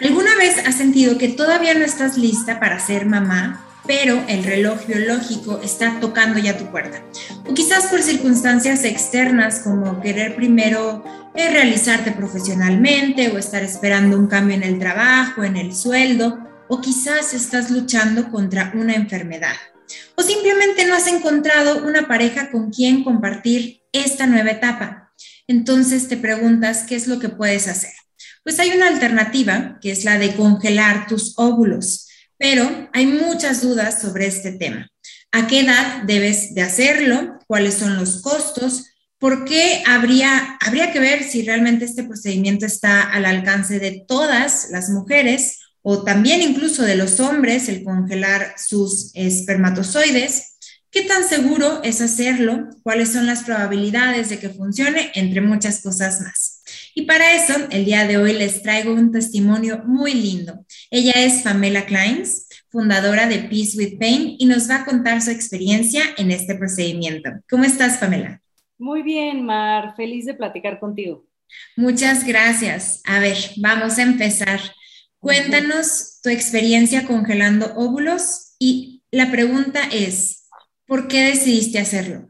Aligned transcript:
¿Alguna 0.00 0.36
vez 0.36 0.64
has 0.66 0.76
sentido 0.76 1.18
que 1.18 1.28
todavía 1.28 1.74
no 1.74 1.84
estás 1.84 2.16
lista 2.16 2.60
para 2.60 2.78
ser 2.78 3.06
mamá, 3.06 3.64
pero 3.86 4.22
el 4.28 4.44
reloj 4.44 4.86
biológico 4.86 5.60
está 5.62 5.98
tocando 6.00 6.38
ya 6.38 6.56
tu 6.56 6.66
puerta? 6.70 7.02
O 7.48 7.54
quizás 7.54 7.86
por 7.86 8.02
circunstancias 8.02 8.84
externas 8.84 9.60
como 9.60 10.00
querer 10.00 10.36
primero 10.36 11.02
eh, 11.34 11.50
realizarte 11.50 12.12
profesionalmente 12.12 13.30
o 13.30 13.38
estar 13.38 13.62
esperando 13.62 14.16
un 14.16 14.28
cambio 14.28 14.56
en 14.56 14.62
el 14.62 14.78
trabajo, 14.78 15.44
en 15.44 15.56
el 15.56 15.74
sueldo, 15.74 16.38
o 16.68 16.80
quizás 16.80 17.34
estás 17.34 17.70
luchando 17.70 18.30
contra 18.30 18.72
una 18.74 18.94
enfermedad. 18.94 19.56
O 20.16 20.22
simplemente 20.22 20.86
no 20.86 20.94
has 20.94 21.06
encontrado 21.06 21.86
una 21.86 22.08
pareja 22.08 22.50
con 22.50 22.70
quien 22.70 23.04
compartir 23.04 23.82
esta 23.96 24.26
nueva 24.26 24.50
etapa. 24.50 25.12
Entonces 25.46 26.08
te 26.08 26.16
preguntas 26.16 26.84
qué 26.88 26.96
es 26.96 27.06
lo 27.06 27.18
que 27.18 27.28
puedes 27.28 27.68
hacer. 27.68 27.92
Pues 28.42 28.58
hay 28.60 28.70
una 28.70 28.88
alternativa, 28.88 29.78
que 29.80 29.90
es 29.90 30.04
la 30.04 30.18
de 30.18 30.34
congelar 30.34 31.06
tus 31.06 31.34
óvulos, 31.36 32.08
pero 32.38 32.88
hay 32.92 33.06
muchas 33.06 33.62
dudas 33.62 34.00
sobre 34.00 34.26
este 34.26 34.52
tema. 34.52 34.88
¿A 35.32 35.46
qué 35.46 35.60
edad 35.60 36.02
debes 36.04 36.54
de 36.54 36.62
hacerlo? 36.62 37.38
¿Cuáles 37.46 37.74
son 37.74 37.96
los 37.96 38.22
costos? 38.22 38.84
¿Por 39.18 39.44
qué 39.44 39.82
habría, 39.86 40.58
habría 40.60 40.92
que 40.92 41.00
ver 41.00 41.24
si 41.24 41.42
realmente 41.42 41.84
este 41.84 42.04
procedimiento 42.04 42.66
está 42.66 43.02
al 43.02 43.24
alcance 43.24 43.78
de 43.78 44.04
todas 44.06 44.68
las 44.70 44.90
mujeres 44.90 45.60
o 45.82 46.02
también 46.02 46.42
incluso 46.42 46.82
de 46.82 46.96
los 46.96 47.20
hombres, 47.20 47.68
el 47.68 47.82
congelar 47.82 48.54
sus 48.58 49.10
espermatozoides? 49.14 50.55
¿Qué 50.96 51.02
tan 51.02 51.28
seguro 51.28 51.82
es 51.82 52.00
hacerlo? 52.00 52.70
¿Cuáles 52.82 53.12
son 53.12 53.26
las 53.26 53.42
probabilidades 53.44 54.30
de 54.30 54.38
que 54.38 54.48
funcione? 54.48 55.10
Entre 55.14 55.42
muchas 55.42 55.82
cosas 55.82 56.22
más. 56.22 56.62
Y 56.94 57.02
para 57.02 57.34
eso, 57.34 57.52
el 57.70 57.84
día 57.84 58.06
de 58.06 58.16
hoy 58.16 58.32
les 58.32 58.62
traigo 58.62 58.94
un 58.94 59.12
testimonio 59.12 59.82
muy 59.84 60.14
lindo. 60.14 60.64
Ella 60.90 61.12
es 61.16 61.42
Pamela 61.42 61.84
Kleins, 61.84 62.48
fundadora 62.70 63.26
de 63.26 63.40
Peace 63.40 63.76
with 63.76 63.98
Pain, 63.98 64.36
y 64.38 64.46
nos 64.46 64.70
va 64.70 64.76
a 64.76 64.84
contar 64.86 65.20
su 65.20 65.30
experiencia 65.30 66.02
en 66.16 66.30
este 66.30 66.54
procedimiento. 66.54 67.28
¿Cómo 67.50 67.64
estás, 67.64 67.98
Pamela? 67.98 68.40
Muy 68.78 69.02
bien, 69.02 69.44
Mar. 69.44 69.92
Feliz 69.98 70.24
de 70.24 70.32
platicar 70.32 70.80
contigo. 70.80 71.26
Muchas 71.76 72.24
gracias. 72.24 73.02
A 73.04 73.18
ver, 73.18 73.36
vamos 73.58 73.98
a 73.98 74.02
empezar. 74.02 74.60
Cuéntanos 75.18 76.20
tu 76.22 76.30
experiencia 76.30 77.04
congelando 77.04 77.74
óvulos 77.76 78.54
y 78.58 79.02
la 79.10 79.30
pregunta 79.30 79.82
es, 79.92 80.45
¿Por 80.86 81.08
qué 81.08 81.22
decidiste 81.22 81.78
hacerlo? 81.78 82.28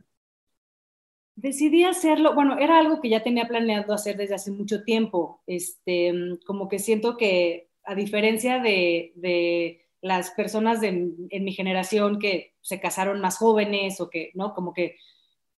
Decidí 1.34 1.84
hacerlo, 1.84 2.34
bueno, 2.34 2.58
era 2.58 2.78
algo 2.78 3.00
que 3.00 3.10
ya 3.10 3.22
tenía 3.22 3.46
planeado 3.46 3.92
hacer 3.92 4.16
desde 4.16 4.36
hace 4.36 4.50
mucho 4.50 4.84
tiempo. 4.84 5.42
Este, 5.46 6.12
como 6.46 6.68
que 6.68 6.78
siento 6.78 7.16
que, 7.16 7.68
a 7.84 7.94
diferencia 7.94 8.58
de, 8.58 9.82
las 10.02 10.30
personas 10.30 10.82
en 10.82 11.44
mi 11.44 11.52
generación 11.52 12.20
que 12.20 12.54
se 12.60 12.80
casaron 12.80 13.20
más 13.20 13.38
jóvenes 13.38 14.00
o 14.00 14.08
que, 14.08 14.30
¿no? 14.34 14.54
Como 14.54 14.72
que 14.72 14.96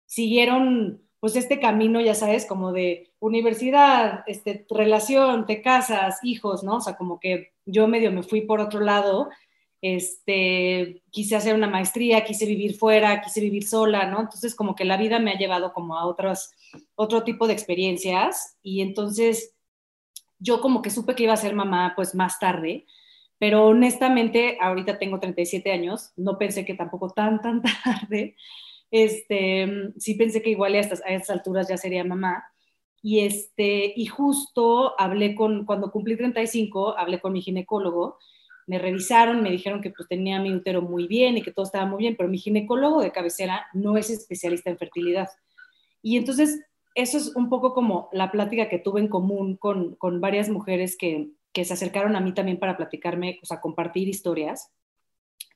siguieron, 0.05 1.01
pues, 1.19 1.35
este 1.35 1.59
camino, 1.59 2.01
ya 2.01 2.15
sabes, 2.15 2.45
como 2.45 2.71
de 2.71 3.11
universidad, 3.19 4.23
este, 4.27 4.65
relación, 4.69 5.45
te 5.45 5.61
casas, 5.61 6.19
hijos, 6.23 6.63
¿no? 6.63 6.77
O 6.77 6.81
sea, 6.81 6.97
como 6.97 7.19
que 7.19 7.53
yo 7.65 7.87
medio 7.87 8.11
me 8.11 8.23
fui 8.23 8.41
por 8.41 8.59
otro 8.59 8.79
lado 8.79 9.29
este, 9.81 11.03
quise 11.09 11.35
hacer 11.35 11.55
una 11.55 11.67
maestría, 11.67 12.25
quise 12.25 12.45
vivir 12.45 12.75
fuera, 12.75 13.21
quise 13.21 13.39
vivir 13.41 13.65
sola, 13.67 14.05
¿no? 14.09 14.21
Entonces 14.21 14.55
como 14.55 14.75
que 14.75 14.85
la 14.85 14.97
vida 14.97 15.19
me 15.19 15.31
ha 15.31 15.37
llevado 15.37 15.73
como 15.73 15.97
a 15.97 16.05
otros, 16.05 16.51
otro 16.95 17.23
tipo 17.23 17.47
de 17.47 17.53
experiencias 17.53 18.57
y 18.61 18.81
entonces 18.81 19.55
yo 20.39 20.61
como 20.61 20.81
que 20.81 20.89
supe 20.89 21.15
que 21.15 21.23
iba 21.23 21.33
a 21.33 21.37
ser 21.37 21.53
mamá 21.53 21.93
pues 21.95 22.15
más 22.15 22.39
tarde, 22.39 22.85
pero 23.37 23.67
honestamente 23.67 24.57
ahorita 24.61 24.99
tengo 24.99 25.19
37 25.19 25.71
años, 25.71 26.11
no 26.17 26.37
pensé 26.37 26.65
que 26.65 26.73
tampoco 26.73 27.09
tan, 27.11 27.41
tan 27.41 27.61
tarde, 27.83 28.35
este, 28.91 29.93
sí 29.97 30.15
pensé 30.15 30.41
que 30.41 30.49
igual 30.49 30.75
a 30.75 30.79
estas, 30.79 31.01
a 31.05 31.09
estas 31.09 31.37
alturas 31.37 31.67
ya 31.69 31.77
sería 31.77 32.03
mamá. 32.03 32.43
Y, 33.01 33.21
este, 33.21 33.93
y 33.95 34.07
justo 34.07 34.99
hablé 34.99 35.35
con, 35.35 35.65
cuando 35.65 35.89
cumplí 35.91 36.17
35, 36.17 36.97
hablé 36.97 37.21
con 37.21 37.31
mi 37.31 37.41
ginecólogo 37.41 38.17
me 38.69 38.77
revisaron, 38.77 39.41
me 39.41 39.49
dijeron 39.49 39.81
que 39.81 39.89
pues 39.89 40.07
tenía 40.07 40.39
mi 40.39 40.53
útero 40.53 40.83
muy 40.83 41.07
bien 41.07 41.35
y 41.35 41.41
que 41.41 41.51
todo 41.51 41.65
estaba 41.65 41.87
muy 41.87 41.97
bien, 42.03 42.15
pero 42.15 42.29
mi 42.29 42.37
ginecólogo 42.37 43.01
de 43.01 43.11
cabecera 43.11 43.65
no 43.73 43.97
es 43.97 44.11
especialista 44.11 44.69
en 44.69 44.77
fertilidad. 44.77 45.27
Y 46.03 46.17
entonces 46.17 46.61
eso 46.93 47.17
es 47.17 47.35
un 47.35 47.49
poco 47.49 47.73
como 47.73 48.09
la 48.11 48.31
plática 48.31 48.69
que 48.69 48.77
tuve 48.77 49.01
en 49.01 49.07
común 49.07 49.57
con, 49.57 49.95
con 49.95 50.21
varias 50.21 50.49
mujeres 50.49 50.97
que, 50.97 51.31
que, 51.51 51.65
se 51.65 51.73
acercaron 51.73 52.15
a 52.15 52.19
mí 52.19 52.31
también 52.31 52.59
para 52.59 52.77
platicarme, 52.77 53.39
o 53.41 53.47
sea, 53.47 53.59
compartir 53.59 54.07
historias, 54.07 54.71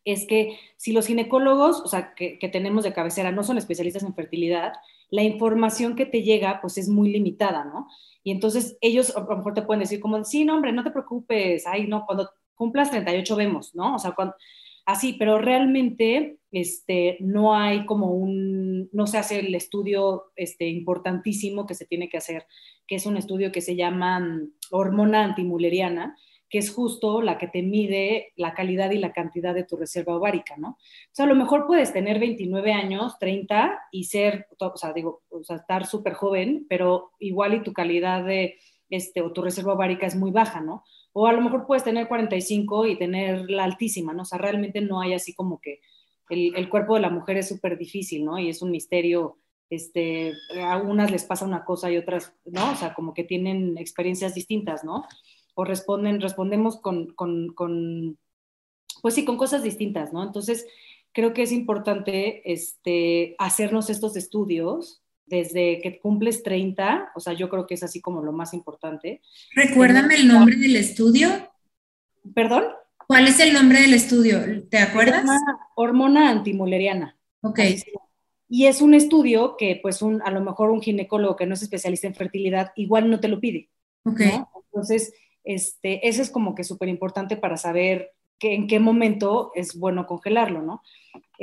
es 0.05 0.25
que 0.25 0.57
si 0.77 0.91
los 0.91 1.05
ginecólogos, 1.05 1.81
o 1.81 1.87
sea, 1.87 2.15
que, 2.15 2.39
que 2.39 2.49
tenemos 2.49 2.83
de 2.83 2.93
cabecera 2.93 3.31
no 3.31 3.43
son 3.43 3.59
especialistas 3.59 4.01
en 4.01 4.15
fertilidad, 4.15 4.73
la 5.11 5.21
información 5.21 5.95
que 5.95 6.07
te 6.07 6.23
llega 6.23 6.61
pues 6.61 6.79
es 6.79 6.89
muy 6.89 7.11
limitada, 7.11 7.63
¿no? 7.63 7.87
Y 8.23 8.31
entonces 8.31 8.75
ellos 8.81 9.15
a 9.15 9.19
lo 9.19 9.37
mejor 9.37 9.53
te 9.53 9.61
pueden 9.61 9.81
decir 9.81 9.99
como, 9.99 10.23
sí, 10.23 10.45
no, 10.45 10.55
hombre, 10.55 10.71
no 10.73 10.83
te 10.83 10.89
preocupes, 10.89 11.67
ay, 11.67 11.85
no, 11.85 12.07
cuando 12.07 12.31
cumplas 12.55 12.91
38 12.91 13.35
vemos, 13.35 13.75
¿no? 13.75 13.95
O 13.95 13.99
sea, 13.99 14.11
cuando, 14.11 14.35
así, 14.85 15.13
pero 15.13 15.37
realmente 15.37 16.37
este, 16.51 17.17
no 17.19 17.55
hay 17.55 17.85
como 17.85 18.11
un, 18.11 18.89
no 18.91 19.07
se 19.07 19.17
hace 19.17 19.39
el 19.39 19.55
estudio 19.55 20.31
este, 20.35 20.67
importantísimo 20.67 21.65
que 21.65 21.75
se 21.75 21.85
tiene 21.85 22.09
que 22.09 22.17
hacer, 22.17 22.45
que 22.87 22.95
es 22.95 23.05
un 23.05 23.17
estudio 23.17 23.51
que 23.51 23.61
se 23.61 23.75
llama 23.75 24.19
mm, 24.19 24.53
hormona 24.71 25.23
antimuleriana, 25.23 26.17
que 26.49 26.59
es 26.59 26.71
justo 26.71 27.23
la 27.23 27.39
que 27.39 27.47
te 27.47 27.63
mide 27.63 28.31
la 28.35 28.53
calidad 28.53 28.91
y 28.91 28.99
la 28.99 29.11
cantidad 29.11 29.55
de 29.55 29.63
tu 29.63 29.75
reserva 29.75 30.15
ovárica, 30.15 30.55
¿no? 30.55 30.69
O 30.69 31.11
sea, 31.11 31.25
a 31.25 31.27
lo 31.27 31.33
mejor 31.33 31.65
puedes 31.65 31.91
tener 31.91 32.19
29 32.19 32.73
años, 32.73 33.17
30 33.17 33.79
y 33.91 34.03
ser, 34.03 34.45
o 34.59 34.77
sea, 34.77 34.93
digo, 34.93 35.23
o 35.29 35.43
sea, 35.43 35.55
estar 35.55 35.87
súper 35.87 36.13
joven, 36.13 36.67
pero 36.69 37.13
igual 37.17 37.55
y 37.55 37.63
tu 37.63 37.73
calidad 37.73 38.23
de, 38.23 38.59
este, 38.93 39.21
o 39.21 39.33
tu 39.33 39.41
reserva 39.41 39.73
ovárica 39.73 40.05
es 40.05 40.15
muy 40.15 40.29
baja, 40.29 40.61
¿no? 40.61 40.83
O 41.13 41.25
a 41.25 41.33
lo 41.33 41.41
mejor 41.41 41.65
puedes 41.65 41.83
tener 41.83 42.07
45 42.07 42.85
y 42.85 42.95
tener 42.95 43.49
la 43.49 43.63
altísima, 43.63 44.13
¿no? 44.13 44.21
O 44.21 44.25
sea, 44.25 44.37
realmente 44.37 44.81
no 44.81 45.01
hay 45.01 45.13
así 45.13 45.33
como 45.33 45.59
que 45.59 45.81
el, 46.29 46.69
cuerpo 46.69 46.93
de 46.95 47.01
la 47.01 47.09
mujer 47.09 47.37
es 47.37 47.47
súper 47.47 47.77
difícil, 47.77 48.23
¿no? 48.23 48.37
Y 48.37 48.49
es 48.49 48.61
un 48.61 48.69
misterio, 48.69 49.39
este, 49.69 50.33
a 50.63 50.77
unas 50.77 51.09
les 51.09 51.25
pasa 51.25 51.43
una 51.43 51.65
cosa 51.65 51.91
y 51.91 51.97
otras, 51.97 52.35
¿no? 52.45 52.71
O 52.71 52.75
sea, 52.75 52.93
como 52.93 53.15
que 53.15 53.23
tienen 53.23 53.79
experiencias 53.79 54.35
distintas, 54.35 54.83
¿no? 54.83 55.05
O 55.55 55.65
responden, 55.65 56.21
respondemos 56.21 56.79
con, 56.79 57.13
con, 57.13 57.47
con 57.53 58.19
pues 59.01 59.15
sí, 59.15 59.25
con 59.25 59.37
cosas 59.37 59.63
distintas, 59.63 60.13
¿no? 60.13 60.23
Entonces, 60.23 60.67
creo 61.13 61.33
que 61.33 61.41
es 61.41 61.51
importante 61.51 62.51
este, 62.51 63.35
hacernos 63.39 63.89
estos 63.89 64.15
estudios 64.15 65.02
desde 65.25 65.79
que 65.81 65.99
cumples 65.99 66.43
30, 66.43 67.11
o 67.15 67.19
sea, 67.19 67.33
yo 67.33 67.49
creo 67.49 67.65
que 67.65 67.75
es 67.75 67.83
así 67.83 68.01
como 68.01 68.21
lo 68.21 68.31
más 68.31 68.53
importante. 68.53 69.21
Recuérdame 69.55 70.15
el 70.15 70.27
nombre 70.27 70.55
del 70.55 70.75
estudio. 70.75 71.29
¿Perdón? 72.33 72.65
¿Cuál 73.07 73.27
es 73.27 73.39
el 73.39 73.53
nombre 73.53 73.81
del 73.81 73.93
estudio? 73.93 74.39
¿Te 74.69 74.79
acuerdas? 74.79 75.25
Hormona 75.75 76.29
antimuleriana. 76.29 77.17
Ok. 77.41 77.59
Y 78.49 78.67
es 78.67 78.81
un 78.81 78.93
estudio 78.93 79.55
que, 79.57 79.79
pues, 79.81 80.01
un, 80.01 80.21
a 80.21 80.31
lo 80.31 80.41
mejor 80.41 80.69
un 80.69 80.81
ginecólogo 80.81 81.35
que 81.35 81.45
no 81.45 81.55
es 81.55 81.63
especialista 81.63 82.07
en 82.07 82.15
fertilidad 82.15 82.71
igual 82.75 83.09
no 83.09 83.19
te 83.19 83.27
lo 83.27 83.39
pide. 83.39 83.69
Ok. 84.05 84.21
Entonces, 84.71 85.13
este, 85.43 86.07
eso 86.07 86.21
es 86.21 86.29
como 86.29 86.55
que 86.55 86.63
súper 86.63 86.89
importante 86.89 87.35
para 87.35 87.57
saber 87.57 88.11
que, 88.39 88.53
en 88.53 88.67
qué 88.67 88.79
momento 88.79 89.51
es 89.55 89.77
bueno 89.77 90.05
congelarlo, 90.05 90.61
¿no? 90.61 90.81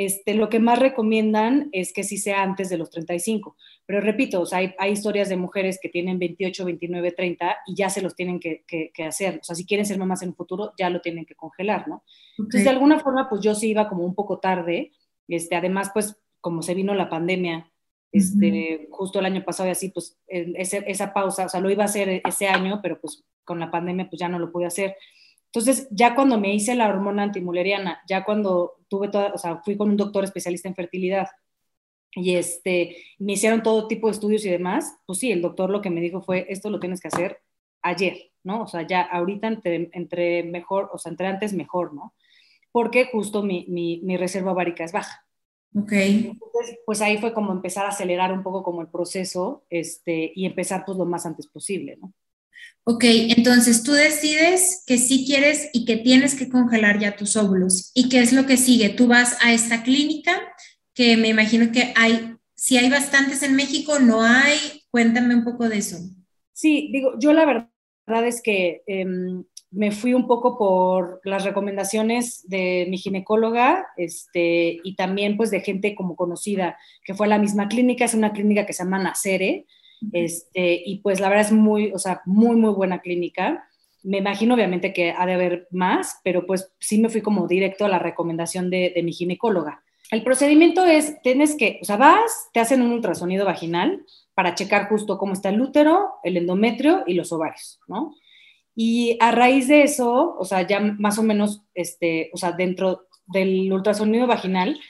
Este, 0.03 0.33
lo 0.33 0.49
que 0.49 0.61
más 0.61 0.79
recomiendan 0.79 1.69
es 1.73 1.93
que 1.93 2.05
sí 2.05 2.17
sea 2.17 2.43
antes 2.43 2.71
de 2.71 2.79
los 2.79 2.89
35. 2.89 3.55
Pero 3.85 4.01
repito, 4.01 4.43
hay, 4.51 4.73
historias 4.91 5.29
de 5.29 5.37
mujeres 5.37 5.79
que 5.79 5.91
tienen 5.91 6.19
28, 6.19 6.65
29, 6.65 7.13
30 7.13 7.59
y 7.67 7.75
ya 7.75 7.91
se 7.91 8.01
los 8.01 8.17
tienen 8.17 8.41
que, 8.41 8.65
hacer. 9.07 9.41
O 9.43 9.45
sea, 9.45 9.55
si 9.55 9.67
quieren 9.67 9.85
ser 9.85 9.99
mamás 9.99 10.23
en 10.23 10.31
un 10.31 10.37
futuro, 10.37 10.73
ya 10.79 10.89
lo 10.89 11.03
tienen 11.03 11.27
que 11.27 11.35
congelar, 11.35 11.87
¿no? 11.87 12.03
Entonces, 12.39 12.65
de 12.65 12.71
alguna 12.71 12.99
forma, 12.99 13.29
pues 13.29 13.43
yo 13.43 13.55
sí 13.55 13.69
iba 13.69 13.91
como 13.91 14.07
un 14.07 14.15
poco 14.15 14.39
tarde. 14.39 14.93
Este, 15.29 15.55
además, 15.55 15.91
pues 15.93 16.17
como 16.41 16.63
se 16.63 16.73
vino 16.73 16.95
la 16.95 17.11
pandemia, 17.11 17.71
este, 18.11 18.89
justo 18.91 19.19
el 19.19 19.27
año 19.27 19.45
pasado 19.45 19.69
y 19.69 19.73
así, 19.73 19.91
pues 19.91 20.19
esa 20.27 21.13
pausa, 21.13 21.45
o 21.45 21.49
sea, 21.51 21.61
lo 21.61 21.69
iba 21.69 21.83
a 21.83 21.89
hacer 21.89 22.23
ese 22.27 22.49
año, 22.49 22.81
pero 22.83 22.99
pues 22.99 23.23
con 23.45 23.61
la 23.61 23.71
pandemia 23.71 24.09
pues 24.09 24.19
ya 24.19 24.31
no 24.31 24.39
lo 24.39 24.51
pude 24.51 24.65
hacer. 24.65 24.97
Entonces, 25.53 25.89
ya 25.91 26.15
cuando 26.15 26.39
me 26.39 26.55
hice 26.55 26.77
la 26.77 26.89
hormona 26.89 27.25
antimuleriana, 27.25 28.01
ya 28.07 28.25
cuando 28.25 28.77
tuve 28.89 29.09
toda, 29.09 29.33
o 29.35 29.39
sea, 29.39 29.61
fui 29.65 29.77
con 29.77 29.91
un 29.91 29.97
doctor 29.97 30.23
especialista 30.23 30.69
en 30.69 30.77
fertilidad 30.77 31.27
y 32.13 32.37
este, 32.37 32.97
me 33.19 33.33
hicieron 33.33 33.63
todo 33.63 33.89
tipo 33.89 34.07
de 34.07 34.13
estudios 34.13 34.45
y 34.45 34.51
demás, 34.51 34.97
pues 35.07 35.19
sí, 35.19 35.33
el 35.33 35.43
doctor 35.43 35.71
lo 35.71 35.81
que 35.81 35.91
me 35.91 36.01
dijo 36.01 36.23
fue, 36.23 36.47
esto 36.49 36.71
lo 36.71 36.79
tienes 36.79 37.01
que 37.01 37.09
hacer 37.09 37.39
ayer, 37.83 38.31
¿no? 38.45 38.63
O 38.63 38.69
sea, 38.69 38.87
ya 38.87 39.03
ahorita 39.03 39.49
entre, 39.49 40.45
mejor, 40.45 40.89
o 40.93 40.99
sea, 40.99 41.11
entre 41.11 41.27
antes 41.27 41.53
mejor, 41.53 41.95
¿no? 41.95 42.15
Porque 42.71 43.07
justo 43.07 43.43
mi, 43.43 43.67
mi, 43.69 44.01
mi 44.05 44.17
reserva 44.17 44.53
ovárica 44.53 44.85
es 44.85 44.93
baja. 44.93 45.27
Ok. 45.75 45.93
Entonces, 45.93 46.79
pues 46.87 47.01
ahí 47.01 47.19
fue 47.19 47.33
como 47.33 47.53
empezar 47.53 47.87
a 47.87 47.91
acelerar 47.91 48.33
un 48.33 48.45
poco 48.45 48.63
como 48.63 48.83
el 48.83 48.89
proceso 48.89 49.65
este, 49.69 50.33
y 50.35 50.47
empezar 50.47 50.85
pues 50.85 50.97
lo 50.97 51.07
más 51.07 51.27
antes 51.27 51.49
posible, 51.49 51.97
¿no? 52.01 52.13
Ok, 52.85 53.05
entonces 53.05 53.83
tú 53.83 53.93
decides 53.93 54.83
que 54.87 54.99
sí 54.99 55.25
quieres 55.27 55.69
y 55.73 55.85
que 55.85 55.97
tienes 55.97 56.35
que 56.35 56.49
congelar 56.49 56.99
ya 56.99 57.17
tus 57.17 57.37
óvulos. 57.37 57.93
¿Y 57.95 58.09
qué 58.09 58.21
es 58.21 58.33
lo 58.33 58.47
que 58.47 58.57
sigue? 58.57 58.89
Tú 58.89 59.07
vas 59.07 59.37
a 59.45 59.53
esta 59.53 59.83
clínica, 59.83 60.33
que 60.95 61.17
me 61.17 61.29
imagino 61.29 61.73
que 61.73 61.93
hay, 61.97 62.37
si 62.55 62.79
hay 62.79 62.91
bastantes 62.91 63.43
en 63.43 63.55
México, 63.55 63.99
no 64.01 64.23
hay. 64.23 64.57
Cuéntame 64.91 65.35
un 65.35 65.45
poco 65.45 65.69
de 65.69 65.79
eso. 65.79 65.99
Sí, 66.53 66.91
digo, 66.93 67.13
yo 67.19 67.33
la 67.33 67.45
verdad 67.45 68.27
es 68.27 68.43
que 68.43 68.83
em, 68.87 69.45
me 69.71 69.93
fui 69.93 70.15
un 70.15 70.27
poco 70.27 70.59
por 70.59 71.21
las 71.25 71.45
recomendaciones 71.45 72.49
de 72.49 72.87
mi 72.91 72.99
ginecóloga 72.99 73.87
este, 73.97 74.81
y 74.83 74.97
también 74.97 75.37
pues 75.37 75.51
de 75.51 75.61
gente 75.61 75.95
como 75.95 76.17
conocida 76.17 76.77
que 77.05 77.15
fue 77.15 77.27
a 77.27 77.31
la 77.31 77.39
misma 77.39 77.69
clínica, 77.69 78.05
es 78.05 78.15
una 78.15 78.33
clínica 78.33 78.67
que 78.67 78.73
se 78.73 78.83
llama 78.83 78.99
Nacere, 78.99 79.67
este, 80.13 80.83
y 80.85 80.99
pues 80.99 81.21
la 81.21 81.29
verdad 81.29 81.47
es 81.47 81.53
muy, 81.53 81.93
o 81.93 81.99
sea, 81.99 82.23
muy, 82.25 82.57
muy 82.57 82.71
buena 82.73 83.01
clínica. 83.01 83.69
Me 84.03 84.19
imagino 84.19 84.55
obviamente 84.55 84.93
que 84.93 85.13
ha 85.13 85.27
de 85.27 85.35
haber 85.35 85.69
más, 85.71 86.21
pero 86.25 86.47
pues 86.47 86.73
sí 86.79 86.99
me 86.99 87.09
fui 87.09 87.21
como 87.21 87.47
directo 87.47 87.85
a 87.85 87.89
la 87.89 87.99
recomendación 87.99 88.71
de, 88.71 88.93
de 88.95 89.03
mi 89.03 89.13
ginecóloga. 89.13 89.83
El 90.11 90.25
procedimiento 90.25 90.85
es, 90.85 91.21
tienes 91.23 91.55
que, 91.55 91.79
o 91.83 91.85
sea, 91.85 91.97
vas, 91.97 92.49
te 92.53 92.61
hacen 92.61 92.83
un 92.83 92.93
ultrasonido 92.93 93.45
vaginal 93.45 94.05
para 94.35 94.55
checar 94.55 94.89
justo 94.89 95.19
cómo 95.19 95.35
está 95.35 95.51
el 95.51 95.61
útero, 95.61 96.15
el 96.25 96.37
endometrio 96.37 97.05
y 97.07 97.15
los 97.15 97.33
ovarios, 97.33 97.79
¿no? 97.87 98.15
Y 98.75 99.17
a 99.21 99.31
raíz 99.31 99.69
de 99.69 99.83
eso, 99.83 100.35
o 100.39 100.45
sea, 100.45 100.67
ya 100.67 100.81
más 100.81 101.19
o 101.19 101.23
menos, 101.23 101.63
este, 101.75 102.31
o 102.33 102.39
sea, 102.39 102.53
dentro 102.53 103.07
del 103.27 103.73
ultrasonido 103.73 104.27
vaginal, 104.27 104.81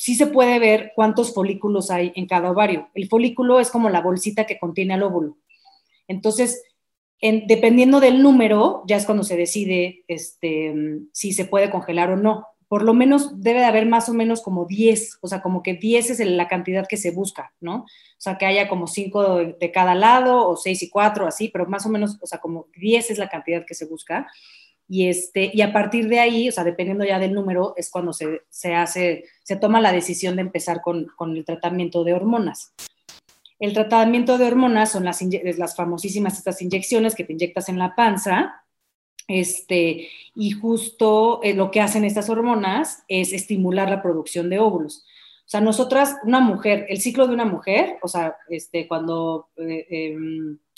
sí 0.00 0.14
se 0.14 0.26
puede 0.26 0.58
ver 0.58 0.92
cuántos 0.96 1.34
folículos 1.34 1.90
hay 1.90 2.10
en 2.16 2.26
cada 2.26 2.50
ovario. 2.50 2.88
El 2.94 3.06
folículo 3.06 3.60
es 3.60 3.70
como 3.70 3.90
la 3.90 4.00
bolsita 4.00 4.46
que 4.46 4.58
contiene 4.58 4.94
el 4.94 5.02
óvulo. 5.02 5.36
Entonces, 6.08 6.62
dependiendo 7.20 8.00
del 8.00 8.22
número, 8.22 8.82
ya 8.86 8.96
es 8.96 9.04
cuando 9.04 9.24
se 9.24 9.36
decide 9.36 10.04
este, 10.08 10.74
si 11.12 11.34
se 11.34 11.44
puede 11.44 11.68
congelar 11.68 12.10
o 12.12 12.16
no. 12.16 12.46
Por 12.66 12.82
lo 12.82 12.94
menos 12.94 13.42
debe 13.42 13.58
de 13.58 13.66
haber 13.66 13.84
más 13.84 14.08
o 14.08 14.14
menos 14.14 14.40
como 14.40 14.64
10, 14.64 15.18
o 15.20 15.28
sea, 15.28 15.42
como 15.42 15.62
que 15.62 15.74
10 15.74 16.12
es 16.12 16.20
la 16.20 16.48
cantidad 16.48 16.86
que 16.88 16.96
se 16.96 17.10
busca, 17.10 17.52
¿no? 17.60 17.80
O 17.80 17.86
sea, 18.16 18.38
que 18.38 18.46
haya 18.46 18.70
como 18.70 18.86
5 18.86 19.54
de, 19.60 19.70
cada 19.70 19.94
lado 19.94 20.48
o 20.48 20.56
6 20.56 20.82
y 20.82 20.88
4, 20.88 21.26
así, 21.26 21.48
pero 21.48 21.66
más 21.66 21.84
o 21.84 21.90
menos, 21.90 22.16
o 22.22 22.26
sea, 22.26 22.38
como 22.38 22.68
10 22.78 23.10
es 23.10 23.18
la 23.18 23.28
cantidad 23.28 23.66
que 23.66 23.74
se 23.74 23.84
busca. 23.84 24.28
Y, 24.92 25.06
este, 25.06 25.52
y 25.54 25.60
a 25.60 25.72
partir 25.72 26.08
de 26.08 26.18
ahí, 26.18 26.48
o 26.48 26.52
sea, 26.52 26.64
dependiendo 26.64 27.04
ya 27.04 27.20
del 27.20 27.32
número, 27.32 27.74
es 27.76 27.90
cuando 27.90 28.12
se, 28.12 28.42
se 28.48 28.74
hace, 28.74 29.24
se 29.44 29.54
toma 29.54 29.80
la 29.80 29.92
decisión 29.92 30.34
de 30.34 30.42
empezar 30.42 30.80
con, 30.82 31.06
con, 31.14 31.36
el 31.36 31.44
tratamiento 31.44 32.02
de 32.02 32.12
hormonas. 32.12 32.74
El 33.60 33.72
tratamiento 33.72 34.36
de 34.36 34.46
hormonas 34.46 34.90
son 34.90 35.04
las, 35.04 35.22
las 35.22 35.76
famosísimas 35.76 36.36
estas 36.36 36.60
inyecciones 36.60 37.14
que 37.14 37.22
te 37.22 37.34
inyectas 37.34 37.68
en 37.68 37.78
la 37.78 37.94
panza, 37.94 38.64
este, 39.28 40.08
y 40.34 40.50
justo 40.50 41.40
eh, 41.44 41.54
lo 41.54 41.70
que 41.70 41.80
hacen 41.80 42.04
estas 42.04 42.28
hormonas 42.28 43.04
es 43.06 43.32
estimular 43.32 43.88
la 43.88 44.02
producción 44.02 44.50
de 44.50 44.58
óvulos. 44.58 45.04
O 45.46 45.50
sea, 45.50 45.60
nosotras, 45.60 46.16
una 46.24 46.40
mujer, 46.40 46.86
el 46.88 47.00
ciclo 47.00 47.28
de 47.28 47.34
una 47.34 47.44
mujer, 47.44 47.98
o 48.02 48.08
sea, 48.08 48.36
este, 48.48 48.88
cuando, 48.88 49.50
eh, 49.56 49.86
eh, 49.88 50.16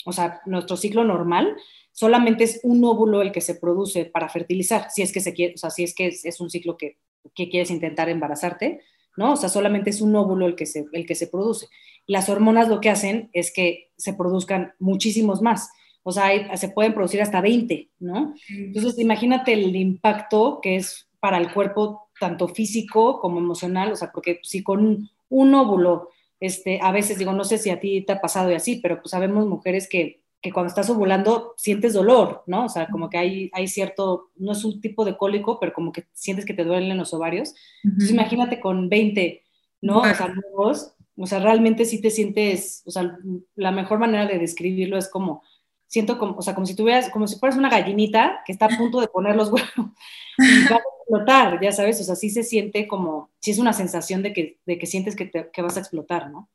o 0.05 0.11
sea, 0.11 0.41
nuestro 0.45 0.77
ciclo 0.77 1.03
normal, 1.03 1.55
solamente 1.91 2.43
es 2.43 2.59
un 2.63 2.83
óvulo 2.83 3.21
el 3.21 3.31
que 3.31 3.41
se 3.41 3.55
produce 3.55 4.05
para 4.05 4.29
fertilizar, 4.29 4.89
si 4.89 5.01
es 5.01 5.11
que 5.11 5.19
se 5.19 5.33
quiere, 5.33 5.53
o 5.53 5.57
sea, 5.57 5.69
si 5.69 5.83
es 5.83 5.93
que 5.93 6.07
es, 6.07 6.41
un 6.41 6.49
ciclo 6.49 6.77
que, 6.77 6.97
que, 7.35 7.49
quieres 7.49 7.71
intentar 7.71 8.09
embarazarte, 8.09 8.81
¿no? 9.15 9.33
O 9.33 9.35
sea, 9.35 9.49
solamente 9.49 9.91
es 9.91 10.01
un 10.01 10.15
óvulo 10.15 10.47
el 10.47 10.55
que, 10.55 10.65
se, 10.65 10.85
el 10.91 11.05
que 11.05 11.15
se 11.15 11.27
produce. 11.27 11.67
Las 12.07 12.29
hormonas 12.29 12.67
lo 12.67 12.81
que 12.81 12.89
hacen 12.89 13.29
es 13.33 13.53
que 13.53 13.91
se 13.97 14.13
produzcan 14.13 14.73
muchísimos 14.79 15.41
más. 15.41 15.69
O 16.03 16.11
sea, 16.11 16.57
se 16.57 16.69
pueden 16.69 16.93
producir 16.93 17.21
hasta 17.21 17.39
20, 17.39 17.89
¿no? 17.99 18.33
Entonces, 18.49 18.99
imagínate 18.99 19.53
el 19.53 19.73
impacto 19.75 20.59
que 20.61 20.75
es 20.75 21.07
para 21.19 21.37
el 21.37 21.53
cuerpo, 21.53 22.09
tanto 22.19 22.49
físico 22.49 23.21
como 23.21 23.39
emocional, 23.39 23.93
o 23.93 23.95
sea, 23.95 24.11
porque 24.11 24.39
si 24.43 24.61
con 24.61 24.85
un, 24.85 25.09
un 25.29 25.53
óvulo, 25.53 26.09
este, 26.45 26.79
a 26.81 26.91
veces 26.91 27.17
digo, 27.17 27.33
no 27.33 27.43
sé 27.43 27.57
si 27.57 27.69
a 27.69 27.79
ti 27.79 28.01
te 28.01 28.13
ha 28.13 28.21
pasado 28.21 28.51
y 28.51 28.55
así, 28.55 28.77
pero 28.77 29.01
pues 29.01 29.11
sabemos 29.11 29.45
mujeres 29.47 29.87
que 29.89 30.23
que 30.43 30.51
cuando 30.51 30.67
estás 30.67 30.89
ovulando 30.89 31.53
sientes 31.55 31.93
dolor, 31.93 32.43
¿no? 32.47 32.65
O 32.65 32.69
sea, 32.69 32.87
como 32.87 33.09
que 33.09 33.17
hay, 33.17 33.49
hay 33.53 33.69
cierto, 33.69 34.31
no 34.35 34.51
es 34.51 34.65
un 34.65 34.81
tipo 34.81 35.05
de 35.05 35.15
cólico, 35.15 35.57
pero 35.57 35.71
como 35.71 35.93
que 35.93 36.05
sientes 36.11 36.45
que 36.45 36.53
te 36.53 36.65
duelen 36.65 36.97
los 36.97 37.13
ovarios. 37.13 37.55
Entonces 37.81 38.11
imagínate 38.11 38.59
con 38.59 38.89
20, 38.89 39.41
¿no? 39.81 39.99
O 39.99 40.13
sea, 40.13 40.27
nuevos, 40.27 40.95
o 41.15 41.25
sea, 41.27 41.39
realmente 41.39 41.85
sí 41.85 42.01
te 42.01 42.09
sientes, 42.09 42.83
o 42.85 42.91
sea, 42.91 43.17
la 43.55 43.71
mejor 43.71 43.99
manera 43.99 44.25
de 44.25 44.37
describirlo 44.37 44.97
es 44.97 45.09
como, 45.09 45.43
siento 45.87 46.19
como, 46.19 46.35
o 46.35 46.41
sea, 46.41 46.53
como 46.53 46.67
si 46.67 46.75
tuvieras, 46.75 47.09
como 47.09 47.25
si 47.25 47.39
fueras 47.39 47.57
una 47.57 47.69
gallinita 47.69 48.41
que 48.45 48.51
está 48.51 48.65
a 48.65 48.77
punto 48.77 48.99
de 48.99 49.07
poner 49.07 49.37
los 49.37 49.49
huevos 49.49 49.71
y 50.37 50.67
explotar, 51.03 51.59
ya 51.61 51.71
sabes, 51.71 52.01
o 52.01 52.03
sea, 52.03 52.15
sí 52.15 52.29
se 52.29 52.43
siente 52.43 52.87
como, 52.87 53.31
sí 53.39 53.51
es 53.51 53.59
una 53.59 53.73
sensación 53.73 54.23
de 54.23 54.33
que, 54.33 54.59
de 54.65 54.77
que 54.77 54.85
sientes 54.85 55.15
que, 55.15 55.25
te, 55.25 55.49
que 55.51 55.61
vas 55.61 55.77
a 55.77 55.79
explotar, 55.79 56.31
¿no? 56.31 56.49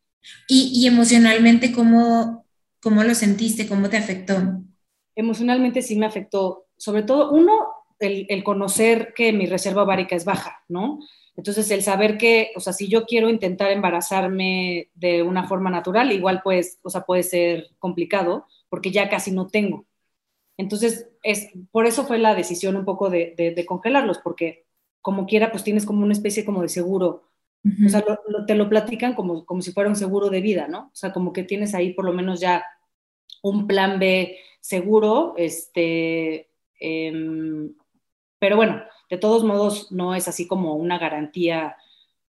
Y, 0.49 0.73
y 0.75 0.87
emocionalmente, 0.87 1.73
¿cómo, 1.73 2.45
¿Cómo 2.81 3.03
lo 3.03 3.15
sentiste? 3.15 3.67
¿Cómo 3.67 3.89
te 3.91 3.97
afectó? 3.97 4.35
Emocionalmente 5.17 5.83
sí 5.83 5.97
me 5.97 6.07
afectó. 6.07 6.67
Sobre 6.77 7.03
todo, 7.03 7.33
uno, 7.33 7.53
el, 7.99 8.45
conocer 8.45 9.13
que 9.15 9.33
mi 9.33 9.47
reserva 9.47 9.83
ovárica 9.83 10.15
es 10.15 10.25
baja, 10.25 10.63
¿no? 10.69 11.01
Entonces, 11.37 11.71
el 11.71 11.83
saber 11.83 12.19
que, 12.19 12.53
o 12.57 12.61
sea, 12.61 12.73
si 12.73 12.89
yo 12.89 13.05
quiero 13.05 13.29
intentar 13.29 13.71
embarazarme 13.71 14.91
de 14.95 15.23
una 15.23 15.47
forma 15.47 15.71
natural, 15.71 16.13
igual 16.13 16.41
pues, 16.43 16.79
o 16.83 16.91
sea, 16.91 17.03
puede 17.03 17.25
ser 17.25 17.71
complicado, 17.79 18.47
porque 18.69 18.91
ya 18.93 19.09
casi 19.09 19.33
no 19.33 19.49
tengo. 19.49 19.87
Entonces, 20.59 21.09
es, 21.23 21.49
por 21.71 21.87
eso 21.87 22.05
fue 22.05 22.19
la 22.19 22.35
decisión 22.35 22.77
un 22.77 22.85
poco 22.85 23.09
de, 23.09 23.35
de, 23.37 23.65
congelarlos, 23.65 24.19
porque 24.19 24.67
como 25.01 25.25
quiera, 25.25 25.51
pues 25.51 25.65
tienes 25.65 25.87
como 25.87 26.03
una 26.03 26.13
especie 26.13 26.45
como 26.45 26.61
de 26.61 26.69
seguro. 26.69 27.31
O 27.85 27.89
sea, 27.89 28.05
te 28.47 28.55
lo 28.55 28.69
platican 28.69 29.15
como, 29.15 29.45
como 29.45 29.63
si 29.63 29.73
fuera 29.73 29.91
un 29.91 29.97
seguro 29.97 30.31
de 30.31 30.41
vida, 30.41 30.69
¿no? 30.69 30.91
O 30.93 30.97
sea, 30.97 31.13
como 31.13 31.33
que 31.33 31.43
tienes 31.43 31.75
ahí 31.75 31.93
por 31.93 32.05
lo 32.05 32.13
menos 32.13 32.41
ya 32.41 32.65
un 33.43 33.67
plan 33.67 33.99
B 33.99 34.39
seguro, 34.61 35.35
este, 35.37 36.49
em, 36.81 37.75
pero 38.39 38.57
bueno, 38.57 38.83
de 39.11 39.19
todos 39.19 39.45
modos 39.45 39.93
no 39.93 40.15
es 40.15 40.29
así 40.29 40.47
como 40.47 40.75
una 40.75 40.99
garantía 40.99 41.77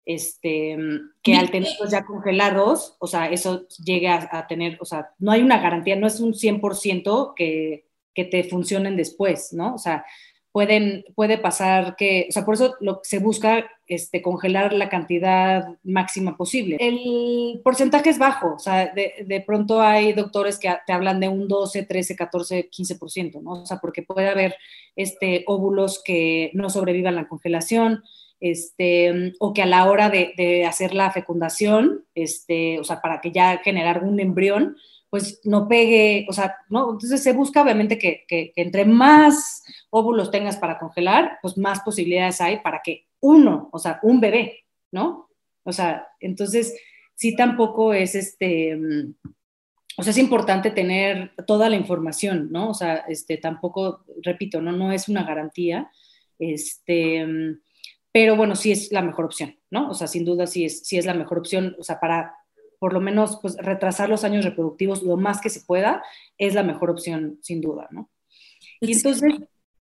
este, 0.05 0.79
que 1.23 1.35
al 1.35 1.51
tenerlos 1.51 1.91
ya 1.91 2.05
congelados, 2.05 2.97
o 2.99 3.07
sea, 3.07 3.29
eso 3.29 3.67
llegue 3.85 4.09
a, 4.09 4.47
tener, 4.47 4.79
o 4.81 4.85
sea, 4.85 5.11
no 5.19 5.33
hay 5.33 5.43
una 5.43 5.61
garantía, 5.61 5.97
no 5.97 6.07
es 6.07 6.21
un 6.21 6.33
100% 6.33 7.35
que, 7.35 7.87
que 8.17 8.25
te 8.25 8.43
funcionen 8.45 8.97
después, 8.97 9.53
¿no? 9.53 9.75
O 9.75 9.79
sea, 9.79 10.05
pueden, 10.51 11.05
puede 11.15 11.37
pasar 11.37 11.97
que, 11.97 12.29
o 12.31 12.33
sea, 12.33 12.47
por 12.47 12.55
eso 12.55 12.77
lo, 12.81 13.01
se 13.03 13.19
busca 13.19 13.71
este, 13.87 14.23
congelar 14.23 14.73
la 14.73 14.89
cantidad 14.89 15.67
máxima 15.85 16.35
posible. 16.35 16.79
El 16.81 17.61
porcentaje 17.63 18.09
es 18.09 18.19
bajo, 18.19 18.55
o 18.55 18.59
sea, 18.59 18.87
de, 18.95 19.27
de, 19.27 19.41
pronto 19.43 19.83
hay 19.83 20.15
doctores 20.15 20.59
que 20.59 20.75
te 20.87 20.95
hablan 20.95 21.21
de 21.21 21.29
un 21.29 21.47
12, 21.47 21.83
13, 21.83 22.17
14, 22.17 22.71
15%, 22.71 23.43
¿no? 23.43 23.51
O 23.51 23.67
sea, 23.67 23.81
porque 23.81 24.03
puede 24.03 24.31
haber 24.31 24.57
este, 24.97 25.45
óvulos 25.47 26.03
que 26.03 26.51
no 26.55 26.71
sobrevivan 26.71 27.17
la 27.17 27.29
congelación, 27.29 28.03
este, 28.41 29.35
o 29.39 29.53
que 29.53 29.61
a 29.61 29.67
la 29.67 29.91
hora 29.91 30.09
de, 30.09 30.33
de, 30.39 30.65
hacer 30.65 30.95
la 30.95 31.11
fecundación, 31.11 32.07
este, 32.15 32.81
o 32.81 32.85
sea, 32.85 33.03
para 33.03 33.21
que 33.21 33.31
ya 33.31 33.59
generar 33.59 34.03
un 34.03 34.21
embrión, 34.21 34.77
pues 35.17 35.41
no 35.45 35.67
pegue, 35.67 36.27
o 36.29 36.33
sea, 36.35 36.57
¿no? 36.69 36.93
Entonces 36.93 37.23
se 37.23 37.33
busca 37.33 37.63
obviamente 37.63 37.97
que, 37.97 38.27
que, 38.29 38.53
entre 38.55 38.85
más 38.85 39.65
óvulos 39.89 40.31
tengas 40.31 40.59
para 40.59 40.79
congelar, 40.79 41.39
pues 41.41 41.57
más 41.57 41.81
posibilidades 41.81 42.43
hay 42.43 42.59
para 42.61 42.83
que 42.85 43.07
uno, 43.21 43.71
o 43.73 43.79
sea, 43.79 43.99
un 44.03 44.21
bebé, 44.21 44.67
¿no? 44.93 45.31
O 45.63 45.73
sea, 45.73 46.07
entonces 46.21 46.79
sí 47.15 47.35
tampoco 47.35 47.95
es 47.95 48.15
este, 48.15 48.77
mm, 48.77 49.15
o 49.97 50.03
sea, 50.03 50.11
es 50.11 50.19
importante 50.19 50.71
tener 50.71 51.33
toda 51.47 51.71
la 51.71 51.77
información, 51.77 52.49
¿no? 52.53 52.69
O 52.69 52.75
sea, 52.75 52.97
este, 53.09 53.39
tampoco, 53.39 54.05
repito, 54.23 54.61
no, 54.61 54.73
no 54.73 54.93
es 54.93 55.09
una 55.09 55.25
garantía, 55.25 55.91
este, 56.39 57.25
mm, 57.27 57.61
pero 58.13 58.37
bueno, 58.37 58.55
sí 58.55 58.71
es 58.71 58.93
la 58.93 59.01
mejor 59.01 59.25
opción, 59.25 59.57
¿no? 59.71 59.89
O 59.89 59.95
sea, 59.95 60.09
sin 60.09 60.27
duda 60.27 60.47
sí 60.47 60.67
es, 60.67 60.87
sí 60.87 60.99
es 60.99 61.07
la 61.07 61.15
mejor 61.15 61.39
opción, 61.39 61.75
o 61.79 61.83
sea, 61.83 61.99
para 62.01 62.35
por 62.79 62.93
lo 62.93 63.01
menos 63.01 63.39
pues, 63.41 63.57
retrasar 63.57 64.09
los 64.09 64.25
años 64.25 64.45
reproductivos 64.45 65.03
lo 65.03 65.17
más 65.17 65.41
que 65.41 65.51
se 65.51 65.61
pueda, 65.61 66.03
es 66.39 66.55
la 66.55 66.63
mejor 66.63 66.91
opción, 66.91 67.39
sin 67.43 67.61
duda, 67.61 67.89
¿no? 67.91 68.11
Y 68.81 68.93
entonces, 68.93 69.35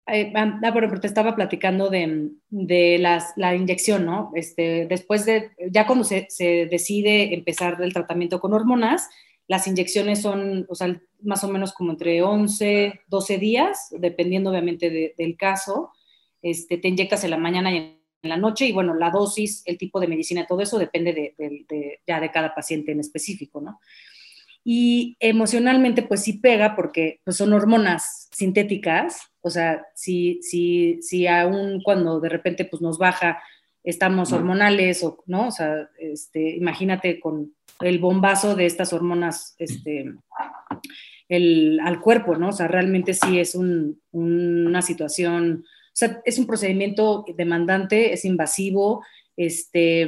eh, 0.07 0.33
ah, 0.35 0.71
pero 0.75 1.01
te 1.01 1.07
estaba 1.07 1.35
platicando 1.35 1.89
de, 1.89 2.31
de 2.51 2.99
las, 2.99 3.33
la 3.37 3.55
inyección, 3.55 4.05
¿no? 4.05 4.33
Este, 4.35 4.87
después 4.87 5.25
de, 5.25 5.51
ya 5.71 5.87
cuando 5.87 6.05
se, 6.05 6.27
se, 6.29 6.67
decide 6.67 7.35
empezar 7.35 7.79
el 7.81 7.93
tratamiento 7.93 8.41
con 8.41 8.53
hormonas, 8.53 9.09
las 9.49 9.67
inyecciones 9.67 10.23
son, 10.23 10.67
o 10.69 10.75
sea, 10.75 11.01
más 11.21 11.45
o 11.45 11.49
menos 11.49 11.73
como 11.73 11.93
entre 11.93 12.23
11, 12.23 13.01
12 13.07 13.39
días, 13.39 13.89
dependiendo 13.99 14.51
obviamente 14.51 14.91
de, 14.91 15.15
del 15.17 15.37
caso. 15.37 15.91
Este, 16.43 16.77
te 16.79 16.89
inyectas 16.89 17.25
en 17.25 17.31
la 17.31 17.39
mañana 17.39 17.73
y 17.73 17.77
en 17.77 18.01
la 18.23 18.37
noche 18.37 18.67
y 18.67 18.73
bueno, 18.73 18.95
la 18.95 19.11
dosis, 19.11 19.62
el 19.67 19.79
tipo 19.79 20.00
de 20.00 20.07
medicina, 20.07 20.47
todo 20.47 20.61
eso 20.61 20.79
depende 20.79 21.12
de, 21.12 22.00
ya 22.07 22.21
de 22.21 22.31
cada 22.31 22.55
paciente 22.55 22.93
en 22.93 23.00
específico, 23.00 23.61
¿no? 23.61 23.81
Y 24.64 25.17
emocionalmente 25.19 26.02
pues 26.02 26.23
sí 26.23 26.35
pega 26.35 26.76
porque 26.76 27.21
pues 27.25 27.37
son 27.37 27.52
hormonas 27.52 28.29
sintéticas, 28.31 29.33
o 29.41 29.50
sea, 29.50 29.85
si, 29.95 30.41
si, 30.43 31.02
si 31.02 31.26
aún 31.26 31.83
cuando 31.83 32.21
de 32.21 32.29
repente 32.29 32.64
pues 32.64 32.81
nos 32.81 32.97
baja 32.97 33.43
estamos 33.83 34.33
hormonales 34.33 35.02
o 35.02 35.19
no, 35.26 35.49
o 35.49 35.50
sea, 35.50 35.91
este, 35.99 36.55
imagínate 36.57 37.19
con 37.19 37.52
el 37.81 37.99
bombazo 37.99 38.55
de 38.55 38.67
estas 38.67 38.93
hormonas 38.93 39.57
este, 39.59 40.14
el, 41.29 41.81
al 41.83 42.00
cuerpo, 42.00 42.37
¿no? 42.37 42.50
O 42.50 42.52
sea, 42.52 42.69
realmente 42.69 43.14
sí 43.14 43.41
es 43.41 43.57
un, 43.57 44.00
una 44.12 44.83
situación, 44.83 45.64
sea, 45.95 46.21
es 46.25 46.39
un 46.39 46.47
procedimiento 46.47 47.25
demandante, 47.37 48.13
es 48.13 48.25
invasivo, 48.25 49.03
este, 49.37 50.07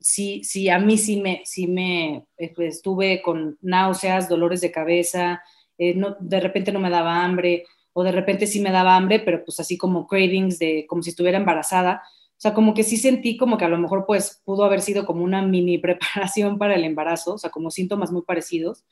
sí, 0.00 0.42
sí, 0.44 0.68
a 0.68 0.78
mí 0.78 0.98
sí 0.98 1.20
me, 1.20 1.42
sí 1.44 1.66
me 1.66 2.26
eh, 2.36 2.52
pues, 2.54 2.76
estuve 2.76 3.22
con 3.22 3.58
náuseas, 3.60 4.28
dolores 4.28 4.60
de 4.60 4.72
cabeza, 4.72 5.42
eh, 5.78 5.94
no, 5.94 6.16
de 6.20 6.40
repente 6.40 6.72
no 6.72 6.80
me 6.80 6.90
daba 6.90 7.24
hambre, 7.24 7.64
o 7.92 8.02
de 8.02 8.12
repente 8.12 8.46
sí 8.46 8.60
me 8.60 8.72
daba 8.72 8.96
hambre, 8.96 9.20
pero 9.20 9.44
pues 9.44 9.60
así 9.60 9.78
como 9.78 10.06
cravings 10.06 10.58
de 10.58 10.86
como 10.88 11.02
si 11.02 11.10
estuviera 11.10 11.38
embarazada. 11.38 12.02
O 12.36 12.40
sea, 12.44 12.52
como 12.52 12.74
que 12.74 12.82
sí 12.82 12.96
sentí 12.96 13.36
como 13.36 13.56
que 13.56 13.64
a 13.64 13.68
lo 13.68 13.78
mejor 13.78 14.04
pues 14.06 14.42
pudo 14.44 14.64
haber 14.64 14.82
sido 14.82 15.06
como 15.06 15.22
una 15.24 15.42
mini 15.42 15.78
preparación 15.78 16.58
para 16.58 16.74
el 16.74 16.84
embarazo, 16.84 17.34
o 17.34 17.38
sea, 17.38 17.50
como 17.50 17.70
síntomas 17.70 18.10
muy 18.12 18.22
parecidos. 18.22 18.84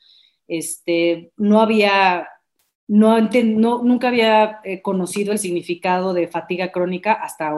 Este, 0.47 1.31
no 1.37 1.61
había, 1.61 2.27
no, 2.87 3.19
no 3.19 3.83
nunca 3.83 4.09
había 4.09 4.59
eh, 4.63 4.81
conocido 4.81 5.31
el 5.31 5.39
significado 5.39 6.13
de 6.13 6.27
fatiga 6.27 6.71
crónica 6.71 7.13
hasta, 7.13 7.53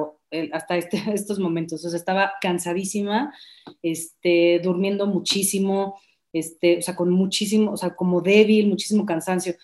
hasta 0.52 0.78
este, 0.78 1.02
estos 1.14 1.40
momentos. 1.40 1.84
O 1.84 1.96
estaba 1.96 2.34
cansadísima, 2.42 3.34
este, 3.82 4.60
durmiendo 4.64 5.08
muchísimo, 5.08 6.00
este, 6.34 6.80
o 6.80 6.82
sea, 6.82 6.96
con 6.96 7.10
muchísimo, 7.10 7.72
o 7.72 7.78
sea, 7.78 7.96
como 7.96 8.22
débil, 8.22 8.68
muchísimo 8.68 9.06
cansancio. 9.06 9.56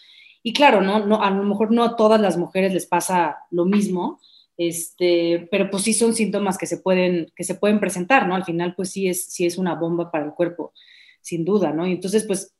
Y 0.43 0.53
claro, 0.53 0.81
¿no? 0.81 1.05
no 1.05 1.21
a 1.21 1.29
lo 1.29 1.43
mejor 1.43 1.71
no 1.71 1.83
a 1.83 1.95
todas 1.95 2.19
las 2.19 2.37
mujeres 2.37 2.73
les 2.73 2.87
pasa 2.87 3.37
lo 3.51 3.65
mismo, 3.65 4.19
este, 4.57 5.47
pero 5.51 5.69
pues 5.69 5.83
sí 5.83 5.93
son 5.93 6.13
síntomas 6.13 6.57
que 6.57 6.67
se 6.67 6.77
pueden, 6.77 7.31
que 7.35 7.43
se 7.43 7.55
pueden 7.55 7.79
presentar, 7.79 8.27
¿no? 8.27 8.35
Al 8.35 8.45
final, 8.45 8.75
pues 8.75 8.91
sí 8.91 9.07
es, 9.07 9.25
sí 9.25 9.45
es 9.45 9.57
una 9.57 9.75
bomba 9.75 10.11
para 10.11 10.25
el 10.25 10.33
cuerpo, 10.33 10.73
sin 11.21 11.45
duda, 11.45 11.71
¿no? 11.71 11.87
Y 11.87 11.93
entonces, 11.93 12.25
pues 12.25 12.55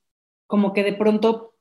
como 0.47 0.73
que 0.73 0.83
de 0.83 0.93
pronto, 0.93 1.55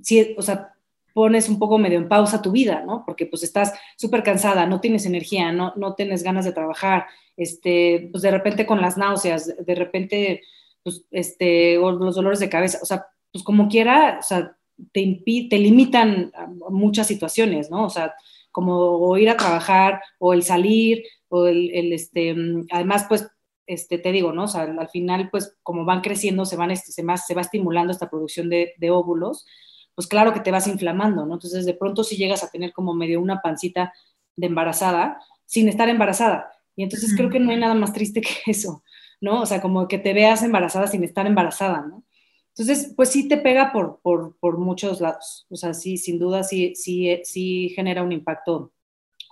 sí, 0.00 0.34
o 0.36 0.42
sea, 0.42 0.71
pones 1.12 1.48
un 1.48 1.58
poco 1.58 1.78
medio 1.78 1.98
en 1.98 2.08
pausa 2.08 2.42
tu 2.42 2.52
vida, 2.52 2.82
¿no? 2.86 3.04
Porque 3.06 3.26
pues 3.26 3.42
estás 3.42 3.72
súper 3.96 4.22
cansada, 4.22 4.66
no 4.66 4.80
tienes 4.80 5.06
energía, 5.06 5.52
no, 5.52 5.72
no 5.76 5.94
tienes 5.94 6.22
ganas 6.22 6.44
de 6.44 6.52
trabajar, 6.52 7.06
este, 7.36 8.08
pues 8.10 8.22
de 8.22 8.30
repente 8.30 8.66
con 8.66 8.80
las 8.80 8.96
náuseas, 8.96 9.54
de 9.64 9.74
repente, 9.74 10.42
pues, 10.82 11.04
este, 11.10 11.78
o 11.78 11.92
los 11.92 12.14
dolores 12.14 12.40
de 12.40 12.48
cabeza, 12.48 12.78
o 12.82 12.86
sea, 12.86 13.06
pues 13.32 13.44
como 13.44 13.68
quiera, 13.68 14.18
o 14.20 14.22
sea, 14.22 14.56
te, 14.92 15.22
te 15.24 15.58
limitan 15.58 16.32
muchas 16.70 17.06
situaciones, 17.06 17.70
¿no? 17.70 17.84
O 17.86 17.90
sea, 17.90 18.14
como 18.50 19.16
ir 19.16 19.30
a 19.30 19.36
trabajar, 19.36 20.02
o 20.18 20.34
el 20.34 20.42
salir, 20.42 21.04
o 21.28 21.46
el, 21.46 21.70
el 21.74 21.92
este, 21.92 22.34
además, 22.70 23.06
pues 23.08 23.28
este, 23.66 23.98
te 23.98 24.12
digo, 24.12 24.32
¿no? 24.32 24.44
O 24.44 24.48
sea, 24.48 24.62
al 24.62 24.88
final, 24.88 25.30
pues 25.30 25.56
como 25.62 25.84
van 25.84 26.00
creciendo, 26.00 26.44
se, 26.44 26.56
van, 26.56 26.70
este, 26.70 26.92
se, 26.92 27.02
más, 27.02 27.26
se 27.26 27.34
va 27.34 27.40
estimulando 27.40 27.92
esta 27.92 28.10
producción 28.10 28.48
de, 28.48 28.74
de, 28.76 28.90
óvulos, 28.90 29.46
pues 29.94 30.06
claro 30.06 30.32
que 30.32 30.40
te 30.40 30.50
vas 30.50 30.66
inflamando, 30.66 31.26
¿no? 31.26 31.34
Entonces, 31.34 31.66
de 31.66 31.74
pronto 31.74 32.04
si 32.04 32.16
llegas 32.16 32.42
a 32.42 32.50
tener 32.50 32.72
como 32.72 32.94
medio 32.94 33.20
una 33.20 33.42
pancita 33.42 33.92
de 34.36 34.46
embarazada 34.46 35.20
sin 35.46 35.68
estar 35.68 35.88
embarazada. 35.88 36.50
Y 36.76 36.82
entonces 36.82 37.14
creo 37.16 37.28
que 37.28 37.38
no 37.38 37.50
hay 37.50 37.58
nada 37.58 37.74
más 37.74 37.92
triste 37.92 38.20
que 38.22 38.50
eso, 38.50 38.82
¿no? 39.20 39.42
O 39.42 39.46
sea, 39.46 39.60
como 39.60 39.88
que 39.88 39.98
te 39.98 40.12
veas 40.12 40.42
embarazada 40.42 40.86
sin 40.86 41.04
estar 41.04 41.26
embarazada, 41.26 41.82
¿no? 41.82 42.04
Entonces, 42.48 42.92
pues 42.94 43.08
sí 43.08 43.28
te 43.28 43.38
pega 43.38 43.72
por, 43.72 44.00
por, 44.02 44.36
por 44.38 44.58
muchos 44.58 45.00
lados. 45.00 45.46
O 45.48 45.56
sea, 45.56 45.72
sí, 45.72 45.96
sin 45.96 46.18
duda, 46.18 46.42
sí, 46.42 46.74
sí, 46.74 47.20
sí 47.24 47.70
genera 47.74 48.02
un 48.02 48.12
impacto 48.12 48.72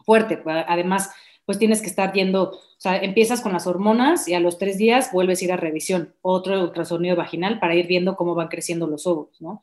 fuerte. 0.06 0.42
Además, 0.46 1.10
pues 1.44 1.58
tienes 1.58 1.82
que 1.82 1.88
estar 1.88 2.12
yendo, 2.12 2.52
o 2.52 2.60
sea, 2.78 2.96
empiezas 2.98 3.40
con 3.40 3.52
las 3.52 3.66
hormonas 3.66 4.28
y 4.28 4.34
a 4.34 4.40
los 4.40 4.56
tres 4.56 4.78
días 4.78 5.10
vuelves 5.12 5.42
a 5.42 5.44
ir 5.44 5.52
a 5.52 5.56
revisión, 5.56 6.14
otro 6.22 6.62
ultrasonido 6.62 7.16
vaginal 7.16 7.58
para 7.58 7.74
ir 7.74 7.86
viendo 7.86 8.16
cómo 8.16 8.34
van 8.34 8.48
creciendo 8.48 8.86
los 8.86 9.06
óvulos, 9.06 9.40
¿no? 9.40 9.60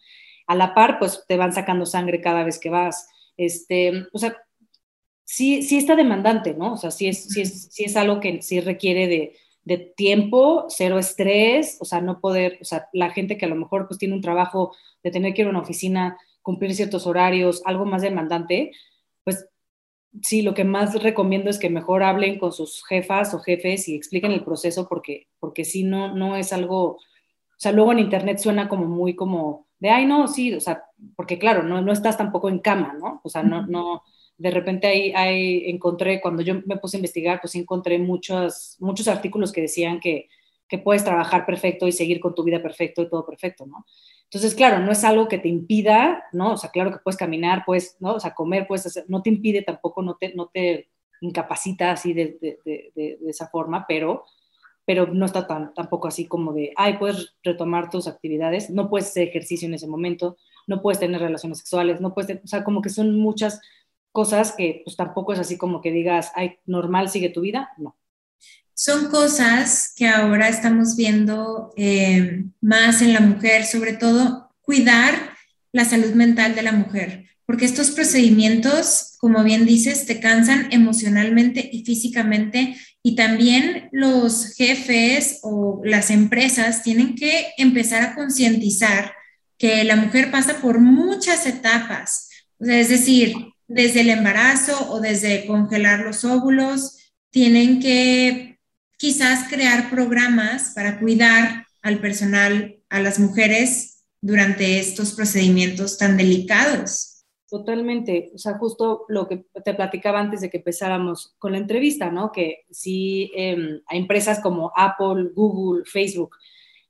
A 0.47 0.55
la 0.55 0.73
par, 0.73 0.99
pues 0.99 1.23
te 1.27 1.37
van 1.37 1.53
sacando 1.53 1.85
sangre 1.85 2.21
cada 2.21 2.43
vez 2.43 2.59
que 2.59 2.69
vas. 2.69 3.09
Este, 3.37 4.07
o 4.13 4.17
sea, 4.17 4.35
sí, 5.23 5.61
sí 5.61 5.77
está 5.77 5.95
demandante, 5.95 6.53
¿no? 6.53 6.73
O 6.73 6.77
sea, 6.77 6.91
sí 6.91 7.07
es, 7.07 7.25
sí 7.25 7.41
es, 7.41 7.69
sí 7.71 7.83
es 7.83 7.95
algo 7.97 8.19
que 8.19 8.41
sí 8.41 8.59
requiere 8.61 9.07
de, 9.07 9.35
de 9.67 9.77
tiempo, 9.77 10.65
cero 10.69 10.97
estrés, 10.97 11.77
o 11.81 11.85
sea, 11.85 11.99
no 11.99 12.21
poder, 12.21 12.57
o 12.61 12.65
sea, 12.65 12.87
la 12.93 13.09
gente 13.09 13.37
que 13.37 13.45
a 13.45 13.49
lo 13.49 13.55
mejor 13.55 13.87
pues 13.87 13.99
tiene 13.99 14.15
un 14.15 14.21
trabajo 14.21 14.73
de 15.03 15.11
tener 15.11 15.33
que 15.33 15.41
ir 15.41 15.47
a 15.47 15.51
una 15.51 15.59
oficina, 15.59 16.17
cumplir 16.41 16.73
ciertos 16.73 17.05
horarios, 17.05 17.61
algo 17.65 17.85
más 17.85 18.01
demandante, 18.01 18.71
pues 19.25 19.45
sí, 20.21 20.41
lo 20.41 20.53
que 20.53 20.63
más 20.63 21.03
recomiendo 21.03 21.49
es 21.49 21.59
que 21.59 21.69
mejor 21.69 22.01
hablen 22.03 22.39
con 22.39 22.53
sus 22.53 22.85
jefas 22.85 23.33
o 23.33 23.39
jefes 23.39 23.89
y 23.89 23.95
expliquen 23.95 24.31
el 24.31 24.45
proceso 24.45 24.87
porque, 24.87 25.27
porque 25.39 25.65
sí, 25.65 25.83
no, 25.83 26.15
no 26.15 26.37
es 26.37 26.53
algo, 26.53 26.91
o 26.93 26.99
sea, 27.57 27.73
luego 27.73 27.91
en 27.91 27.99
internet 27.99 28.37
suena 28.39 28.69
como 28.69 28.85
muy 28.85 29.17
como 29.17 29.66
de, 29.79 29.89
ay, 29.89 30.05
no, 30.05 30.27
sí, 30.27 30.53
o 30.53 30.59
sea, 30.59 30.83
porque 31.15 31.37
claro, 31.39 31.63
no, 31.63 31.81
no 31.81 31.91
estás 31.91 32.17
tampoco 32.17 32.49
en 32.49 32.59
cama, 32.59 32.95
¿no? 32.99 33.21
O 33.23 33.29
sea, 33.29 33.43
no, 33.43 33.65
no, 33.67 34.03
de 34.37 34.51
repente 34.51 34.87
ahí, 34.87 35.11
ahí 35.15 35.69
encontré, 35.69 36.21
cuando 36.21 36.41
yo 36.41 36.55
me 36.65 36.77
puse 36.77 36.97
a 36.97 36.99
investigar, 36.99 37.39
pues 37.41 37.55
encontré 37.55 37.99
muchos, 37.99 38.77
muchos 38.79 39.07
artículos 39.07 39.51
que 39.51 39.61
decían 39.61 39.99
que, 39.99 40.29
que 40.67 40.77
puedes 40.77 41.03
trabajar 41.03 41.45
perfecto 41.45 41.87
y 41.87 41.91
seguir 41.91 42.19
con 42.19 42.35
tu 42.35 42.43
vida 42.43 42.61
perfecto 42.61 43.01
y 43.01 43.09
todo 43.09 43.25
perfecto, 43.25 43.65
¿no? 43.65 43.85
Entonces, 44.23 44.55
claro, 44.55 44.79
no 44.79 44.91
es 44.91 45.03
algo 45.03 45.27
que 45.27 45.37
te 45.37 45.47
impida, 45.47 46.25
¿no? 46.33 46.53
O 46.53 46.57
sea, 46.57 46.69
claro 46.71 46.91
que 46.91 46.99
puedes 47.03 47.17
caminar, 47.17 47.63
puedes, 47.65 47.95
¿no? 48.01 48.15
O 48.15 48.19
sea, 48.19 48.33
comer, 48.35 48.67
puedes 48.67 48.85
hacer, 48.85 49.05
no 49.07 49.21
te 49.21 49.29
impide 49.29 49.61
tampoco, 49.61 50.01
no 50.01 50.17
te, 50.17 50.33
no 50.35 50.47
te 50.47 50.89
incapacita 51.21 51.91
así 51.91 52.13
de, 52.13 52.37
de, 52.41 52.59
de, 52.65 53.17
de 53.21 53.29
esa 53.29 53.47
forma, 53.47 53.85
pero, 53.87 54.25
pero 54.87 55.05
no 55.05 55.25
está 55.25 55.45
tan, 55.45 55.73
tampoco 55.73 56.07
así 56.07 56.27
como 56.27 56.53
de, 56.53 56.71
ay, 56.77 56.97
puedes 56.97 57.35
retomar 57.43 57.89
tus 57.89 58.07
actividades, 58.07 58.69
no 58.69 58.89
puedes 58.89 59.09
hacer 59.09 59.27
ejercicio 59.27 59.67
en 59.67 59.73
ese 59.73 59.85
momento, 59.85 60.37
no 60.65 60.81
puedes 60.81 60.97
tener 60.97 61.19
relaciones 61.19 61.57
sexuales, 61.57 61.99
no 61.99 62.13
puedes, 62.13 62.41
o 62.41 62.47
sea, 62.47 62.63
como 62.63 62.81
que 62.81 62.89
son 62.89 63.19
muchas 63.19 63.59
cosas 64.13 64.53
que 64.53 64.83
pues 64.85 64.95
tampoco 64.95 65.33
es 65.33 65.39
así 65.39 65.57
como 65.57 65.81
que 65.81 65.91
digas, 65.91 66.31
ay, 66.35 66.59
normal, 66.65 67.09
sigue 67.09 67.27
tu 67.27 67.41
vida, 67.41 67.69
no. 67.77 67.97
Son 68.73 69.09
cosas 69.09 69.93
que 69.93 70.07
ahora 70.07 70.47
estamos 70.47 70.95
viendo 70.95 71.73
eh, 71.75 72.45
más 72.61 73.01
en 73.01 73.11
la 73.11 73.19
mujer, 73.19 73.65
sobre 73.65 73.91
todo 73.91 74.51
cuidar 74.61 75.15
la 75.73 75.83
salud 75.83 76.13
mental 76.13 76.55
de 76.55 76.61
la 76.61 76.71
mujer, 76.71 77.25
porque 77.45 77.65
estos 77.65 77.91
procedimientos, 77.91 79.17
como 79.19 79.43
bien 79.43 79.65
dices, 79.65 80.05
te 80.05 80.21
cansan 80.21 80.69
emocionalmente 80.71 81.69
y 81.73 81.83
físicamente 81.83 82.77
y 83.07 83.15
también 83.15 83.87
los 83.93 84.53
jefes 84.55 85.39
o 85.41 85.79
las 85.85 86.11
empresas 86.11 86.83
tienen 86.83 87.15
que 87.15 87.53
empezar 87.57 88.03
a 88.03 88.15
concientizar 88.15 89.13
que 89.57 89.85
la 89.85 89.95
mujer 89.95 90.29
pasa 90.29 90.59
por 90.59 90.81
muchas 90.81 91.45
etapas, 91.45 92.27
es 92.59 92.89
decir, 92.89 93.33
desde 93.65 94.01
el 94.01 94.09
embarazo 94.09 94.91
o 94.91 94.99
desde 94.99 95.45
congelar 95.47 96.01
los 96.01 96.25
óvulos, 96.25 96.97
tienen 97.29 97.79
que 97.79 98.59
quizás 98.97 99.47
crear 99.47 99.89
programas 99.89 100.73
para 100.75 100.99
cuidar 100.99 101.65
al 101.81 102.01
personal, 102.01 102.75
a 102.89 102.99
las 102.99 103.19
mujeres 103.19 104.03
durante 104.19 104.79
estos 104.79 105.13
procedimientos 105.13 105.97
tan 105.97 106.17
delicados. 106.17 107.16
Totalmente, 107.49 108.31
o 108.35 108.37
sea, 108.37 108.57
justo 108.57 109.05
lo 109.07 109.27
que 109.27 109.45
te 109.63 109.73
platicaba 109.73 110.19
antes 110.19 110.41
de 110.41 110.49
que 110.49 110.57
empezáramos 110.57 111.35
con 111.39 111.53
la 111.53 111.57
entrevista, 111.57 112.11
¿no? 112.11 112.31
Que 112.31 112.65
si 112.69 113.31
eh, 113.35 113.81
hay 113.87 113.99
empresas 113.99 114.41
como 114.41 114.73
Apple, 114.75 115.29
Google, 115.33 115.85
Facebook, 115.85 116.35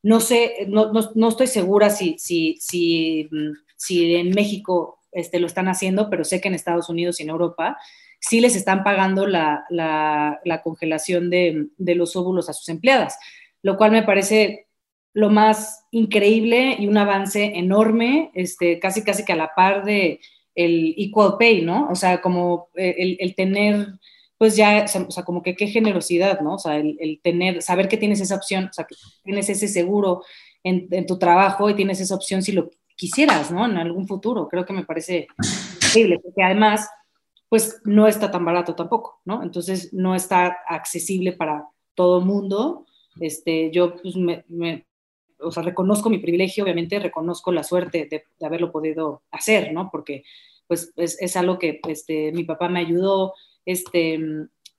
no 0.02 0.20
sé, 0.20 0.66
no, 0.68 0.92
no, 0.92 1.02
no 1.14 1.28
estoy 1.30 1.48
segura 1.48 1.92
si, 1.92 2.18
si, 2.18 2.58
si, 2.60 3.28
mm, 3.32 3.52
si 3.76 4.16
en 4.16 4.32
México 4.32 4.98
este, 5.12 5.40
lo 5.40 5.48
están 5.48 5.68
haciendo, 5.68 6.10
pero 6.10 6.24
sé 6.24 6.42
que 6.42 6.48
en 6.48 6.56
Estados 6.56 6.90
Unidos 6.90 7.20
y 7.20 7.24
en 7.24 7.30
Europa 7.30 7.78
sí 8.20 8.40
les 8.40 8.56
están 8.56 8.84
pagando 8.84 9.28
la, 9.28 9.66
congelación 10.64 11.30
de, 11.30 11.68
los 11.78 12.16
óvulos 12.16 12.50
a 12.50 12.54
sus 12.54 12.70
empleadas, 12.70 13.18
lo 13.62 13.78
cual 13.78 13.92
me 13.92 14.04
parece 14.04 14.68
lo 15.14 15.30
más 15.30 15.86
increíble 15.92 16.76
y 16.80 16.88
un 16.88 16.98
avance 16.98 17.54
enorme, 17.56 18.32
este, 18.34 18.80
casi 18.80 19.04
casi 19.04 19.26
que 19.26 19.34
a 19.34 19.38
la 19.38 19.56
par 19.56 19.84
de 19.84 20.20
el 20.58 20.96
equal 20.98 21.36
pay, 21.38 21.62
¿no? 21.62 21.88
O 21.90 21.96
sea, 21.96 22.20
como 22.20 22.70
eh, 22.76 23.16
el, 23.20 23.36
tener, 23.36 23.88
pues 24.40 24.56
ya, 24.56 24.86
o 25.08 25.12
sea, 25.12 25.24
como 25.24 25.44
que 25.44 25.56
qué 25.56 25.68
generosidad, 25.68 26.42
¿no? 26.42 26.56
O 26.56 26.58
sea, 26.58 26.78
el, 26.78 27.20
tener, 27.24 27.62
saber 27.62 27.88
que 27.88 27.98
tienes 27.98 28.20
esa 28.22 28.36
opción, 28.36 28.66
o 28.66 28.74
sea, 28.74 28.86
que 28.86 28.96
tienes 29.24 29.48
ese 29.50 29.68
seguro 29.68 30.24
en, 30.64 31.06
tu 31.06 31.20
trabajo 31.20 31.70
y 31.70 31.76
tienes 31.76 32.02
esa 32.02 32.16
opción 32.16 32.42
si 32.42 32.54
lo 32.54 32.72
quisieras, 32.96 33.52
¿no? 33.52 33.66
En 33.66 33.78
algún 33.78 34.08
futuro, 34.08 34.48
creo 34.50 34.66
que 34.66 34.74
me 34.74 34.84
parece 34.84 35.28
increíble, 35.86 36.20
porque 36.20 36.42
además 36.42 36.90
pues 37.50 37.80
no 37.86 38.08
está 38.08 38.32
tan 38.32 38.44
barato 38.44 38.76
tampoco, 38.76 39.22
¿no? 39.26 39.44
Entonces 39.44 39.94
no 39.94 40.16
está 40.16 40.58
accesible 40.68 41.34
para 41.34 41.68
todo 41.94 42.20
mundo. 42.20 42.86
Este, 43.20 43.72
yo 43.72 43.96
pues, 43.96 44.16
me, 44.16 44.87
o 45.40 45.52
sea, 45.52 45.64
reconozco 45.64 46.10
mi 46.10 46.20
privilegio, 46.20 46.64
obviamente 46.64 47.00
reconozco 47.00 47.52
la 47.52 47.64
suerte 47.64 48.08
de, 48.10 48.26
haberlo 48.46 48.72
podido 48.72 49.24
hacer, 49.32 49.72
¿no? 49.74 49.90
Porque 49.92 50.24
pues 50.68 50.94
es, 50.98 51.22
es 51.22 51.38
algo 51.38 51.58
que 51.58 51.80
este, 51.88 52.32
mi 52.34 52.44
papá 52.44 52.68
me 52.70 52.80
ayudó 52.80 53.34
este, 53.66 54.16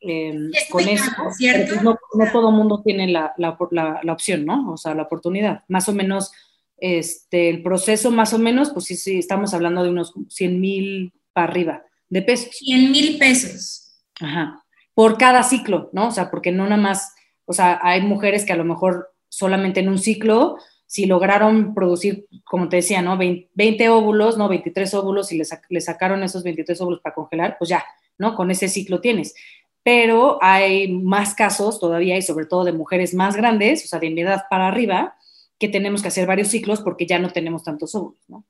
em, 0.00 0.50
con 0.70 0.88
eso. 0.88 1.10
Pues, 1.16 1.82
no, 1.82 1.96
no, 2.14 2.32
todo 2.32 2.50
mundo 2.50 2.82
tiene 2.84 3.08
la, 3.08 3.32
la, 3.36 3.56
la, 4.02 4.12
opción, 4.12 4.44
¿no? 4.44 4.72
O 4.72 4.76
sea, 4.76 4.94
la 4.94 5.04
oportunidad. 5.04 5.64
Más 5.68 5.88
o 5.88 5.92
menos, 5.92 6.32
este, 6.76 7.48
el 7.48 7.62
proceso, 7.62 8.10
más 8.10 8.32
o 8.32 8.38
menos, 8.38 8.70
pues 8.70 8.86
sí, 8.86 8.96
sí, 8.96 9.18
estamos 9.18 9.54
hablando 9.54 9.82
de 9.82 9.90
unos 9.90 10.12
100 10.28 10.60
mil 10.60 11.12
para 11.32 11.50
arriba 11.50 11.82
de 12.08 12.22
pesos. 12.22 12.50
100 12.56 12.90
mil 12.90 13.18
pesos. 13.18 14.00
Ajá. 14.20 14.64
Por 14.94 15.16
cada 15.16 15.42
ciclo, 15.42 15.90
¿no? 15.92 16.08
O 16.08 16.10
sea, 16.10 16.30
porque 16.30 16.50
no 16.50 16.64
nada 16.64 16.80
más, 16.80 17.14
o 17.44 17.52
sea, 17.52 17.78
hay 17.82 18.00
mujeres 18.02 18.44
que 18.44 18.52
a 18.52 18.56
lo 18.56 18.64
mejor 18.64 19.14
solamente 19.28 19.80
en 19.80 19.88
un 19.88 19.98
ciclo, 19.98 20.58
si 20.86 21.04
lograron 21.04 21.74
producir, 21.74 22.26
como 22.44 22.68
te 22.68 22.76
decía, 22.76 23.02
¿no? 23.02 23.18
20, 23.18 23.88
óvulos, 23.90 24.38
¿no? 24.38 24.48
23 24.48 24.94
óvulos 24.94 25.30
y 25.32 25.36
le, 25.36 25.80
sacaron 25.80 26.22
esos 26.22 26.42
23 26.42 26.80
óvulos 26.80 27.00
para 27.00 27.14
congelar, 27.14 27.56
pues 27.58 27.68
ya, 27.68 27.84
¿no? 28.16 28.34
Con 28.34 28.50
ese 28.50 28.68
ciclo 28.68 29.00
tienes. 29.00 29.34
Pero 29.82 30.38
hay 30.40 30.90
más 30.92 31.34
casos 31.34 31.78
todavía 31.78 32.16
y 32.16 32.22
sobre 32.22 32.46
todo 32.46 32.64
de 32.64 32.72
mujeres 32.72 33.12
más 33.12 33.36
grandes, 33.36 33.84
o 33.84 33.88
sea, 33.88 33.98
de 33.98 34.10
mi 34.10 34.22
edad 34.22 34.44
para 34.48 34.68
arriba, 34.68 35.16
que 35.58 35.68
tenemos 35.68 36.00
que 36.00 36.08
hacer 36.08 36.26
varios 36.26 36.48
ciclos 36.48 36.80
porque 36.80 37.06
ya 37.06 37.18
no 37.18 37.30
tenemos 37.30 37.64
tantos 37.64 37.94
óvulos, 37.94 38.24
¿no? 38.28 38.46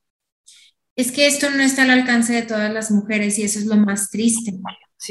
Es 0.95 1.13
que 1.13 1.27
esto 1.27 1.51
no 1.51 1.63
está 1.63 1.83
al 1.83 1.91
alcance 1.91 2.33
de 2.33 2.43
todas 2.43 2.73
las 2.73 2.91
mujeres 2.91 3.39
y 3.39 3.43
eso 3.43 3.59
es 3.59 3.67
lo 3.67 3.77
más 3.77 4.11
triste. 4.11 4.53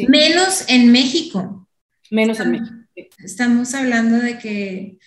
Menos 0.07 0.65
en 0.67 0.91
México. 0.91 1.67
Menos 2.11 2.39
en 2.41 2.51
México. 2.51 2.75
Estamos 3.19 3.73
hablando 3.73 4.17
de 4.17 4.37
que 4.37 4.97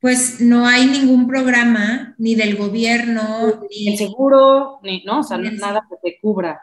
pues 0.00 0.40
no 0.40 0.66
hay 0.66 0.86
ningún 0.86 1.26
programa 1.26 2.14
ni 2.18 2.34
del 2.34 2.56
gobierno, 2.56 3.62
ni 3.70 3.88
el 3.88 3.98
seguro, 3.98 4.80
ni, 4.82 5.02
¿no? 5.04 5.20
O 5.20 5.22
sea, 5.22 5.38
nada 5.38 5.86
que 5.88 5.96
te 6.02 6.18
cubra 6.20 6.60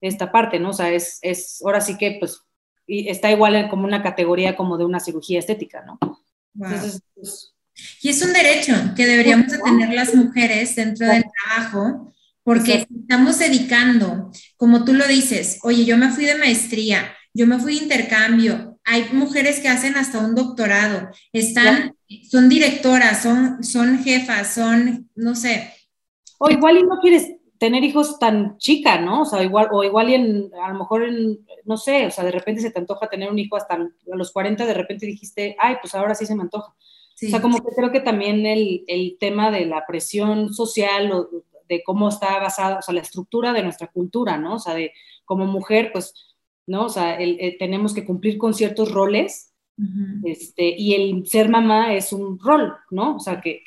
esta 0.00 0.30
parte, 0.30 0.58
¿no? 0.58 0.70
O 0.70 0.72
sea, 0.74 0.90
es, 0.90 1.18
es 1.22 1.62
ahora 1.64 1.80
sí 1.80 1.96
que, 1.96 2.16
pues, 2.18 2.40
está 2.86 3.30
igual 3.30 3.68
como 3.70 3.84
una 3.84 4.02
categoría 4.02 4.56
como 4.56 4.76
de 4.76 4.84
una 4.84 5.00
cirugía 5.00 5.38
estética, 5.38 5.84
¿no? 5.86 5.98
Entonces, 6.54 7.02
pues, 7.14 7.54
y 8.02 8.08
es 8.08 8.22
un 8.22 8.32
derecho 8.32 8.72
que 8.94 9.06
deberíamos 9.06 9.48
de 9.48 9.58
tener 9.58 9.92
las 9.92 10.14
mujeres 10.14 10.76
dentro 10.76 11.06
del 11.06 11.24
trabajo, 11.24 12.12
porque 12.42 12.86
estamos 12.94 13.38
dedicando, 13.38 14.30
como 14.56 14.84
tú 14.84 14.92
lo 14.92 15.06
dices, 15.06 15.58
oye, 15.62 15.84
yo 15.84 15.96
me 15.96 16.10
fui 16.10 16.24
de 16.24 16.36
maestría, 16.36 17.12
yo 17.32 17.46
me 17.46 17.58
fui 17.58 17.76
de 17.76 17.84
intercambio, 17.84 18.78
hay 18.84 19.06
mujeres 19.12 19.60
que 19.60 19.68
hacen 19.68 19.96
hasta 19.96 20.18
un 20.18 20.34
doctorado, 20.34 21.08
están, 21.32 21.96
son 22.24 22.48
directoras, 22.48 23.22
son, 23.22 23.62
son 23.64 24.02
jefas, 24.02 24.54
son, 24.54 25.10
no 25.14 25.34
sé. 25.34 25.72
O 26.38 26.50
igual 26.50 26.78
y 26.78 26.82
no 26.82 26.98
quieres 27.00 27.36
tener 27.58 27.84
hijos 27.84 28.18
tan 28.18 28.58
chica, 28.58 29.00
¿no? 29.00 29.22
O 29.22 29.24
sea, 29.24 29.42
igual, 29.42 29.68
o 29.72 29.82
igual 29.84 30.10
y 30.10 30.14
en, 30.14 30.50
a 30.62 30.68
lo 30.70 30.78
mejor 30.78 31.04
en, 31.04 31.46
no 31.64 31.76
sé, 31.76 32.06
o 32.06 32.10
sea, 32.10 32.24
de 32.24 32.32
repente 32.32 32.60
se 32.60 32.70
te 32.70 32.78
antoja 32.78 33.08
tener 33.08 33.30
un 33.30 33.38
hijo 33.38 33.56
hasta 33.56 33.74
a 33.74 34.16
los 34.16 34.32
40, 34.32 34.66
de 34.66 34.74
repente 34.74 35.06
dijiste, 35.06 35.56
ay, 35.58 35.76
pues 35.80 35.94
ahora 35.94 36.14
sí 36.14 36.26
se 36.26 36.34
me 36.34 36.42
antoja. 36.42 36.72
O 36.72 37.28
sea, 37.28 37.40
como 37.40 37.58
que 37.58 37.74
creo 37.74 37.92
que 37.92 38.00
también 38.00 38.44
el, 38.44 38.84
el 38.86 39.16
tema 39.18 39.50
de 39.50 39.66
la 39.66 39.86
presión 39.86 40.52
social 40.52 41.12
o 41.12 41.28
de 41.68 41.82
cómo 41.84 42.08
está 42.08 42.38
basada, 42.38 42.78
o 42.78 42.82
sea, 42.82 42.94
la 42.94 43.00
estructura 43.00 43.52
de 43.52 43.62
nuestra 43.62 43.86
cultura, 43.86 44.36
¿no? 44.36 44.56
O 44.56 44.58
sea, 44.58 44.74
de 44.74 44.92
como 45.24 45.46
mujer, 45.46 45.90
pues 45.92 46.12
¿no? 46.66 46.86
O 46.86 46.88
sea, 46.88 47.18
tenemos 47.58 47.94
que 47.94 48.04
cumplir 48.04 48.38
con 48.38 48.54
ciertos 48.54 48.92
roles 48.92 49.53
este, 50.24 50.68
y 50.78 50.94
el 50.94 51.26
ser 51.26 51.48
mamá 51.48 51.94
es 51.94 52.12
un 52.12 52.38
rol, 52.38 52.74
¿no? 52.90 53.16
O 53.16 53.20
sea, 53.20 53.40
que, 53.40 53.62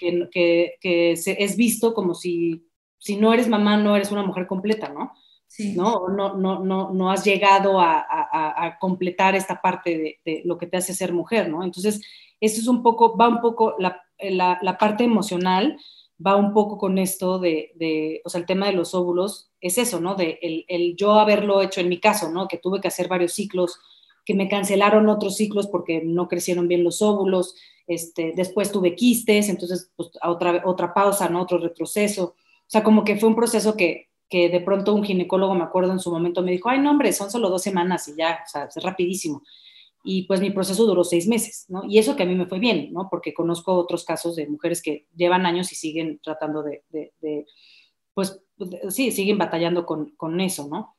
es 0.82 1.58
visto 1.58 1.94
como 1.94 2.14
si, 2.14 2.66
si 2.98 3.18
no 3.18 3.34
eres 3.34 3.48
mamá, 3.48 3.78
no 3.78 3.96
eres 3.96 4.12
una 4.12 4.24
mujer 4.24 4.48
completa, 4.48 4.90
¿no? 4.90 5.14
Sí. 5.48 5.74
¿no? 5.76 6.10
No, 6.10 6.36
no, 6.36 6.64
no, 6.64 6.92
no 6.94 7.12
has 7.12 7.24
llegado 7.24 7.80
a, 7.80 8.78
completar 8.80 9.36
esta 9.36 9.62
parte 9.62 10.20
de, 10.24 10.42
lo 10.46 10.58
que 10.58 10.68
te 10.68 10.78
hace 10.78 10.94
ser 10.94 11.14
mujer, 11.14 11.50
¿no? 11.50 11.64
Entonces, 11.64 12.02
eso 12.40 12.62
es 12.62 12.68
un 12.68 12.84
poco, 12.84 13.18
va 13.18 13.28
un 13.28 13.42
poco 13.42 13.76
la, 13.80 14.02
la 14.20 14.78
parte 14.78 15.04
emocional, 15.04 15.78
va 16.26 16.36
un 16.36 16.54
poco 16.54 16.78
con 16.78 16.98
esto 16.98 17.40
de, 17.40 17.72
de, 17.76 18.22
o 18.26 18.30
sea, 18.30 18.40
el 18.40 18.48
tema 18.48 18.68
de 18.68 18.74
los 18.74 18.94
óvulos, 18.94 19.52
es 19.62 19.78
eso, 19.78 20.00
¿no? 20.00 20.16
De 20.16 20.40
el, 20.42 20.66
el, 20.68 20.96
yo 20.96 21.14
haberlo 21.14 21.62
hecho 21.62 21.82
en 21.82 21.90
mi 21.90 22.00
caso, 22.00 22.32
¿no? 22.32 22.48
Que 22.48 22.58
tuve 22.58 22.82
que 22.82 22.88
hacer 22.88 23.08
varios 23.08 23.34
ciclos, 23.34 23.80
que 24.28 24.34
me 24.34 24.50
cancelaron 24.50 25.08
otros 25.08 25.38
ciclos 25.38 25.68
porque 25.68 26.02
no 26.04 26.28
crecieron 26.28 26.68
bien 26.68 26.84
los 26.84 27.02
óvulos, 27.02 27.56
este, 27.88 28.34
después 28.36 28.74
tuve 28.74 28.94
quistes, 28.94 29.48
entonces, 29.48 29.90
pues, 29.96 30.10
otra, 30.22 30.64
otra 30.66 30.94
pausa, 30.94 31.30
¿no? 31.30 31.42
Otro 31.42 31.60
retroceso. 31.60 32.36
O 32.36 32.70
sea, 32.70 32.84
como 32.84 33.06
que 33.06 33.16
fue 33.16 33.30
un 33.30 33.38
proceso 33.38 33.78
que, 33.78 34.10
que 34.28 34.50
de 34.50 34.60
pronto 34.60 34.94
un 34.94 35.06
ginecólogo, 35.06 35.56
me 35.56 35.64
acuerdo 35.64 35.94
en 35.94 36.00
su 36.00 36.12
momento, 36.12 36.44
me 36.44 36.52
dijo, 36.52 36.68
ay, 36.68 36.80
no, 36.80 36.92
hombre, 36.92 37.14
son 37.14 37.32
solo 37.32 37.50
dos 37.50 37.64
semanas 37.64 38.10
y 38.10 38.18
ya, 38.18 38.42
o 38.46 38.50
sea, 38.50 38.66
es 38.66 38.84
rapidísimo 38.84 39.44
y 40.10 40.24
pues 40.24 40.40
mi 40.40 40.52
proceso 40.52 40.86
duró 40.86 41.04
seis 41.04 41.28
meses, 41.28 41.66
¿no? 41.68 41.84
Y 41.84 41.98
eso 41.98 42.16
que 42.16 42.24
a 42.24 42.26
mí 42.26 42.34
me 42.34 42.46
fue 42.46 42.60
bien, 42.60 42.94
¿no? 42.94 43.10
Porque 43.10 43.34
conozco 43.34 43.74
otros 43.74 44.06
casos 44.06 44.38
de 44.38 44.48
mujeres 44.48 44.82
que 44.82 45.06
llevan 45.14 45.46
años 45.46 45.72
y 45.74 45.76
siguen 45.76 46.22
tratando 46.24 46.64
de, 46.64 46.84
pues 48.14 48.42
sí, 48.90 49.12
siguen 49.12 49.38
batallando 49.38 49.86
con, 49.86 50.12
con, 50.12 50.40
eso, 50.40 50.70
¿no? 50.70 50.96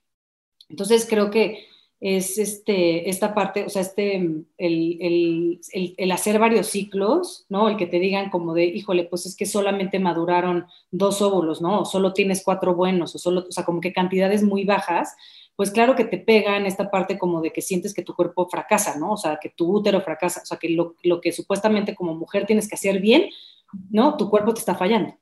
Entonces 0.69 1.07
creo 1.09 1.31
que 1.31 1.65
es 2.01 2.39
este, 2.39 3.11
esta 3.11 3.35
parte, 3.35 3.65
o 3.65 3.69
sea, 3.69 3.83
este, 3.83 4.17
el, 4.17 4.49
el, 4.57 5.61
el, 5.97 6.13
hacer 6.13 6.39
varios 6.39 6.69
ciclos, 6.69 7.45
¿no? 7.49 7.69
El 7.69 7.77
que 7.77 7.87
te 7.87 7.99
digan 7.99 8.31
como 8.31 8.55
de, 8.55 8.67
híjole, 8.67 9.05
pues 9.05 9.27
es 9.27 9.35
que 9.35 9.47
solamente 9.47 9.99
maduraron 9.99 10.67
dos 10.93 11.21
óvulos, 11.23 11.61
¿no? 11.61 11.81
O 11.81 11.85
solo 11.85 12.13
tienes 12.13 12.43
cuatro 12.45 12.75
buenos, 12.75 13.15
o 13.17 13.19
solo, 13.19 13.47
o 13.49 13.53
sea, 13.53 13.65
como 13.65 13.81
que 13.81 13.93
cantidades 13.93 14.45
muy 14.45 14.65
bajas, 14.65 15.17
pues 15.57 15.73
claro 15.73 15.97
que 15.97 16.05
te 16.05 16.19
pega 16.19 16.57
en 16.57 16.67
esta 16.67 16.89
parte 16.89 17.19
como 17.19 17.41
de 17.41 17.53
que 17.53 17.63
sientes 17.63 17.93
que 17.93 18.05
tu 18.05 18.15
cuerpo 18.15 18.49
fracasa, 18.49 18.97
¿no? 18.97 19.15
O 19.15 19.17
sea, 19.17 19.41
que 19.43 19.49
tu 19.49 19.69
útero 19.69 20.01
fracasa, 20.01 20.43
o 20.43 20.47
sea, 20.47 20.57
que 20.57 20.69
lo, 20.69 21.21
que 21.21 21.33
supuestamente 21.33 21.97
como 21.97 22.15
mujer 22.15 22.47
tienes 22.47 22.69
que 22.69 22.77
hacer 22.77 23.01
bien, 23.01 23.29
¿no? 23.91 24.17
Tu 24.17 24.31
cuerpo 24.31 24.55
te 24.55 24.61
está 24.61 24.77
fallando, 24.77 25.17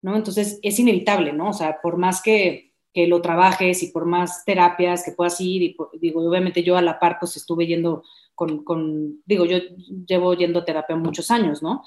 ¿no? 0.00 0.16
Entonces 0.16 0.58
es 0.62 0.78
inevitable, 0.78 1.34
¿no? 1.34 1.50
O 1.50 1.52
sea, 1.52 1.78
por 1.82 1.98
más 1.98 2.22
que, 2.22 2.71
que 2.92 3.06
lo 3.06 3.22
trabajes 3.22 3.82
y 3.82 3.88
por 3.88 4.04
más 4.04 4.44
terapias 4.44 5.04
que 5.04 5.12
puedas 5.12 5.40
ir, 5.40 5.62
y 5.62 5.76
digo, 6.00 6.28
obviamente 6.28 6.62
yo 6.62 6.76
a 6.76 6.82
la 6.82 6.98
par 6.98 7.18
pues 7.18 7.36
estuve 7.36 7.66
yendo 7.66 8.02
con, 8.34 8.64
con, 8.64 9.22
digo, 9.24 9.44
yo 9.44 9.58
llevo 10.06 10.34
yendo 10.34 10.60
a 10.60 10.64
terapia 10.64 10.96
muchos 10.96 11.30
años, 11.30 11.62
¿no? 11.62 11.82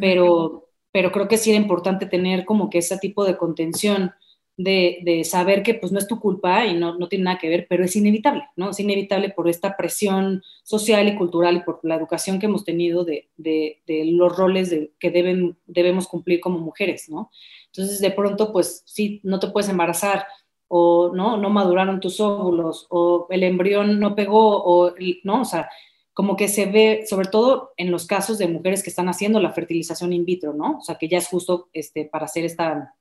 Pero, 0.00 0.68
pero 0.92 1.12
creo 1.12 1.28
que 1.28 1.36
sí 1.36 1.50
era 1.50 1.60
importante 1.60 2.06
tener 2.06 2.44
como 2.44 2.70
que 2.70 2.78
ese 2.78 2.98
tipo 2.98 3.24
de 3.24 3.36
contención 3.36 4.12
de, 4.58 5.22
saber 5.24 5.62
que 5.62 5.74
pues 5.74 5.92
no 5.92 5.98
es 5.98 6.08
tu 6.08 6.18
culpa 6.18 6.66
y 6.66 6.74
no, 6.74 6.98
no, 6.98 7.08
tiene 7.08 7.24
nada 7.24 7.38
que 7.38 7.48
ver, 7.48 7.66
pero 7.68 7.84
es 7.84 7.94
inevitable, 7.94 8.44
¿no? 8.56 8.70
Es 8.70 8.80
inevitable 8.80 9.30
por 9.30 9.48
esta 9.48 9.76
presión 9.76 10.42
social 10.64 11.06
y 11.06 11.16
cultural 11.16 11.56
y 11.56 11.60
por 11.60 11.78
la 11.84 11.94
educación 11.94 12.40
que 12.40 12.46
hemos 12.46 12.64
tenido 12.64 13.04
de, 13.04 13.28
de, 13.36 13.80
los 13.86 14.36
roles 14.36 14.74
que 14.98 15.10
deben, 15.10 15.56
debemos 15.66 16.08
cumplir 16.08 16.40
como 16.40 16.58
mujeres, 16.58 17.08
¿no? 17.08 17.30
Entonces, 17.66 18.00
de 18.00 18.10
pronto, 18.10 18.52
pues 18.52 18.82
sí, 18.84 19.20
no 19.22 19.38
te 19.38 19.48
puedes 19.48 19.70
embarazar 19.70 20.26
o 20.68 21.12
no, 21.14 21.36
no 21.36 21.50
maduraron 21.50 22.00
tus 22.00 22.20
óvulos 22.20 22.86
o 22.90 23.26
el 23.30 23.42
embrión 23.42 23.98
no 23.98 24.14
pegó 24.14 24.62
o, 24.62 24.94
¿no? 25.24 25.42
O 25.42 25.44
sea, 25.44 25.68
como 26.12 26.36
que 26.36 26.48
se 26.48 26.66
ve, 26.66 27.04
sobre 27.08 27.28
todo 27.28 27.72
en 27.76 27.90
los 27.90 28.06
casos 28.06 28.38
de 28.38 28.48
mujeres 28.48 28.82
que 28.82 28.90
están 28.90 29.08
haciendo 29.08 29.40
la 29.40 29.52
fertilización 29.52 30.12
in 30.12 30.24
vitro, 30.24 30.52
¿no? 30.52 30.78
O 30.78 30.80
sea, 30.82 30.96
que 30.96 31.08
ya 31.08 31.18
es 31.18 31.28
justo 31.28 31.68
este, 31.72 32.04
para 32.04 32.26
hacer 32.26 32.44
esta 32.44 32.94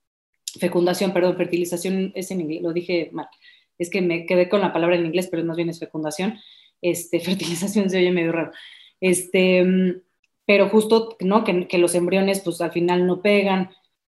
fecundación, 0.59 1.13
perdón, 1.13 1.35
fertilización 1.35 2.11
es 2.15 2.31
en 2.31 2.63
lo 2.63 2.73
dije 2.73 3.09
mal, 3.11 3.27
es 3.77 3.89
que 3.89 4.01
me 4.01 4.25
quedé 4.25 4.49
con 4.49 4.61
la 4.61 4.73
palabra 4.73 4.95
en 4.95 5.05
inglés, 5.05 5.27
pero 5.29 5.43
más 5.43 5.57
bien 5.57 5.69
es 5.69 5.79
fecundación, 5.79 6.39
este, 6.81 7.19
fertilización 7.21 7.89
se 7.89 7.97
oye 7.97 8.11
medio 8.11 8.31
raro, 8.31 8.51
este, 9.01 10.01
pero 10.45 10.69
justo, 10.69 11.17
¿no? 11.19 11.43
Que, 11.43 11.67
que, 11.67 11.77
los 11.77 11.93
embriones, 11.95 12.39
pues 12.39 12.61
al 12.61 12.71
final 12.71 13.05
no 13.05 13.21
pegan, 13.21 13.71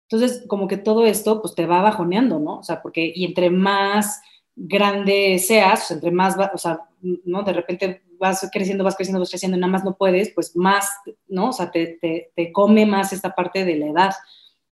entonces 0.10 0.46
como 0.48 0.68
que 0.68 0.78
todo 0.78 1.06
esto, 1.06 1.42
pues 1.42 1.56
te 1.56 1.66
va 1.66 1.82
bajoneando, 1.82 2.40
¿no? 2.40 2.60
O 2.60 2.64
sea, 2.64 2.82
porque, 2.82 3.12
y 3.14 3.26
entre 3.26 3.50
más 3.50 4.22
grande 4.56 5.38
seas, 5.40 5.92
entre 5.92 6.12
más, 6.12 6.36
o 6.54 6.58
sea, 6.58 6.80
¿no? 7.02 7.44
De 7.44 7.54
repente 7.54 8.04
vas 8.20 8.50
creciendo, 8.52 8.84
vas 8.84 8.96
creciendo, 8.96 9.20
vas 9.20 9.30
creciendo 9.30 9.58
y 9.58 9.60
nada 9.60 9.72
más 9.72 9.84
no 9.84 9.98
puedes, 9.98 10.32
pues 10.34 10.56
más, 10.56 10.90
¿no? 11.28 11.50
O 11.50 11.54
sea, 11.54 11.72
te, 11.72 11.98
te, 12.02 12.32
te 12.36 12.52
come 12.52 12.86
más 12.86 13.14
esta 13.14 13.36
parte 13.36 13.66
de 13.66 13.76
la 13.76 13.88
edad. 13.88 14.12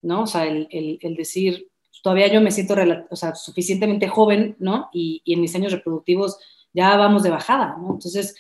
¿no? 0.07 0.23
O 0.23 0.27
sea, 0.27 0.47
el, 0.47 0.99
decir, 1.17 1.69
todavía 2.03 2.29
yo 2.29 2.41
me 2.41 2.53
siento 2.53 2.75
o 3.11 3.17
sea, 3.17 3.35
suficientemente 3.35 4.09
joven, 4.09 4.57
¿no? 4.59 4.89
Y, 4.93 5.23
en 5.27 5.41
mis 5.41 5.55
años 5.55 5.73
reproductivos 5.73 6.39
ya 6.73 6.97
vamos 6.97 7.23
de 7.23 7.31
bajada, 7.31 7.77
¿no? 7.79 7.93
Entonces, 7.95 8.37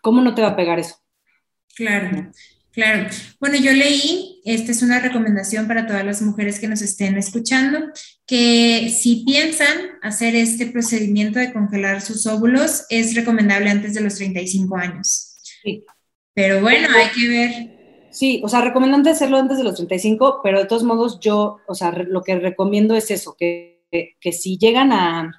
¿cómo 0.00 0.22
no 0.22 0.34
te 0.34 0.42
va 0.42 0.48
a 0.48 0.56
pegar 0.56 0.78
eso? 0.78 0.96
Claro. 1.76 2.30
Claro. 2.72 3.08
Bueno, 3.40 3.56
yo 3.56 3.72
leí, 3.72 4.40
esta 4.44 4.70
es 4.70 4.82
una 4.82 5.00
recomendación 5.00 5.66
para 5.66 5.86
todas 5.86 6.04
las 6.04 6.22
mujeres 6.22 6.60
que 6.60 6.68
nos 6.68 6.82
estén 6.82 7.16
escuchando, 7.18 7.80
que 8.26 8.94
si 8.96 9.24
piensan 9.24 9.98
hacer 10.02 10.36
este 10.36 10.66
procedimiento 10.66 11.38
de 11.40 11.52
congelar 11.52 12.00
sus 12.00 12.26
óvulos, 12.26 12.84
es 12.88 13.14
recomendable 13.14 13.70
antes 13.70 13.94
de 13.94 14.02
los 14.02 14.14
35 14.16 14.76
años. 14.76 15.36
Sí. 15.62 15.84
Pero 16.32 16.60
bueno, 16.60 16.88
hay 16.94 17.08
que 17.08 17.28
ver. 17.28 18.08
Sí, 18.12 18.40
o 18.44 18.48
sea, 18.48 18.60
recomendante 18.60 19.10
hacerlo 19.10 19.38
antes 19.38 19.58
de 19.58 19.64
los 19.64 19.74
35, 19.74 20.40
pero 20.42 20.60
de 20.60 20.66
todos 20.66 20.84
modos 20.84 21.18
yo, 21.20 21.58
o 21.66 21.74
sea, 21.74 21.90
lo 21.92 22.22
que 22.22 22.38
recomiendo 22.38 22.94
es 22.96 23.10
eso, 23.10 23.36
que, 23.38 23.84
que 24.20 24.32
si 24.32 24.58
llegan 24.58 24.92
a, 24.92 25.30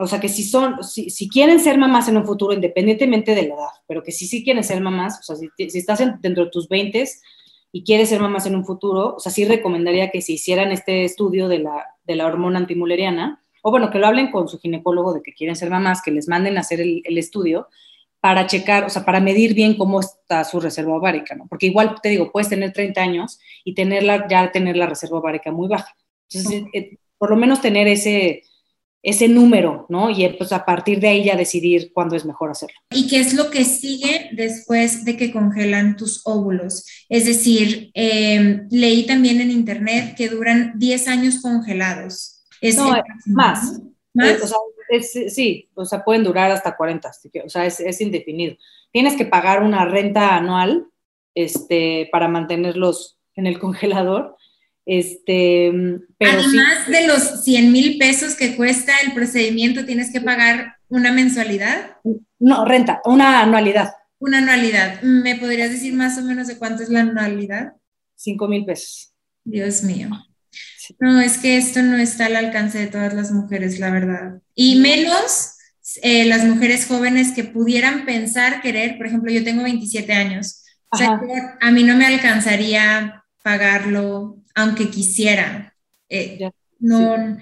o 0.00 0.06
sea, 0.06 0.18
que 0.18 0.30
si 0.30 0.42
son, 0.42 0.82
si, 0.82 1.28
quieren 1.28 1.60
ser 1.60 1.76
mamás 1.76 2.08
en 2.08 2.16
un 2.16 2.24
futuro, 2.24 2.54
independientemente 2.54 3.34
de 3.34 3.42
la 3.42 3.54
edad, 3.54 3.68
pero 3.86 4.02
que 4.02 4.12
si 4.12 4.26
sí 4.26 4.42
quieren 4.42 4.64
ser 4.64 4.80
mamás, 4.80 5.20
o 5.20 5.22
sea, 5.22 5.36
si, 5.36 5.48
estás 5.78 5.98
dentro 6.20 6.46
de 6.46 6.50
tus 6.50 6.68
20 6.68 7.04
y 7.72 7.84
quieres 7.84 8.08
ser 8.08 8.18
mamás 8.18 8.46
en 8.46 8.56
un 8.56 8.64
futuro, 8.64 9.14
o 9.16 9.20
sea, 9.20 9.30
sí 9.30 9.44
recomendaría 9.44 10.10
que 10.10 10.22
se 10.22 10.32
hicieran 10.32 10.72
este 10.72 11.04
estudio 11.04 11.48
de 11.48 11.58
la, 11.58 11.86
de 12.04 12.16
la 12.16 12.26
hormona 12.26 12.58
antimuleriana, 12.58 13.42
o 13.62 13.70
bueno, 13.70 13.90
que 13.90 13.98
lo 13.98 14.06
hablen 14.06 14.30
con 14.30 14.48
su 14.48 14.58
ginecólogo 14.58 15.12
de 15.12 15.20
que 15.22 15.34
quieren 15.34 15.54
ser 15.54 15.68
mamás, 15.68 16.00
que 16.02 16.10
les 16.10 16.28
manden 16.28 16.56
a 16.56 16.60
hacer 16.60 16.80
el, 16.80 17.02
el 17.04 17.18
estudio 17.18 17.68
para 18.20 18.46
checar, 18.46 18.84
o 18.84 18.88
sea, 18.88 19.04
para 19.04 19.20
medir 19.20 19.52
bien 19.52 19.76
cómo 19.76 20.00
está 20.00 20.44
su 20.44 20.60
reserva 20.60 20.94
ovárica, 20.94 21.34
¿no? 21.34 21.46
Porque 21.46 21.66
igual 21.66 21.96
te 22.02 22.08
digo, 22.08 22.32
puedes 22.32 22.48
tener 22.48 22.72
30 22.72 23.02
años 23.02 23.38
y 23.64 23.74
tenerla, 23.74 24.26
ya 24.28 24.50
tener 24.50 24.76
la 24.76 24.86
reserva 24.86 25.18
ovárica 25.18 25.52
muy 25.52 25.68
baja. 25.68 25.94
Entonces, 26.30 26.64
eh, 26.72 26.96
por 27.18 27.28
lo 27.28 27.36
menos 27.36 27.60
tener 27.60 27.86
ese, 27.86 28.44
ese 29.02 29.28
número, 29.28 29.86
¿no? 29.88 30.10
Y 30.10 30.28
pues 30.36 30.52
a 30.52 30.64
partir 30.64 31.00
de 31.00 31.08
ahí 31.08 31.24
ya 31.24 31.36
decidir 31.36 31.90
cuándo 31.92 32.16
es 32.16 32.24
mejor 32.24 32.50
hacerlo. 32.50 32.76
¿Y 32.90 33.08
qué 33.08 33.20
es 33.20 33.34
lo 33.34 33.50
que 33.50 33.64
sigue 33.64 34.28
después 34.32 35.04
de 35.04 35.16
que 35.16 35.32
congelan 35.32 35.96
tus 35.96 36.20
óvulos? 36.26 36.84
Es 37.08 37.24
decir, 37.24 37.90
em, 37.94 38.68
leí 38.70 39.06
también 39.06 39.40
en 39.40 39.50
internet 39.50 40.14
que 40.16 40.28
duran 40.28 40.74
10 40.76 41.08
años 41.08 41.40
congelados. 41.40 42.44
¿Es 42.60 42.76
no, 42.76 42.90
más. 43.26 43.80
¿Más? 44.12 44.42
o 44.42 44.46
sea, 44.46 44.58
sí, 45.28 45.70
o 45.74 45.84
sea, 45.84 46.04
pueden 46.04 46.24
durar 46.24 46.50
hasta 46.50 46.76
40, 46.76 47.10
o 47.44 47.48
sea, 47.48 47.64
es, 47.64 47.80
es, 47.80 48.00
indefinido. 48.00 48.56
Tienes 48.92 49.16
que 49.16 49.24
pagar 49.24 49.62
una 49.62 49.84
renta 49.84 50.36
anual 50.36 50.88
este, 51.34 52.08
para 52.10 52.28
mantenerlos 52.28 53.18
en 53.34 53.46
el 53.46 53.58
congelador 53.60 54.36
este, 54.92 55.70
pero 56.18 56.32
Además 56.32 56.88
de 56.88 57.06
los 57.06 57.44
100 57.44 57.70
mil 57.70 57.96
pesos 57.96 58.34
que 58.34 58.56
cuesta 58.56 58.92
el 59.04 59.12
procedimiento, 59.12 59.84
¿tienes 59.86 60.12
que 60.12 60.20
pagar 60.20 60.78
una 60.88 61.12
mensualidad? 61.12 61.92
No, 62.40 62.64
renta, 62.64 63.00
una 63.04 63.42
anualidad. 63.42 63.92
Una 64.18 64.38
anualidad. 64.38 65.00
¿Me 65.02 65.36
podrías 65.36 65.70
decir 65.70 65.94
más 65.94 66.18
o 66.18 66.22
menos 66.22 66.48
de 66.48 66.58
cuánto 66.58 66.82
es 66.82 66.88
la 66.88 67.02
anualidad? 67.02 67.74
5 68.16 68.48
mil 68.48 68.64
pesos. 68.64 69.14
Dios 69.44 69.84
mío. 69.84 70.08
No, 70.98 71.20
es 71.20 71.38
que 71.38 71.56
esto 71.56 71.82
no 71.82 71.96
está 71.96 72.26
al 72.26 72.34
alcance 72.34 72.78
de 72.78 72.88
todas 72.88 73.14
las 73.14 73.30
mujeres, 73.30 73.78
la 73.78 73.92
verdad. 73.92 74.40
Y 74.56 74.80
menos 74.80 75.52
eh, 76.02 76.24
las 76.24 76.44
mujeres 76.44 76.86
jóvenes 76.88 77.30
que 77.30 77.44
pudieran 77.44 78.04
pensar 78.06 78.60
querer, 78.60 78.96
por 78.96 79.06
ejemplo, 79.06 79.30
yo 79.30 79.44
tengo 79.44 79.62
27 79.62 80.12
años. 80.12 80.64
O 80.90 80.96
sea, 80.96 81.20
a 81.60 81.70
mí 81.70 81.84
no 81.84 81.96
me 81.96 82.06
alcanzaría 82.06 83.24
pagarlo 83.44 84.39
aunque 84.60 84.90
quisiera. 84.90 85.74
Eh, 86.08 86.50
no, 86.78 87.38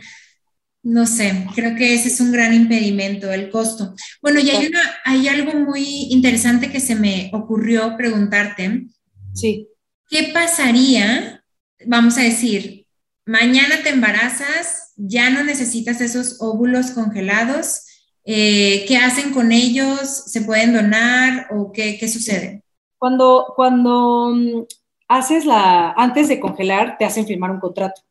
no 0.82 1.06
sé, 1.06 1.46
creo 1.54 1.76
que 1.76 1.94
ese 1.94 2.08
es 2.08 2.20
un 2.20 2.32
gran 2.32 2.54
impedimento, 2.54 3.32
el 3.32 3.50
costo. 3.50 3.94
Bueno, 4.22 4.40
y 4.40 4.50
hay, 4.50 4.66
una, 4.66 4.80
hay 5.04 5.28
algo 5.28 5.52
muy 5.54 6.08
interesante 6.10 6.70
que 6.70 6.80
se 6.80 6.94
me 6.94 7.30
ocurrió 7.32 7.96
preguntarte. 7.96 8.86
Sí. 9.34 9.68
¿Qué 10.08 10.30
pasaría, 10.32 11.44
vamos 11.86 12.16
a 12.16 12.22
decir, 12.22 12.86
mañana 13.26 13.82
te 13.82 13.90
embarazas, 13.90 14.92
ya 14.96 15.30
no 15.30 15.44
necesitas 15.44 16.00
esos 16.00 16.36
óvulos 16.40 16.92
congelados? 16.92 17.82
Eh, 18.24 18.84
¿Qué 18.86 18.96
hacen 18.96 19.32
con 19.32 19.52
ellos? 19.52 20.24
¿Se 20.26 20.42
pueden 20.42 20.72
donar 20.72 21.48
o 21.50 21.72
qué, 21.72 21.98
qué 21.98 22.08
sucede? 22.08 22.62
Cuando, 22.98 23.52
cuando 23.56 24.32
mm, 24.34 24.64
haces 25.08 25.46
la, 25.46 25.92
antes 25.92 26.28
de 26.28 26.38
congelar, 26.38 26.96
te 26.98 27.04
hacen 27.04 27.26
firmar 27.26 27.50
un 27.50 27.60
contrato. 27.60 28.02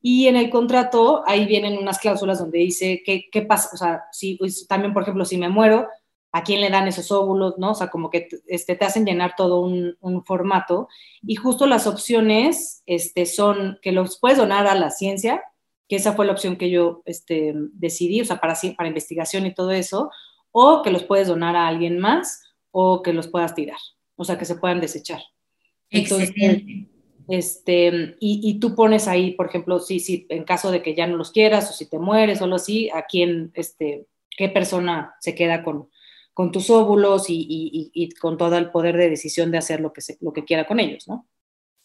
Y 0.00 0.28
en 0.28 0.36
el 0.36 0.50
contrato, 0.50 1.22
ahí 1.26 1.46
vienen 1.46 1.78
unas 1.78 1.98
cláusulas 1.98 2.38
donde 2.38 2.58
dice 2.58 3.02
qué, 3.04 3.30
qué 3.32 3.42
pasa, 3.42 3.70
o 3.72 3.76
sea, 3.76 4.04
si, 4.12 4.36
pues, 4.36 4.66
también, 4.68 4.92
por 4.92 5.02
ejemplo, 5.02 5.24
si 5.24 5.38
me 5.38 5.48
muero, 5.48 5.88
a 6.30 6.42
quién 6.42 6.60
le 6.60 6.68
dan 6.68 6.88
esos 6.88 7.10
óvulos, 7.10 7.54
¿no? 7.58 7.70
O 7.70 7.74
sea, 7.74 7.88
como 7.88 8.10
que 8.10 8.28
este, 8.46 8.74
te 8.74 8.84
hacen 8.84 9.06
llenar 9.06 9.34
todo 9.36 9.60
un, 9.60 9.96
un, 10.00 10.24
formato. 10.24 10.88
Y 11.22 11.36
justo 11.36 11.66
las 11.66 11.86
opciones 11.86 12.82
este, 12.86 13.24
son 13.24 13.78
que 13.80 13.92
los 13.92 14.18
puedes 14.18 14.36
donar 14.36 14.66
a 14.66 14.74
la 14.74 14.90
ciencia, 14.90 15.42
que 15.88 15.96
esa 15.96 16.12
fue 16.14 16.26
la 16.26 16.32
opción 16.32 16.56
que 16.56 16.70
yo 16.70 17.02
este, 17.04 17.52
decidí, 17.72 18.20
o 18.20 18.24
sea, 18.24 18.40
para, 18.40 18.58
para 18.76 18.88
investigación 18.88 19.46
y 19.46 19.54
todo 19.54 19.70
eso, 19.70 20.10
o 20.50 20.82
que 20.82 20.90
los 20.90 21.04
puedes 21.04 21.28
donar 21.28 21.56
a 21.56 21.68
alguien 21.68 21.98
más, 21.98 22.42
o 22.72 23.00
que 23.00 23.12
los 23.12 23.28
puedas 23.28 23.54
tirar, 23.54 23.78
o 24.16 24.24
sea, 24.24 24.36
que 24.36 24.44
se 24.44 24.56
puedan 24.56 24.80
desechar. 24.80 25.22
Excelente. 25.94 26.88
Este, 27.28 28.16
y, 28.20 28.58
tú 28.60 28.74
pones 28.74 29.08
ahí, 29.08 29.32
por 29.32 29.46
ejemplo, 29.46 29.80
si, 29.80 29.98
si 29.98 30.26
en 30.28 30.44
caso 30.44 30.70
de 30.70 30.82
que 30.82 30.94
ya 30.94 31.06
no 31.06 31.16
los 31.16 31.32
quieras 31.32 31.70
o 31.70 31.72
si 31.72 31.86
te 31.88 31.98
mueres 31.98 32.40
o 32.40 32.44
algo 32.44 32.56
así, 32.56 32.90
a 32.90 33.06
quién, 33.06 33.50
este, 33.54 34.06
qué 34.36 34.50
persona 34.50 35.14
se 35.20 35.34
queda 35.34 35.62
con, 35.62 35.88
con 36.34 36.52
tus 36.52 36.68
óvulos 36.68 37.26
y, 37.28 38.10
con 38.20 38.36
todo 38.36 38.58
el 38.58 38.70
poder 38.70 38.96
de 38.96 39.08
decisión 39.08 39.50
de 39.50 39.58
hacer 39.58 39.80
lo 39.80 39.92
que, 39.92 40.02
lo 40.20 40.32
que 40.32 40.44
quiera 40.44 40.66
con 40.66 40.80
ellos, 40.80 41.08
¿no? 41.08 41.26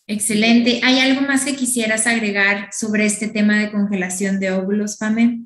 Excelente. 0.08 0.82
¿Hay 0.84 1.00
algo 1.00 1.22
más 1.22 1.46
que 1.46 1.56
quisieras 1.56 2.08
agregar 2.08 2.70
sobre 2.74 3.06
este 3.06 3.28
tema 3.28 3.60
de 3.60 3.72
congelación 3.72 4.40
de 4.40 4.52
óvulos, 4.52 4.98
Pame? 4.98 5.46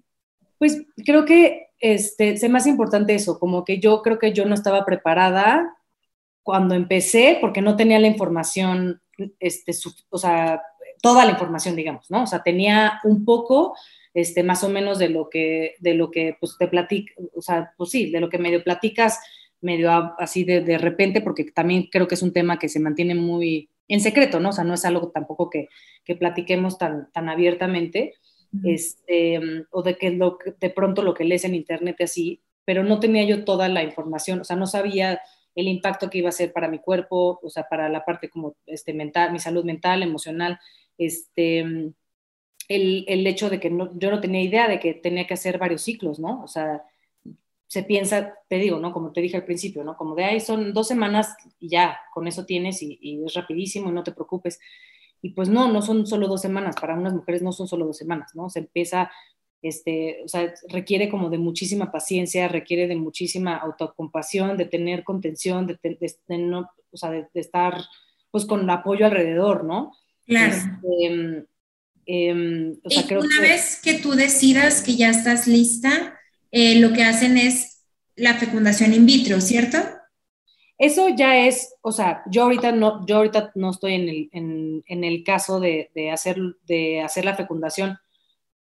Pues 0.58 0.84
creo 1.06 1.26
que 1.26 1.68
este, 1.80 2.32
es 2.32 2.50
más 2.50 2.66
importante 2.66 3.14
eso, 3.14 3.40
como 3.40 3.66
que 3.66 3.80
yo 3.80 4.02
creo 4.02 4.18
que 4.18 4.32
yo 4.32 4.46
no 4.46 4.56
estaba 4.56 4.86
preparada 4.86 5.76
cuando 6.44 6.76
empecé, 6.76 7.38
porque 7.42 7.62
no 7.62 7.76
tenía 7.76 8.00
la 8.00 8.08
información, 8.08 9.02
este, 9.40 9.74
o 10.10 10.18
sea, 10.18 10.62
toda 11.02 11.26
la 11.26 11.32
información, 11.32 11.76
digamos, 11.76 12.12
¿no? 12.12 12.24
O 12.24 12.28
sea, 12.28 12.44
tenía 12.44 13.00
un 13.04 13.26
poco, 13.26 13.76
este, 14.14 14.44
más 14.44 14.64
o 14.64 14.70
menos 14.70 15.00
de 15.00 15.10
lo 15.10 15.30
que, 15.30 15.76
de 15.80 15.94
lo 15.94 16.12
que, 16.12 16.38
pues, 16.40 16.58
te 16.58 16.68
platica, 16.68 17.14
o 17.36 17.42
sea, 17.42 17.74
pues 17.78 17.90
sí, 17.90 18.12
de 18.12 18.20
lo 18.20 18.30
que 18.30 18.38
medio 18.38 18.64
platicas, 18.64 19.20
medio 19.62 19.92
así 20.20 20.44
de, 20.44 20.62
de 20.62 20.78
repente, 20.78 21.22
porque 21.22 21.46
también 21.46 21.88
creo 21.92 22.08
que 22.08 22.16
es 22.16 22.22
un 22.22 22.34
tema 22.34 22.60
que 22.60 22.70
se 22.70 22.80
mantiene 22.80 23.16
muy 23.16 23.70
en 23.88 24.02
secreto, 24.02 24.40
¿no? 24.40 24.50
O 24.50 24.54
sea, 24.54 24.64
no 24.64 24.74
es 24.74 24.86
algo 24.86 25.10
tampoco 25.10 25.50
que, 25.50 25.70
que 26.04 26.16
platiquemos 26.16 26.78
tan, 26.78 27.12
tan 27.12 27.30
abiertamente, 27.30 28.14
este, 28.64 29.40
o 29.72 29.82
de 29.82 29.98
que 29.98 30.12
lo, 30.12 30.38
de 30.60 30.70
pronto 30.70 31.02
lo 31.02 31.14
que 31.14 31.24
lees 31.24 31.44
en 31.44 31.56
internet 31.56 31.98
así, 32.02 32.42
pero 32.66 32.84
no 32.84 33.00
tenía 33.00 33.24
yo 33.24 33.44
toda 33.44 33.68
la 33.68 33.84
información, 33.84 34.42
o 34.42 34.44
sea, 34.44 34.56
no 34.56 34.68
sabía 34.68 35.20
el 35.56 35.68
impacto 35.68 36.10
que 36.10 36.20
iba 36.20 36.30
a 36.30 36.34
ser 36.34 36.52
para 36.52 36.68
mi 36.68 36.80
cuerpo, 36.80 37.40
o 37.42 37.50
sea, 37.50 37.68
para 37.70 37.90
la 37.90 38.06
parte 38.06 38.30
como 38.30 38.56
este, 38.66 38.94
mental, 38.94 39.32
mi 39.32 39.40
salud 39.40 39.64
mental, 39.64 40.04
emocional, 40.04 40.60
este, 40.98 41.60
el, 42.68 43.06
el 43.08 43.28
hecho 43.28 43.50
de 43.50 43.60
que 43.60 43.70
no, 43.70 43.92
yo 43.98 44.12
no 44.12 44.22
tenía 44.22 44.42
idea 44.42 44.68
de 44.68 44.80
que 44.80 44.94
tenía 44.94 45.28
que 45.28 45.34
hacer 45.36 45.58
varios 45.58 45.82
ciclos, 45.82 46.20
¿no? 46.20 46.44
O 46.44 46.48
sea, 46.48 46.84
se 47.68 47.84
piensa, 47.84 48.36
te 48.48 48.58
digo, 48.58 48.80
¿no? 48.80 48.94
Como 48.94 49.12
te 49.12 49.22
dije 49.22 49.38
al 49.38 49.46
principio, 49.46 49.84
¿no? 49.84 49.98
Como 49.98 50.16
de 50.16 50.26
ahí 50.26 50.40
son 50.40 50.74
dos 50.74 50.88
semanas 50.88 51.36
y 51.60 51.70
ya, 51.70 52.00
con 52.14 52.28
eso 52.28 52.46
tienes 52.46 52.82
y, 52.84 53.00
y, 53.02 53.24
es 53.26 53.34
rapidísimo 53.34 53.90
y 53.90 53.94
no 53.94 54.04
te 54.04 54.12
preocupes. 54.12 54.60
Y 55.22 55.32
pues 55.32 55.50
no, 55.50 55.72
no 55.72 55.82
son 55.82 56.06
solo 56.06 56.28
dos 56.28 56.42
semanas, 56.42 56.76
para 56.80 56.96
unas 56.96 57.14
mujeres 57.14 57.42
no 57.42 57.52
son 57.52 57.68
solo 57.68 57.86
dos 57.86 57.98
semanas, 57.98 58.32
¿no? 58.36 58.50
Se 58.50 58.60
empieza 58.60 59.12
este, 59.64 60.22
o 60.26 60.28
sea, 60.28 60.54
requiere 60.68 61.10
como 61.10 61.30
de 61.30 61.38
muchísima 61.38 61.92
paciencia, 61.92 62.50
requiere 62.50 62.86
de 62.86 62.98
muchísima 62.98 63.56
autocompasión, 63.56 64.58
de 64.58 64.66
tener 64.66 65.06
contención, 65.06 65.66
de, 65.66 65.78
no, 66.38 66.70
o 66.92 66.98
sea, 66.98 67.10
de, 67.12 67.28
estar 67.34 67.82
pues 68.30 68.46
con 68.46 68.70
apoyo 68.70 69.06
alrededor, 69.06 69.64
¿no? 69.64 69.94
Claro. 70.26 70.54
Este, 70.54 71.46
em, 72.06 72.78
o 72.84 72.90
sea, 72.90 73.20
una 73.20 73.40
vez 73.40 73.80
que 73.82 73.94
tú 73.96 74.12
decidas 74.12 74.82
que 74.82 74.98
ya 74.98 75.10
estás 75.10 75.48
lista, 75.48 76.20
eh, 76.52 76.80
lo 76.80 76.92
que 76.92 77.04
hacen 77.04 77.38
es 77.38 77.86
la 78.18 78.34
fecundación 78.34 78.94
in 78.94 79.06
vitro, 79.06 79.40
¿cierto? 79.40 79.78
Eso 80.78 81.08
ya 81.08 81.48
es, 81.48 81.76
o 81.82 81.94
sea, 81.94 82.24
yo 82.30 82.44
ahorita 82.44 82.74
no, 82.74 83.06
yo 83.06 83.18
ahorita 83.18 83.54
no 83.56 83.72
estoy 83.72 83.94
en 83.94 84.10
el, 84.10 84.30
en, 84.34 84.84
en 84.88 85.04
el 85.06 85.24
caso 85.24 85.62
de, 85.62 85.90
de, 85.96 86.12
hacer, 86.12 86.38
de 86.66 87.02
hacer 87.02 87.24
la 87.24 87.36
fecundación, 87.36 87.98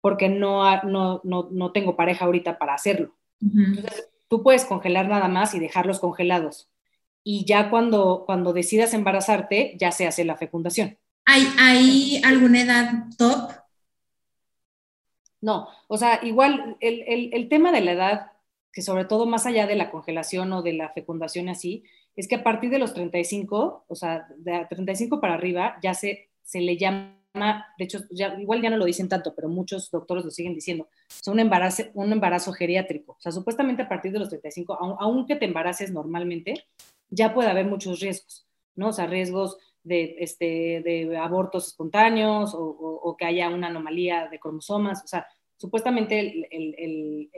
porque 0.01 0.29
no, 0.29 0.83
no, 0.83 1.21
no, 1.25 1.49
no 1.51 1.73
tengo 1.73 1.97
pareja 1.97 2.25
ahorita 2.25 2.59
para 2.59 2.75
hacerlo. 2.75 3.15
Entonces, 3.41 4.11
tú 4.29 4.43
puedes 4.43 4.65
congelar 4.65 5.09
nada 5.09 5.29
más 5.29 5.55
y 5.55 5.59
dejarlos 5.59 5.99
congelados. 5.99 6.71
Y 7.23 7.45
ya 7.45 7.71
cuando, 7.71 8.25
cuando 8.27 8.53
decidas 8.53 8.95
embarazarte, 8.95 9.77
ya 9.79 9.93
se 9.93 10.07
hace 10.07 10.25
la 10.25 10.37
fecundación. 10.37 10.99
¿Hay, 11.27 11.47
¿Hay 11.59 12.23
alguna 12.25 12.63
edad 12.63 13.05
top? 13.19 13.51
No, 15.41 15.69
o 15.89 15.97
sea, 15.97 16.21
igual 16.23 16.77
el, 16.81 17.03
el, 17.07 17.31
el, 17.33 17.49
tema 17.49 17.73
de 17.73 17.81
la 17.81 17.93
edad, 17.93 18.33
que 18.73 18.83
sobre 18.83 19.05
todo 19.05 19.27
más 19.27 19.47
allá 19.47 19.67
de 19.67 19.77
la 19.77 19.91
congelación 19.91 20.53
o 20.53 20.63
de 20.63 20.75
la 20.75 20.91
fecundación 20.91 21.49
así, 21.49 21.85
es 22.17 22.29
que 22.29 22.37
a 22.37 22.43
partir 22.43 22.71
de 22.71 22.79
los 22.79 22.93
35, 22.93 23.85
o 23.89 23.95
sea, 23.95 24.27
de 24.37 24.67
35 24.69 25.21
para 25.21 25.35
arriba, 25.35 25.79
ya 25.83 25.95
se, 25.95 26.29
se 26.43 26.61
le 26.61 26.77
llama, 26.77 27.20
de 27.33 27.85
hecho, 27.85 28.01
ya, 28.11 28.37
igual 28.41 28.61
ya 28.61 28.71
no 28.71 28.77
lo 28.77 28.85
dicen 28.85 29.09
tanto, 29.09 29.35
pero 29.35 29.49
muchos 29.49 29.91
doctores 29.91 30.25
lo 30.25 30.31
siguen 30.31 30.55
diciendo, 30.55 30.89
es 31.09 31.27
un 31.29 31.39
embarazo, 31.39 31.85
un 31.95 32.13
embarazo 32.13 32.53
geriátrico. 32.53 33.13
O 33.13 33.21
sea, 33.21 33.33
supuestamente 33.33 33.83
a 33.83 33.89
partir 33.89 34.13
de 34.13 34.19
los 34.19 34.29
35, 34.29 34.77
aunque 34.99 35.37
te 35.37 35.45
embaraces 35.45 35.93
normalmente, 35.93 36.55
ya 37.09 37.33
puede 37.33 37.51
haber 37.51 37.67
muchos 37.67 38.01
riesgos, 38.01 38.47
¿no? 38.75 38.89
O 38.89 38.93
sea, 38.93 39.07
riesgos 39.07 39.59
de, 39.83 40.17
este, 40.19 40.83
de 40.85 41.17
abortos 41.17 41.69
espontáneos 41.69 42.53
o, 42.55 43.17
que 43.19 43.27
haya 43.27 43.49
una 43.49 43.69
anomalía 43.69 44.29
de 44.29 44.39
cromosomas. 44.39 45.03
O 45.05 45.07
sea, 45.07 45.27
supuestamente 45.57 46.47
el, 46.51 47.29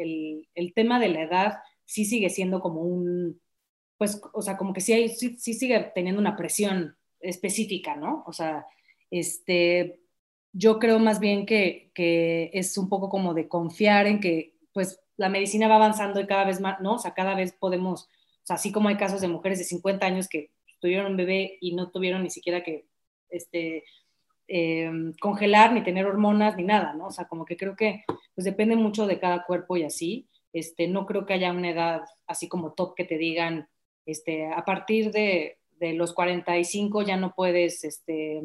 el, 0.55 0.75
tema 0.75 1.01
de 1.01 1.09
la 1.09 1.23
edad 1.23 1.59
sí 1.85 2.05
sigue 2.05 2.31
siendo 2.31 2.61
como 2.61 2.83
un, 2.83 3.41
pues, 3.99 4.21
o 4.33 4.43
sea, 4.43 4.57
como 4.57 4.73
que 4.73 4.81
sí, 4.81 4.93
hay, 4.93 5.09
sí, 5.09 5.37
sigue 5.39 5.93
teniendo 5.95 6.21
una 6.21 6.37
presión 6.37 6.97
específica, 7.21 7.97
¿no? 7.97 8.25
O 8.27 8.33
sea, 8.33 8.67
este, 9.13 10.01
yo 10.53 10.79
creo 10.79 10.99
más 10.99 11.21
bien 11.21 11.45
que, 11.47 11.93
que 11.95 12.51
es 12.55 12.79
un 12.79 12.89
poco 12.89 13.11
como 13.11 13.35
de 13.35 13.47
confiar 13.47 14.07
en 14.07 14.21
que, 14.21 14.57
pues, 14.73 15.01
la 15.19 15.29
medicina 15.29 15.69
va 15.69 15.77
avanzando 15.77 16.19
y 16.19 16.27
cada 16.27 16.45
vez 16.47 16.61
más, 16.61 16.81
¿no? 16.81 16.95
O 16.95 16.99
sea, 16.99 17.13
cada 17.13 17.35
vez 17.35 17.53
podemos, 17.53 18.05
o 18.05 18.47
sea, 18.47 18.57
así 18.57 18.73
como 18.73 18.89
hay 18.89 18.97
casos 18.97 19.21
de 19.21 19.29
mujeres 19.29 19.59
de 19.59 19.65
50 19.65 20.07
años 20.07 20.29
que 20.29 20.51
tuvieron 20.81 21.13
un 21.13 21.17
bebé 21.19 21.59
y 21.61 21.75
no 21.75 21.91
tuvieron 21.91 22.23
ni 22.23 22.31
siquiera 22.31 22.63
que 22.65 22.87
este, 23.29 23.85
em, 24.49 25.13
congelar, 25.21 25.73
ni 25.73 25.83
tener 25.85 26.07
hormonas, 26.07 26.57
ni 26.57 26.65
nada, 26.65 26.95
¿no? 26.95 27.09
O 27.09 27.11
sea, 27.11 27.29
como 27.29 27.45
que 27.45 27.57
creo 27.57 27.77
que 27.77 28.05
pues 28.35 28.45
depende 28.47 28.77
mucho 28.77 29.07
de 29.07 29.21
cada 29.21 29.45
cuerpo 29.45 29.77
y 29.77 29.85
así. 29.85 30.29
Este, 30.55 30.89
no 30.89 31.07
creo 31.07 31.27
que 31.27 31.35
haya 31.35 31.53
una 31.53 31.71
edad 31.71 32.03
así 32.27 32.49
como 32.49 32.73
top 32.73 32.95
que 32.97 33.05
te 33.05 33.19
digan, 33.19 33.69
este, 34.07 34.47
a 34.47 34.65
partir 34.65 35.13
de, 35.13 35.59
de 35.79 35.93
los 35.95 36.15
45 36.15 37.03
ya 37.03 37.17
no 37.17 37.35
puedes 37.35 37.85
este, 37.85 38.43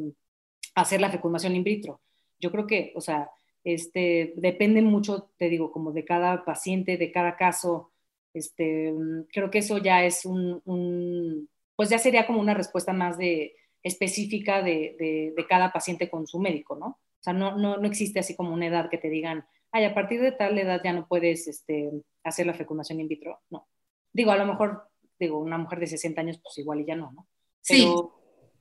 hacer 0.78 1.02
la 1.02 1.10
fecundación 1.10 1.56
in 1.56 1.64
vitro. 1.64 2.02
Yo 2.40 2.52
creo 2.52 2.68
que, 2.68 2.94
o 2.96 3.02
sea, 3.02 3.32
este, 3.64 4.34
depende 4.38 4.82
mucho, 4.82 5.32
te 5.38 5.50
digo, 5.50 5.72
como 5.72 5.92
de 5.92 6.06
cada 6.06 6.46
paciente, 6.46 6.98
de 6.98 7.12
cada 7.12 7.36
caso. 7.36 7.92
Este, 8.34 8.94
creo 9.34 9.50
que 9.50 9.58
eso 9.60 9.80
ya 9.80 10.06
es 10.06 10.24
un, 10.24 11.50
pues 11.76 11.90
ya 11.90 11.98
sería 11.98 12.28
como 12.28 12.40
una 12.40 12.54
respuesta 12.54 12.94
más 12.94 13.18
de, 13.18 13.56
específica 13.82 14.62
de, 14.62 15.34
cada 15.50 15.74
paciente 15.74 16.10
con 16.10 16.28
su 16.28 16.40
médico, 16.40 16.76
¿no? 16.76 16.88
O 16.88 17.24
sea, 17.24 17.34
no, 17.34 17.58
no, 17.58 17.78
no, 17.78 17.88
existe 17.88 18.20
así 18.20 18.36
como 18.36 18.54
una 18.54 18.68
edad 18.68 18.90
que 18.90 19.00
te 19.00 19.10
digan, 19.10 19.46
ay, 19.72 19.86
a 19.86 19.96
partir 19.96 20.22
de 20.22 20.32
tal 20.32 20.58
edad 20.60 20.82
ya 20.84 20.94
no 20.94 21.08
puedes 21.08 21.48
este, 21.48 21.90
hacer 22.24 22.46
la 22.46 22.54
fecundación 22.54 23.00
in 23.00 23.08
vitro. 23.08 23.40
No. 23.50 23.68
Digo, 24.14 24.30
a 24.30 24.38
lo 24.38 24.46
mejor, 24.46 24.84
digo, 25.20 25.40
una 25.40 25.58
mujer 25.58 25.80
de 25.80 25.88
60 25.88 26.22
años, 26.22 26.40
pues 26.44 26.56
igual 26.60 26.82
y 26.82 26.86
ya 26.86 26.96
no, 26.96 27.12
¿no? 27.12 27.28
Pero, 27.68 28.14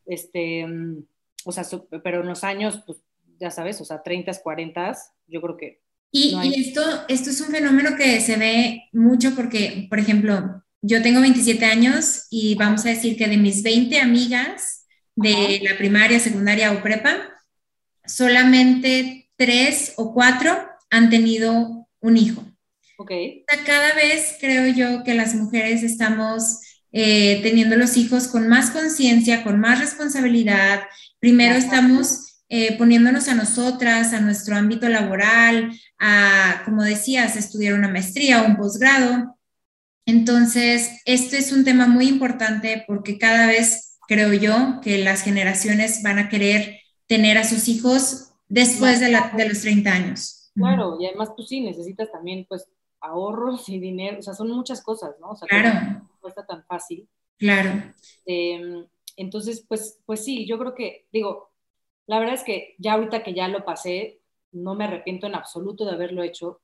sí. 0.07 0.15
este, 0.15 0.67
o 1.47 1.53
sea, 1.53 1.65
pero 2.03 2.23
en 2.23 2.27
los 2.27 2.43
años, 2.43 2.83
pues 2.85 2.99
ya 3.39 3.53
sabes, 3.53 3.81
o 3.81 3.85
sea, 3.85 4.03
30, 4.03 4.33
40, 4.43 4.97
yo 5.29 5.41
creo 5.41 5.57
que... 5.57 5.81
Y, 6.11 6.37
y 6.43 6.61
esto, 6.61 6.83
esto 7.09 7.31
es 7.31 7.41
un 7.41 7.49
fenómeno 7.49 7.97
que 7.97 8.21
se 8.21 8.37
ve 8.37 8.89
mucho 8.93 9.35
porque, 9.37 9.87
por 9.89 10.01
ejemplo, 10.01 10.65
yo 10.83 11.03
tengo 11.03 11.21
27 11.21 11.65
años 11.65 12.27
y 12.31 12.57
vamos 12.57 12.85
a 12.85 12.89
decir 12.89 13.17
que 13.17 13.29
de 13.29 13.37
mis 13.37 13.63
20 13.63 14.01
amigas 14.01 14.87
de 15.15 15.61
la 15.63 15.79
primaria, 15.79 16.19
secundaria 16.19 16.73
o 16.73 16.83
prepa, 16.83 17.17
solamente 18.05 19.31
tres 19.37 19.95
o 19.97 20.13
cuatro 20.13 20.57
han 20.91 21.11
tenido 21.11 21.89
un 22.01 22.17
hijo. 22.17 22.45
Ok. 22.99 23.13
Cada 23.65 23.95
vez 23.95 24.37
creo 24.41 24.67
yo 24.75 25.05
que 25.05 25.15
las 25.15 25.35
mujeres 25.35 25.85
estamos 25.85 26.61
eh, 26.93 27.41
teniendo 27.43 27.77
los 27.77 27.97
hijos 27.97 28.29
con 28.29 28.49
más 28.49 28.71
conciencia, 28.71 29.45
con 29.45 29.61
más 29.61 29.81
responsabilidad. 29.81 30.83
Primero 31.19 31.55
estamos 31.55 32.43
eh, 32.49 32.77
poniéndonos 32.79 33.29
a 33.29 33.35
nosotras, 33.35 34.13
a 34.13 34.21
nuestro 34.21 34.57
ámbito 34.57 34.89
laboral, 34.89 35.73
a, 35.99 36.63
como 36.65 36.83
decías, 36.83 37.37
estudiar 37.37 37.75
una 37.75 37.89
maestría 37.89 38.43
o 38.43 38.47
un 38.47 38.57
posgrado. 38.57 39.37
Entonces, 40.07 41.01
esto 41.05 41.37
es 41.37 41.53
un 41.53 41.65
tema 41.65 41.89
muy 41.89 42.07
importante 42.07 42.85
porque 42.87 43.19
cada 43.19 43.49
vez 43.49 43.99
creo 44.07 44.33
yo 44.33 44.81
que 44.83 44.99
las 44.99 45.23
generaciones 45.23 46.03
van 46.03 46.19
a 46.19 46.29
querer 46.29 46.79
tener 47.09 47.39
a 47.39 47.45
sus 47.45 47.69
hijos 47.69 48.33
después 48.49 49.01
de, 49.01 49.11
los 49.11 49.61
30 49.61 49.93
años. 49.93 50.53
Claro, 50.55 50.97
y 51.01 51.07
además 51.07 51.31
tú 51.31 51.37
pues 51.37 51.49
sí 51.49 51.61
necesitas 51.61 52.11
también 52.11 52.47
pues 52.49 52.69
ahorros 53.01 53.69
y 53.69 53.79
dinero, 53.79 54.19
o 54.19 54.23
sea, 54.23 54.35
son 54.35 54.51
muchas 54.51 54.83
cosas, 54.83 55.17
¿no? 55.21 55.31
O 55.31 55.37
sea, 55.37 55.49
claro. 55.49 56.09
Cuesta 56.27 56.45
tan 56.45 56.65
fácil. 56.65 57.09
Claro. 57.39 57.95
Em, 58.25 58.85
entonces, 59.17 59.65
pues, 59.69 60.03
pues 60.05 60.25
sí, 60.25 60.45
yo 60.45 60.59
creo 60.59 60.75
que, 60.75 61.07
digo, 61.13 61.53
la 62.07 62.19
verdad 62.19 62.35
es 62.35 62.43
que 62.43 62.75
ya 62.79 62.95
ahorita 62.95 63.23
que 63.23 63.33
ya 63.33 63.47
lo 63.47 63.65
pasé, 63.65 64.21
no 64.51 64.75
me 64.75 64.85
arrepiento 64.85 65.29
en 65.29 65.37
absoluto 65.37 65.85
de 65.85 65.93
haberlo 65.93 66.25
hecho, 66.25 66.63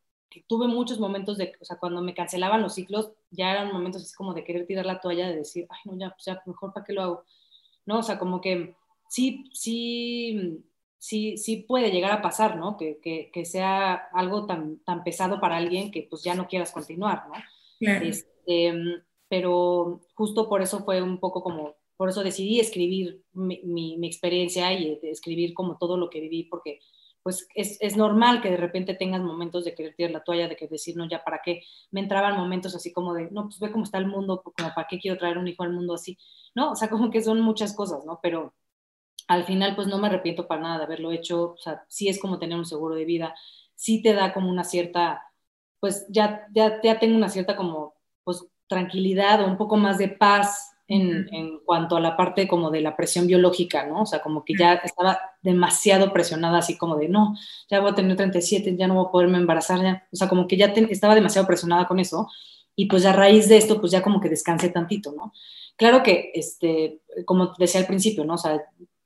tuve 0.49 0.67
muchos 0.67 0.99
momentos 0.99 1.39
de, 1.39 1.53
o 1.61 1.65
sea, 1.65 1.77
cuando 1.79 2.03
me 2.03 2.15
cancelaban 2.15 2.61
los 2.63 2.75
ciclos, 2.75 3.13
ya 3.31 3.53
eran 3.53 3.73
momentos 3.73 4.03
así 4.03 4.15
como 4.15 4.35
de 4.35 4.43
querer 4.43 4.67
tirar 4.67 4.85
la 4.85 5.01
toalla, 5.01 5.29
de 5.29 5.37
decir, 5.37 5.69
ay, 5.71 5.79
no, 5.85 5.97
ya, 5.97 6.11
pues 6.11 6.25
ya, 6.25 6.43
mejor 6.45 6.73
para 6.73 6.85
qué 6.85 6.93
lo 6.93 7.03
hago, 7.03 7.25
¿no? 7.87 8.01
O 8.01 8.03
sea, 8.03 8.19
como 8.19 8.41
que 8.41 8.75
sí, 9.09 9.45
sí, 9.53 10.65
sí, 10.99 11.37
sí 11.37 11.59
puede 11.59 11.93
llegar 11.93 12.11
a 12.11 12.23
pasar, 12.23 12.57
¿no? 12.57 12.77
Que, 12.77 12.99
que, 13.01 13.31
que 13.33 13.45
sea 13.45 13.95
algo 14.13 14.47
tan, 14.47 14.79
tan 14.81 15.05
pesado 15.05 15.41
para 15.41 15.57
alguien 15.57 15.93
que 15.93 16.07
pues 16.09 16.25
ya 16.25 16.35
no 16.35 16.49
quieras 16.49 16.73
continuar, 16.73 17.29
¿no? 17.29 17.35
Claro. 17.79 18.07
Este, 18.07 19.05
pero 19.33 20.03
justo 20.15 20.47
por 20.47 20.61
eso 20.61 20.85
fue 20.85 21.01
un 21.01 21.19
poco 21.19 21.43
como, 21.43 21.77
por 21.97 22.11
eso 22.11 22.23
decidí 22.23 22.61
escribir 22.61 23.25
mi, 23.33 23.97
experiencia 24.07 24.71
y 24.75 25.01
escribir 25.05 25.55
como 25.55 25.79
todo 25.79 25.97
lo 25.97 26.11
que 26.11 26.21
viví, 26.21 26.45
porque 26.45 26.81
pues 27.23 27.49
es, 27.55 27.79
es, 27.81 27.97
normal 27.97 28.43
que 28.43 28.51
de 28.51 28.59
repente 28.59 28.93
tengas 28.93 29.23
momentos 29.23 29.65
de 29.65 29.75
querer 29.75 29.95
tirar 29.95 30.13
la 30.13 30.23
toalla, 30.23 30.49
de 30.49 30.57
que 30.57 30.69
decir, 30.69 30.99
no, 30.99 31.09
ya 31.09 31.25
para 31.25 31.41
qué. 31.43 31.63
Me 31.91 32.01
entraban 32.01 32.37
momentos 32.37 32.75
así 32.75 32.93
como 32.93 33.15
de, 33.15 33.31
no, 33.31 33.45
pues 33.45 33.59
ve 33.59 33.73
cómo 33.73 33.85
está 33.85 33.97
el 33.97 34.07
mundo, 34.07 34.43
para 34.55 34.87
qué 34.87 34.99
quiero 34.99 35.17
traer 35.17 35.39
un 35.39 35.49
hijo 35.49 35.63
al 35.63 35.73
mundo 35.73 35.95
así, 35.95 36.19
¿no? 36.55 36.73
O 36.73 36.77
sea, 36.77 36.91
como 36.91 37.11
que 37.11 37.23
son 37.23 37.41
muchas 37.41 37.75
cosas, 37.75 38.05
¿no? 38.05 38.21
Pero 38.23 38.53
al 39.29 39.45
final, 39.45 39.75
pues 39.77 39.89
no 39.89 39.97
me 39.99 40.09
arrepiento 40.09 40.47
para 40.47 40.61
nada 40.61 40.79
de 40.79 40.85
haberlo 40.85 41.11
hecho, 41.11 41.53
o 41.53 41.57
sea, 41.57 41.87
sí 41.89 42.09
es 42.11 42.21
como 42.21 42.39
tener 42.39 42.59
un 42.59 42.67
seguro 42.67 42.95
de 42.97 43.07
vida, 43.07 43.35
sí 43.77 44.03
te 44.03 44.13
da 44.13 44.35
como 44.35 44.51
una 44.51 44.65
cierta, 44.65 45.23
pues 45.81 46.07
ya, 46.11 46.47
ya, 46.55 46.83
ya 46.83 46.99
tengo 46.99 47.17
una 47.17 47.31
cierta 47.31 47.57
como, 47.57 47.95
pues 48.25 48.47
tranquilidad 48.73 49.43
o 49.43 49.47
un 49.47 49.59
poco 49.59 49.77
más 49.77 49.99
de 49.99 50.09
paz 50.09 50.71
en, 50.89 51.61
cuanto 51.65 51.97
a 51.97 52.01
la 52.01 52.17
parte 52.17 52.47
como 52.47 52.71
de 52.71 52.81
la 52.81 52.97
presión 52.97 53.27
biológica, 53.27 53.87
¿no? 53.87 54.03
O 54.03 54.07
sea, 54.07 54.21
como 54.21 54.45
que 54.45 54.55
ya 54.59 54.75
estaba 54.75 55.19
demasiado 55.43 56.13
presionada, 56.13 56.59
así 56.59 56.77
como 56.77 56.97
de, 56.97 57.09
no, 57.09 57.35
ya 57.71 57.81
voy 57.81 57.93
a 57.93 57.95
tener 57.95 58.17
37, 58.17 58.77
ya 58.77 58.89
no 58.89 58.95
voy 58.95 59.07
a 59.07 59.11
poderme 59.11 59.39
embarazar, 59.39 59.83
ya. 59.83 60.07
O 60.13 60.17
sea, 60.17 60.29
como 60.29 60.47
que 60.47 60.57
ya 60.57 60.67
estaba 60.67 61.15
demasiado 61.15 61.47
presionada 61.47 61.87
con 61.87 61.99
eso. 61.99 62.29
Y 62.75 62.87
pues 62.87 63.07
a 63.07 63.13
raíz 63.13 63.49
de 63.49 63.57
esto, 63.57 63.81
pues 63.81 63.93
ya 63.93 64.03
como 64.03 64.21
que 64.21 64.29
descansé 64.29 64.69
tantito, 64.69 65.13
¿no? 65.13 65.33
Claro 65.77 66.03
que, 66.03 66.31
este, 66.35 67.01
como 67.25 67.55
decía 67.59 67.81
al 67.81 67.87
principio, 67.87 68.25
¿no? 68.25 68.35
O 68.35 68.39
sea, 68.39 68.63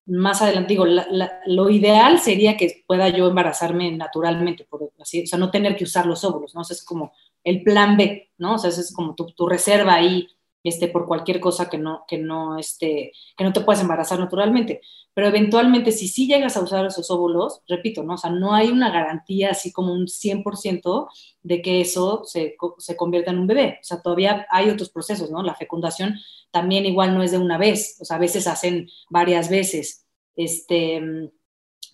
más 0.07 0.41
adelante 0.41 0.69
digo, 0.69 0.87
lo 0.87 1.71
ideal 1.71 2.21
sería 2.21 2.57
que 2.57 2.85
pueda 2.87 3.09
yo 3.09 3.27
embarazarme 3.27 3.91
naturalmente, 3.93 4.65
por 4.65 4.93
así, 5.01 5.25
o 5.25 5.27
sea, 5.27 5.39
no 5.39 5.51
tener 5.51 5.77
que 5.77 5.85
usar 5.85 6.07
los 6.07 6.23
óvulos, 6.25 6.55
¿no? 6.55 6.61
O 6.61 6.65
sea, 6.65 6.75
es 6.75 6.85
como 6.85 7.13
el 7.47 7.63
plan 7.63 7.97
B, 7.97 8.33
¿no? 8.39 8.57
O 8.57 8.59
sea, 8.59 8.71
es 8.71 8.93
como 8.93 9.15
tu, 9.15 9.47
reserva 9.49 9.95
ahí 9.95 10.29
este, 10.65 10.89
por 10.89 11.07
cualquier 11.07 11.39
cosa 11.39 11.71
que 11.71 11.79
no, 11.79 12.05
que, 12.09 12.19
no, 12.19 12.59
este, 12.59 13.13
que 13.37 13.45
no 13.45 13.53
te 13.53 13.61
puedas 13.61 13.81
embarazar 13.81 14.19
naturalmente. 14.19 14.81
Pero 15.15 15.29
eventualmente, 15.29 15.93
si 15.93 16.09
sí 16.09 16.27
llegas 16.27 16.57
a 16.57 16.63
usar 16.63 16.85
esos 16.85 17.09
óvulos, 17.09 17.63
repito, 17.69 18.03
¿no? 18.03 18.15
O 18.15 18.19
sea, 18.19 18.31
no 18.31 18.53
hay 18.53 18.69
una 18.71 18.91
garantía 18.91 19.53
así 19.53 19.73
como 19.73 19.93
un 19.93 20.09
100% 20.09 21.09
de 21.45 21.63
que 21.63 21.81
eso 21.81 22.23
se, 22.25 22.57
se 22.79 22.97
convierta 22.97 23.31
en 23.31 23.39
un 23.39 23.47
bebé. 23.47 23.79
O 23.81 23.85
sea, 23.85 24.03
todavía 24.03 24.45
hay 24.51 24.69
otros 24.69 24.91
procesos, 24.91 25.31
¿no? 25.31 25.43
La 25.45 25.55
fecundación 25.55 26.17
también 26.51 26.85
igual 26.85 27.15
no 27.15 27.23
es 27.23 27.31
de 27.31 27.39
una 27.39 27.59
vez, 27.59 27.97
o 28.01 28.05
sea, 28.05 28.17
a 28.17 28.21
veces 28.21 28.49
hacen 28.49 28.89
varias 29.09 29.49
veces. 29.49 30.05
Este, 30.35 31.31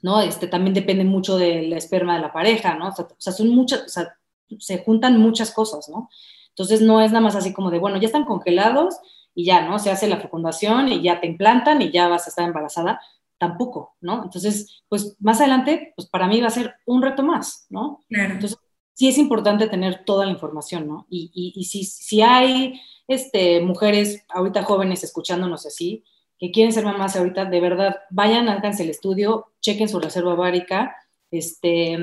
¿no? 0.03 0.21
Este, 0.23 0.47
también 0.49 0.75
depende 0.75 1.05
mucho 1.05 1.37
del 1.37 1.73
esperma 1.75 2.15
de 2.15 2.23
la 2.23 2.33
pareja, 2.33 2.75
¿no? 2.75 2.88
O 2.88 2.93
sea 3.19 3.33
son 3.33 3.51
muchas, 3.51 3.83
o 3.83 3.88
sea, 3.88 4.17
se 4.61 4.79
juntan 4.79 5.19
muchas 5.19 5.53
cosas, 5.53 5.88
¿no? 5.88 6.09
Entonces 6.51 6.81
no 6.83 7.01
es 7.01 7.12
nada 7.12 7.23
más 7.23 7.37
así 7.37 7.53
como 7.53 7.71
de, 7.71 7.79
bueno, 7.79 7.97
ya 7.97 8.07
están 8.07 8.25
congelados 8.25 8.97
y 9.35 9.45
ya, 9.45 9.67
¿no? 9.67 9.79
Se 9.79 9.91
hace 9.91 10.09
la 10.09 10.21
fecundación 10.21 10.88
y 10.88 11.03
ya 11.03 11.21
te 11.21 11.27
implantan 11.27 11.81
y 11.83 11.91
ya 11.91 12.09
vas 12.09 12.27
a 12.27 12.31
estar 12.31 12.45
embarazada. 12.45 13.01
Tampoco, 13.38 13.97
¿no? 14.01 14.23
Entonces, 14.25 14.83
pues 14.88 15.17
más 15.19 15.41
adelante, 15.41 15.93
pues 15.97 16.09
para 16.09 16.29
mí 16.29 16.41
va 16.41 16.47
a 16.47 16.51
ser 16.51 16.75
un 16.87 17.03
reto 17.03 17.23
más, 17.23 17.67
¿no? 17.71 18.05
Claro. 18.09 18.35
Entonces, 18.35 18.59
sí 18.95 19.09
es 19.09 19.19
importante 19.19 19.69
tener 19.69 20.05
toda 20.05 20.27
la 20.27 20.33
información, 20.33 20.87
¿no? 20.87 21.07
Y, 21.09 21.31
y, 21.35 21.61
y 21.61 21.65
si, 21.65 21.85
si 21.85 22.23
hay 22.23 22.81
este, 23.09 23.61
mujeres 23.61 24.25
ahorita 24.29 24.62
jóvenes 24.62 25.03
escuchándonos 25.03 25.67
así, 25.67 26.05
que 26.38 26.51
quieren 26.51 26.73
ser 26.73 26.85
mamás 26.85 27.17
ahorita, 27.17 27.45
de 27.45 27.61
verdad, 27.61 27.97
vayan, 28.11 28.49
háganse 28.49 28.83
el 28.83 28.91
estudio, 28.91 29.53
chequen 29.61 29.88
su 29.88 30.01
reserva 30.01 30.35
ovárica, 30.35 30.97
este, 31.31 31.97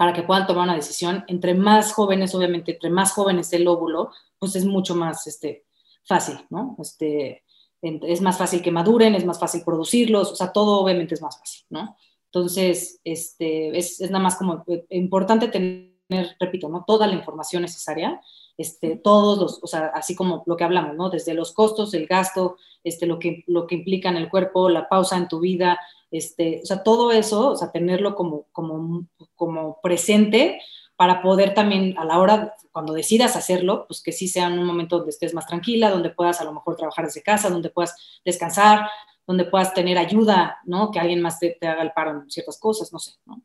para 0.00 0.14
que 0.14 0.22
puedan 0.22 0.46
tomar 0.46 0.64
una 0.64 0.76
decisión. 0.76 1.24
Entre 1.26 1.52
más 1.52 1.92
jóvenes, 1.92 2.34
obviamente, 2.34 2.72
entre 2.72 2.88
más 2.88 3.12
jóvenes 3.12 3.52
el 3.52 3.68
óvulo, 3.68 4.10
pues 4.38 4.56
es 4.56 4.64
mucho 4.64 4.94
más 4.94 5.26
este, 5.26 5.66
fácil, 6.04 6.38
¿no? 6.48 6.74
Este, 6.80 7.44
es 7.82 8.22
más 8.22 8.38
fácil 8.38 8.62
que 8.62 8.70
maduren, 8.70 9.14
es 9.14 9.26
más 9.26 9.38
fácil 9.38 9.62
producirlos, 9.62 10.32
o 10.32 10.36
sea, 10.36 10.52
todo 10.52 10.80
obviamente 10.80 11.16
es 11.16 11.20
más 11.20 11.38
fácil, 11.38 11.66
¿no? 11.68 11.98
Entonces, 12.24 12.98
este, 13.04 13.76
es, 13.76 14.00
es 14.00 14.10
nada 14.10 14.24
más 14.24 14.36
como 14.36 14.64
eh, 14.68 14.86
importante 14.88 15.48
tener, 15.48 16.34
repito, 16.40 16.70
¿no? 16.70 16.82
Toda 16.86 17.06
la 17.06 17.16
información 17.16 17.60
necesaria, 17.60 18.22
este, 18.60 18.96
todos 18.96 19.38
los, 19.38 19.58
o 19.62 19.66
sea, 19.66 19.86
así 19.94 20.14
como 20.14 20.42
lo 20.44 20.54
que 20.54 20.64
hablamos, 20.64 20.94
¿no? 20.94 21.08
Desde 21.08 21.32
los 21.32 21.52
costos, 21.52 21.94
el 21.94 22.06
gasto, 22.06 22.58
este, 22.84 23.06
lo, 23.06 23.18
que, 23.18 23.42
lo 23.46 23.66
que 23.66 23.76
implica 23.76 24.10
en 24.10 24.18
el 24.18 24.28
cuerpo, 24.28 24.68
la 24.68 24.86
pausa 24.86 25.16
en 25.16 25.28
tu 25.28 25.40
vida, 25.40 25.80
este, 26.10 26.60
o 26.62 26.66
sea, 26.66 26.82
todo 26.82 27.10
eso, 27.10 27.52
o 27.52 27.56
sea, 27.56 27.72
tenerlo 27.72 28.14
como, 28.14 28.48
como, 28.52 29.06
como 29.34 29.80
presente 29.80 30.60
para 30.94 31.22
poder 31.22 31.54
también 31.54 31.96
a 31.96 32.04
la 32.04 32.18
hora, 32.18 32.54
cuando 32.70 32.92
decidas 32.92 33.34
hacerlo, 33.34 33.86
pues 33.88 34.02
que 34.02 34.12
sí 34.12 34.28
sea 34.28 34.48
un 34.48 34.64
momento 34.64 34.98
donde 34.98 35.12
estés 35.12 35.32
más 35.32 35.46
tranquila, 35.46 35.88
donde 35.88 36.10
puedas 36.10 36.42
a 36.42 36.44
lo 36.44 36.52
mejor 36.52 36.76
trabajar 36.76 37.06
desde 37.06 37.22
casa, 37.22 37.48
donde 37.48 37.70
puedas 37.70 38.20
descansar, 38.26 38.90
donde 39.26 39.46
puedas 39.46 39.72
tener 39.72 39.96
ayuda, 39.96 40.58
¿no? 40.64 40.90
Que 40.90 41.00
alguien 41.00 41.22
más 41.22 41.38
te, 41.38 41.56
haga 41.62 41.82
el 41.82 41.92
paro 41.92 42.10
en 42.10 42.30
ciertas 42.30 42.58
cosas, 42.58 42.92
no 42.92 42.98
sé, 42.98 43.12
¿no? 43.24 43.42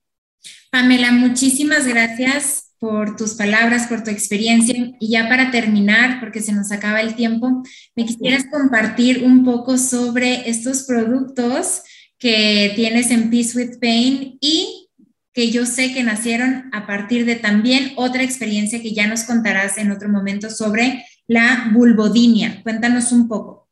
Pamela, 0.69 1.13
muchísimas 1.13 1.87
gracias 1.87 2.64
por 2.79 3.15
tus 3.15 3.33
palabras, 3.33 3.87
por 3.87 4.03
tu 4.03 4.11
experiencia. 4.11 4.75
Y 4.99 5.09
ya 5.09 5.27
para 5.27 5.51
terminar, 5.51 6.19
porque 6.19 6.41
se 6.41 6.53
nos 6.53 6.71
acaba 6.71 7.01
el 7.01 7.15
tiempo, 7.15 7.63
me 7.95 8.05
quisieras 8.05 8.45
compartir 8.51 9.23
un 9.23 9.43
poco 9.43 9.77
sobre 9.77 10.49
estos 10.49 10.83
productos 10.83 11.81
que 12.17 12.73
tienes 12.75 13.11
en 13.11 13.29
Peace 13.29 13.57
with 13.57 13.79
Pain 13.79 14.37
y 14.39 14.89
que 15.33 15.51
yo 15.51 15.65
sé 15.65 15.93
que 15.93 16.03
nacieron 16.03 16.69
a 16.71 16.87
partir 16.87 17.25
de 17.25 17.35
también 17.35 17.91
otra 17.97 18.23
experiencia 18.23 18.81
que 18.81 18.93
ya 18.93 19.05
nos 19.05 19.23
contarás 19.23 19.77
en 19.77 19.91
otro 19.91 20.07
momento 20.07 20.49
sobre 20.49 21.05
la 21.27 21.71
vulvodinia. 21.73 22.61
Cuéntanos 22.63 23.11
un 23.11 23.27
poco. 23.27 23.64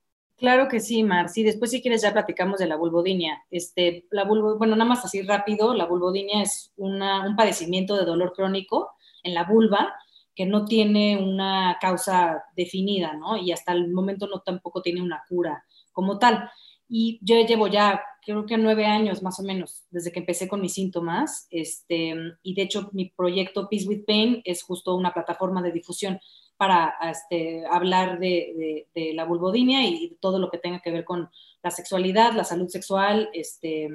Claro 0.43 0.67
que 0.67 0.81
sí, 0.81 1.03
Mar. 1.03 1.29
Sí, 1.29 1.41
después 1.41 1.71
si 1.71 1.81
quieres 1.81 2.01
ya 2.01 2.11
platicamos 2.11 2.59
de 2.59 2.67
la 2.67 2.75
vulvodinia. 2.75 3.41
Este, 3.49 4.05
la 4.11 4.25
bueno, 4.25 4.75
nada 4.75 4.83
más 4.83 5.05
así 5.05 5.21
rápido, 5.21 5.73
la 5.73 5.85
vulvodinia 5.85 6.41
es 6.41 6.73
un 6.75 6.99
padecimiento 7.37 7.95
de 7.95 8.03
dolor 8.03 8.33
crónico 8.35 8.91
en 9.23 9.35
la 9.35 9.45
vulva 9.45 9.95
que 10.35 10.45
no 10.45 10.65
tiene 10.65 11.17
una 11.17 11.77
causa 11.79 12.43
definida, 12.57 13.13
¿no? 13.13 13.37
Y 13.37 13.53
hasta 13.53 13.71
el 13.71 13.93
momento 13.93 14.27
no 14.27 14.41
tampoco 14.41 14.81
tiene 14.81 15.01
una 15.01 15.23
cura 15.29 15.63
como 15.93 16.19
tal. 16.19 16.49
Y 16.89 17.19
yo 17.21 17.39
llevo 17.45 17.67
ya 17.67 18.01
creo 18.25 18.45
que 18.45 18.57
nueve 18.57 18.85
años 18.85 19.23
más 19.23 19.39
o 19.39 19.43
menos, 19.43 19.85
desde 19.91 20.11
que 20.11 20.19
empecé 20.19 20.49
con 20.49 20.59
mis 20.59 20.73
síntomas. 20.73 21.47
Este, 21.51 22.15
y 22.41 22.53
de 22.53 22.61
hecho, 22.63 22.89
mi 22.91 23.11
proyecto 23.11 23.69
Peace 23.69 23.87
with 23.87 24.03
Pain 24.05 24.41
es 24.43 24.61
justo 24.63 24.93
una 24.95 25.13
plataforma 25.13 25.61
de 25.61 25.71
difusión 25.71 26.19
para 26.63 26.95
este, 27.11 27.65
hablar 27.69 28.19
de, 28.19 28.87
la 28.95 29.25
vulvodinia 29.25 29.85
y 29.85 30.17
todo 30.21 30.39
lo 30.39 30.49
que 30.49 30.57
tenga 30.57 30.79
que 30.79 30.91
ver 30.91 31.03
con 31.03 31.29
la 31.61 31.71
sexualidad, 31.71 32.31
la 32.31 32.45
salud 32.45 32.69
sexual, 32.69 33.29
este, 33.33 33.89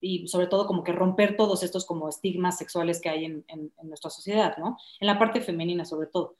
y 0.00 0.28
sobre 0.28 0.46
todo 0.46 0.68
como 0.68 0.84
que 0.84 0.92
romper 0.92 1.36
todos 1.36 1.64
estos 1.64 1.84
como 1.84 2.08
estigmas 2.08 2.56
sexuales 2.56 3.00
que 3.00 3.08
hay 3.08 3.24
en 3.24 3.72
nuestra 3.82 4.08
sociedad, 4.08 4.56
¿no? 4.56 4.78
En 5.00 5.08
la 5.08 5.18
parte 5.18 5.40
femenina 5.40 5.84
sobre 5.84 6.06
todo. 6.06 6.36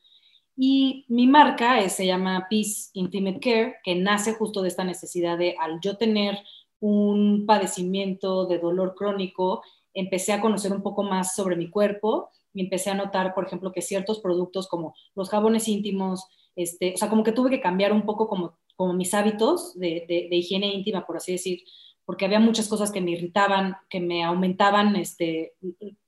Y 0.56 1.04
mi 1.08 1.26
marca 1.26 1.88
se 1.88 2.06
llama 2.06 2.46
Peace 2.48 2.90
Intimate 2.92 3.40
Care, 3.40 3.76
que 3.82 3.96
nace 3.96 4.34
justo 4.34 4.62
de 4.62 4.68
esta 4.68 4.84
necesidad 4.84 5.36
de, 5.36 5.56
al 5.58 5.80
yo 5.80 5.96
tener 5.96 6.38
un 6.78 7.44
padecimiento 7.44 8.46
de 8.46 8.60
dolor 8.60 8.94
crónico, 8.94 9.64
empecé 9.94 10.32
a 10.32 10.40
conocer 10.40 10.72
un 10.72 10.84
poco 10.84 11.02
más 11.02 11.34
sobre 11.34 11.56
mi 11.56 11.70
cuerpo 11.70 12.30
y 12.54 12.62
empecé 12.62 12.90
a 12.90 12.94
notar, 12.94 13.34
por 13.34 13.46
ejemplo, 13.46 13.72
que 13.72 13.82
ciertos 13.82 14.20
productos 14.20 14.68
como 14.68 14.94
los 15.14 15.28
jabones 15.28 15.68
íntimos, 15.68 16.26
este, 16.56 16.94
o 16.94 16.96
sea, 16.96 17.10
como 17.10 17.24
que 17.24 17.32
tuve 17.32 17.50
que 17.50 17.60
cambiar 17.60 17.92
un 17.92 18.06
poco 18.06 18.28
como, 18.28 18.56
como 18.76 18.94
mis 18.94 19.12
hábitos 19.12 19.78
de, 19.78 20.04
de, 20.08 20.36
higiene 20.36 20.72
íntima, 20.72 21.04
por 21.04 21.16
así 21.16 21.32
decir, 21.32 21.62
porque 22.06 22.24
había 22.24 22.40
muchas 22.40 22.68
cosas 22.68 22.92
que 22.92 23.00
me 23.00 23.10
irritaban, 23.10 23.76
que 23.90 24.00
me 24.00 24.24
aumentaban 24.24 24.94
este, 24.96 25.54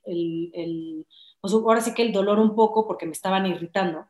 el, 0.04 0.50
el 0.54 1.06
pues 1.40 1.52
ahora 1.52 1.80
sí 1.80 1.94
que 1.94 2.02
el 2.02 2.12
dolor 2.12 2.38
un 2.38 2.54
poco 2.54 2.86
porque 2.86 3.06
me 3.06 3.12
estaban 3.12 3.46
irritando 3.46 4.06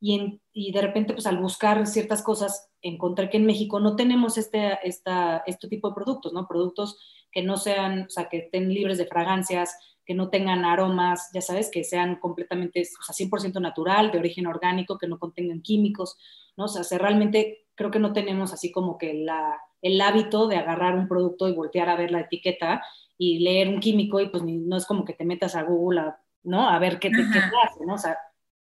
y, 0.00 0.40
y, 0.52 0.72
de 0.72 0.80
repente, 0.80 1.12
pues 1.12 1.26
al 1.26 1.38
buscar 1.38 1.86
ciertas 1.86 2.22
cosas, 2.22 2.70
encontré 2.82 3.28
que 3.30 3.38
en 3.38 3.46
México 3.46 3.80
no 3.80 3.96
tenemos 3.96 4.38
este, 4.38 4.78
esta, 4.84 5.42
este 5.46 5.68
tipo 5.68 5.88
de 5.88 5.94
productos, 5.96 6.32
¿no? 6.32 6.46
Productos 6.46 6.98
que 7.32 7.42
no 7.42 7.56
sean, 7.56 8.02
o 8.02 8.10
sea, 8.10 8.28
que 8.28 8.38
estén 8.38 8.72
libres 8.72 8.98
de 8.98 9.06
fragancias, 9.06 9.76
que 10.08 10.14
no 10.14 10.30
tengan 10.30 10.64
aromas, 10.64 11.28
ya 11.34 11.42
sabes, 11.42 11.70
que 11.70 11.84
sean 11.84 12.16
completamente, 12.16 12.80
o 12.80 13.02
sea, 13.02 13.14
100% 13.14 13.60
natural, 13.60 14.10
de 14.10 14.18
origen 14.18 14.46
orgánico, 14.46 14.96
que 14.96 15.06
no 15.06 15.18
contengan 15.18 15.60
químicos, 15.60 16.16
¿no? 16.56 16.64
O 16.64 16.68
sea, 16.68 16.96
realmente 16.96 17.66
creo 17.74 17.90
que 17.90 17.98
no 17.98 18.14
tenemos 18.14 18.54
así 18.54 18.72
como 18.72 18.96
que 18.96 19.12
la, 19.12 19.60
el 19.82 20.00
hábito 20.00 20.48
de 20.48 20.56
agarrar 20.56 20.94
un 20.94 21.08
producto 21.08 21.46
y 21.46 21.52
voltear 21.52 21.90
a 21.90 21.96
ver 21.96 22.10
la 22.10 22.20
etiqueta 22.20 22.82
y 23.18 23.40
leer 23.40 23.68
un 23.68 23.80
químico 23.80 24.18
y 24.18 24.30
pues 24.30 24.42
no 24.42 24.78
es 24.78 24.86
como 24.86 25.04
que 25.04 25.12
te 25.12 25.26
metas 25.26 25.54
a 25.54 25.62
Google 25.62 26.00
a, 26.00 26.18
¿no? 26.42 26.66
A 26.70 26.78
ver 26.78 26.98
qué 26.98 27.10
te, 27.10 27.18
qué 27.18 27.40
te 27.40 27.56
hace, 27.66 27.84
¿no? 27.84 27.92
O 27.92 27.98
sea, 27.98 28.16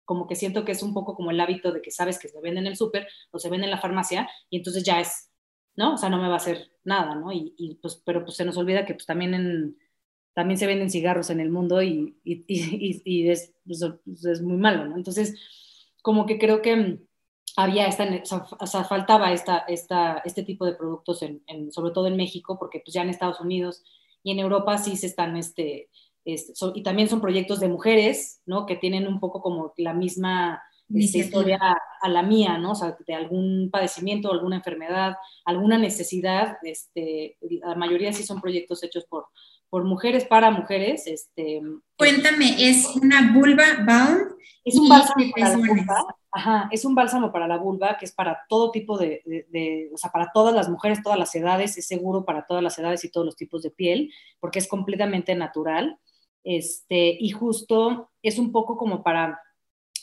como 0.07 0.27
que 0.27 0.37
siento 0.37 0.65
que 0.65 0.73
es 0.73 0.83
un 0.83 0.95
poco 0.95 1.15
como 1.15 1.31
el 1.31 1.41
hábito 1.41 1.73
de 1.73 1.83
que 1.83 1.91
sabes 1.91 2.19
que 2.19 2.29
se 2.29 2.41
vende 2.41 2.61
en 2.61 2.69
el 2.69 2.77
súper 2.77 3.07
o 3.33 3.39
se 3.39 3.51
vende 3.51 3.67
en 3.67 3.71
la 3.71 3.83
farmacia 3.83 4.31
y 4.49 4.57
entonces 4.57 4.83
ya 4.83 4.99
es, 4.99 5.31
¿no? 5.77 5.93
O 5.93 5.97
sea, 5.99 6.09
no 6.09 6.17
me 6.17 6.29
va 6.29 6.35
a 6.35 6.39
hacer 6.39 6.71
nada, 6.85 7.15
¿no? 7.15 7.33
Y, 7.33 7.79
pues, 7.83 8.03
pero 8.03 8.25
pues 8.25 8.35
se 8.35 8.47
nos 8.47 8.57
olvida 8.57 8.87
que 8.87 8.95
pues 8.95 9.05
también 9.05 9.35
en, 9.35 9.77
también 10.35 10.59
se 10.59 10.67
venden 10.67 10.91
cigarros 10.91 11.31
en 11.31 11.41
el 11.41 11.51
mundo 11.51 11.83
y, 11.83 12.19
y, 12.25 13.03
y 13.05 13.29
es, 13.31 13.55
pues, 13.65 13.81
pues, 14.05 14.25
es, 14.25 14.43
muy 14.43 14.57
malo, 14.57 14.87
¿no? 14.87 14.97
Entonces, 14.97 15.35
como 16.03 16.27
que 16.27 16.39
creo 16.39 16.61
que 16.61 16.99
había 17.57 17.87
esta, 17.87 18.07
o 18.59 18.67
sea, 18.67 18.85
faltaba 18.85 19.33
esta, 19.33 19.59
esta, 19.59 20.19
este 20.25 20.43
tipo 20.43 20.67
de 20.67 20.75
productos, 20.75 21.23
en, 21.23 21.43
en, 21.47 21.73
sobre 21.73 21.93
todo 21.93 22.09
en 22.09 22.17
México, 22.17 22.59
porque 22.59 22.81
pues 22.85 22.93
ya 22.95 23.03
en 23.03 23.11
Estados 23.11 23.41
Unidos 23.41 23.85
y 24.23 24.33
en 24.33 24.41
Europa 24.41 24.77
sí 24.79 24.97
se 24.97 25.07
están, 25.07 25.37
este, 25.37 25.89
este, 26.25 26.53
y 26.75 26.83
también 26.83 27.09
son 27.09 27.21
proyectos 27.21 27.61
de 27.61 27.69
mujeres, 27.69 28.43
¿no? 28.45 28.67
Que 28.67 28.77
tienen 28.77 29.07
un 29.07 29.21
poco 29.21 29.41
como 29.41 29.73
la 29.77 29.93
misma 29.93 30.63
este, 30.93 31.19
historia 31.19 31.59
a 32.01 32.09
la 32.09 32.23
mía, 32.23 32.59
¿no? 32.59 32.73
O 32.73 32.75
sea, 32.75 32.97
de 33.07 33.15
algún 33.15 33.71
padecimiento, 33.71 34.33
alguna 34.33 34.57
enfermedad, 34.57 35.17
alguna 35.45 35.79
necesidad. 35.79 36.57
Este, 36.63 37.39
la 37.41 37.75
mayoría 37.75 38.13
sí 38.13 38.25
son 38.25 38.41
proyectos 38.41 38.83
hechos 38.83 39.05
por, 39.05 39.27
por 39.75 39.83
mujeres 39.83 40.25
para 40.25 40.53
mujeres. 40.53 41.09
Este, 41.09 41.61
Cuéntame, 41.99 42.55
¿es 42.61 42.87
una 42.95 43.33
vulva 43.33 43.65
bound? 43.85 44.37
Es 44.65 44.77
un 44.77 44.89
bálsamo 44.89 45.25
para 45.35 45.49
la 45.49 45.57
vulva. 45.57 46.17
Ajá, 46.31 46.69
es 46.71 46.85
un 46.85 46.95
bálsamo 46.95 47.33
para 47.33 47.49
la 47.49 47.59
vulva 47.59 47.97
que 47.99 48.05
es 48.05 48.13
para 48.13 48.45
todo 48.49 48.71
tipo 48.71 48.97
de, 48.97 49.21
de, 49.25 49.91
o 49.93 49.99
sea, 49.99 50.13
para 50.13 50.31
todas 50.33 50.55
las 50.55 50.69
mujeres, 50.69 51.03
todas 51.03 51.19
las 51.19 51.35
edades, 51.35 51.77
es 51.77 51.89
seguro 51.89 52.25
para 52.25 52.47
todas 52.47 52.63
las 52.63 52.79
edades 52.79 53.05
y 53.05 53.11
todos 53.11 53.27
los 53.27 53.35
tipos 53.35 53.65
de 53.65 53.73
piel, 53.73 54.13
porque 54.39 54.61
es 54.61 54.69
completamente 54.69 55.35
natural. 55.35 55.99
Este, 56.45 57.17
y 57.19 57.31
justo 57.31 58.13
es 58.23 58.39
un 58.39 58.53
poco 58.53 58.77
como 58.77 59.03
para 59.03 59.41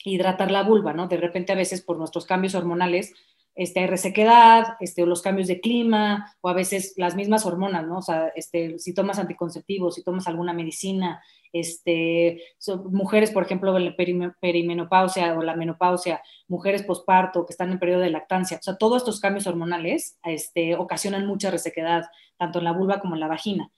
hidratar 0.04 0.52
la 0.52 0.64
vulva, 0.64 0.92
¿no? 0.92 1.08
De 1.08 1.16
repente 1.16 1.54
a 1.54 1.56
veces 1.56 1.82
por 1.82 1.98
nuestros 1.98 2.26
cambios 2.26 2.56
hormonales 2.56 3.14
este, 3.56 3.86
resequedad, 3.88 4.76
este, 4.80 5.06
los 5.06 5.22
cambios 5.22 5.48
de 5.48 5.60
clima, 5.60 6.36
o 6.42 6.50
a 6.50 6.54
veces 6.54 6.94
las 6.98 7.16
mismas 7.16 7.46
hormonas, 7.46 7.86
¿no? 7.86 7.98
O 7.98 8.02
sea, 8.02 8.32
este, 8.36 8.80
si 8.80 8.94
tomas 8.94 9.20
anticonceptivos, 9.20 9.96
si 9.96 10.04
tomas 10.04 10.28
alguna 10.28 10.54
medicina, 10.54 11.22
este, 11.54 12.42
mujeres, 12.86 13.32
por 13.32 13.44
ejemplo, 13.44 13.76
en 13.76 13.86
la 13.86 13.96
perimenopausia 14.40 15.38
o 15.38 15.44
la 15.44 15.56
menopausia, 15.56 16.22
mujeres 16.48 16.84
posparto 16.84 17.46
que 17.46 17.52
están 17.52 17.72
en 17.72 17.80
periodo 17.80 18.02
de 18.02 18.10
lactancia, 18.10 18.58
o 18.58 18.64
sea, 18.64 18.78
todos 18.78 19.02
estos 19.02 19.20
cambios 19.20 19.48
hormonales 19.48 20.18
este, 20.24 20.76
ocasionan 20.76 21.28
mucha 21.28 21.52
resequedad, 21.52 22.06
tanto 22.38 22.60
en 22.60 22.66
la 22.66 22.72
vulva 22.72 23.00
como 23.00 23.16
en 23.16 23.20
la 23.20 23.28
vagina. 23.28 23.72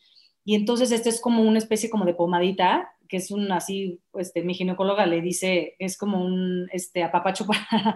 Y 0.45 0.55
entonces 0.55 0.91
este 0.91 1.09
es 1.09 1.21
como 1.21 1.41
una 1.41 1.57
especie 1.57 1.89
como 1.89 2.05
de 2.05 2.13
pomadita, 2.13 2.91
que 3.07 3.17
es 3.17 3.31
un 3.31 3.51
así, 3.51 4.01
este, 4.15 4.43
mi 4.43 4.53
ginecóloga 4.53 5.05
le 5.05 5.21
dice, 5.21 5.75
es 5.79 5.97
como 5.97 6.23
un 6.23 6.67
este, 6.71 7.03
apapacho 7.03 7.45
para, 7.47 7.95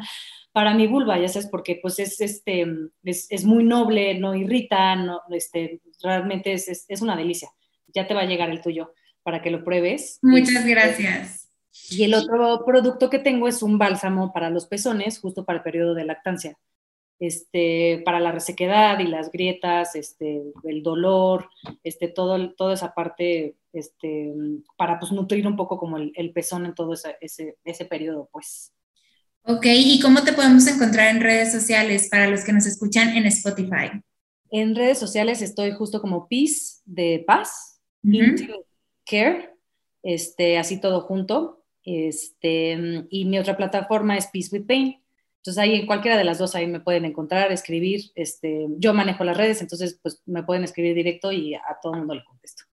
para 0.58 0.74
mi 0.74 0.88
vulva, 0.88 1.20
ya 1.20 1.28
sabes, 1.28 1.48
porque 1.48 1.78
pues 1.80 2.00
es, 2.00 2.20
este, 2.20 2.66
es, 3.04 3.28
es 3.30 3.46
muy 3.46 3.64
noble, 3.64 4.16
no 4.16 4.34
irrita, 4.34 4.96
no, 4.96 5.22
este, 5.30 5.82
realmente 6.02 6.54
es, 6.54 6.68
es, 6.68 6.86
es, 6.88 7.04
una 7.04 7.16
delicia. 7.16 7.50
Ya 7.94 8.08
te 8.08 8.16
va 8.16 8.22
a 8.22 8.26
llegar 8.26 8.50
el 8.50 8.62
tuyo 8.62 8.92
para 9.22 9.44
que 9.44 9.52
lo 9.52 9.64
pruebes. 9.64 10.18
Muchas 10.24 10.56
este, 10.56 10.70
gracias. 10.72 11.50
Y 11.92 12.06
el 12.06 12.16
otro 12.16 12.64
producto 12.66 13.08
que 13.12 13.20
tengo 13.20 13.48
es 13.48 13.62
un 13.62 13.78
bálsamo 13.78 14.34
para 14.34 14.50
los 14.50 14.66
pezones, 14.66 15.20
justo 15.20 15.46
para 15.46 15.60
el 15.60 15.64
periodo 15.64 15.94
de 15.94 16.06
lactancia 16.06 16.58
este, 17.20 18.02
para 18.06 18.20
la 18.20 18.32
resequedad 18.32 19.00
y 19.00 19.08
las 19.08 19.32
grietas, 19.32 19.96
este, 19.96 20.44
el 20.64 20.84
dolor, 20.84 21.50
este, 21.84 22.08
todo, 22.08 22.54
toda 22.54 22.74
esa 22.74 22.94
parte, 22.94 23.56
este, 23.74 24.34
para 24.76 25.00
pues 25.00 25.12
nutrir 25.12 25.48
un 25.48 25.56
poco 25.56 25.78
como 25.78 25.98
el, 25.98 26.32
pezón 26.34 26.66
en 26.66 26.76
todo 26.76 26.94
ese, 26.94 27.58
ese, 27.64 27.86
periodo, 27.86 28.30
pues. 28.32 28.74
Ok, 29.50 29.66
¿y 29.66 30.02
cómo 30.02 30.26
te 30.26 30.34
podemos 30.34 30.68
encontrar 30.68 31.16
en 31.16 31.22
redes 31.22 31.54
sociales 31.54 32.10
para 32.12 32.28
los 32.28 32.44
que 32.44 32.52
nos 32.52 32.66
escuchan 32.66 33.16
en 33.16 33.26
Spotify? 33.28 34.04
En 34.52 34.76
redes 34.76 34.98
sociales 34.98 35.42
estoy 35.42 35.72
justo 35.72 36.02
como 36.02 36.28
Peace 36.28 36.82
de 36.84 37.24
Paz, 37.26 37.82
Care, 39.06 39.54
este, 40.04 40.58
así 40.58 40.82
todo 40.82 41.00
junto. 41.00 41.64
Este, 41.82 43.06
y 43.10 43.24
mi 43.24 43.40
otra 43.40 43.56
plataforma 43.56 44.18
es 44.18 44.28
Peace 44.28 44.50
with 44.52 44.68
Pain 44.68 45.02
Entonces 45.38 45.58
ahí 45.64 45.76
en 45.76 45.86
cualquiera 45.86 46.18
de 46.18 46.26
las 46.26 46.40
dos 46.40 46.54
ahí 46.54 46.68
me 46.68 46.82
pueden 46.82 47.06
encontrar, 47.06 47.50
escribir. 47.54 48.02
Este, 48.16 48.68
yo 48.80 48.94
manejo 48.94 49.24
las 49.24 49.38
redes, 49.38 49.62
entonces 49.62 49.98
pues 50.04 50.22
me 50.26 50.44
pueden 50.44 50.66
escribir 50.66 50.94
directo 50.94 51.32
y 51.32 51.56
a 51.56 51.78
todo 51.82 51.94
el 51.94 52.00
mundo 52.00 52.16
le 52.16 52.26
contesto. 52.26 52.66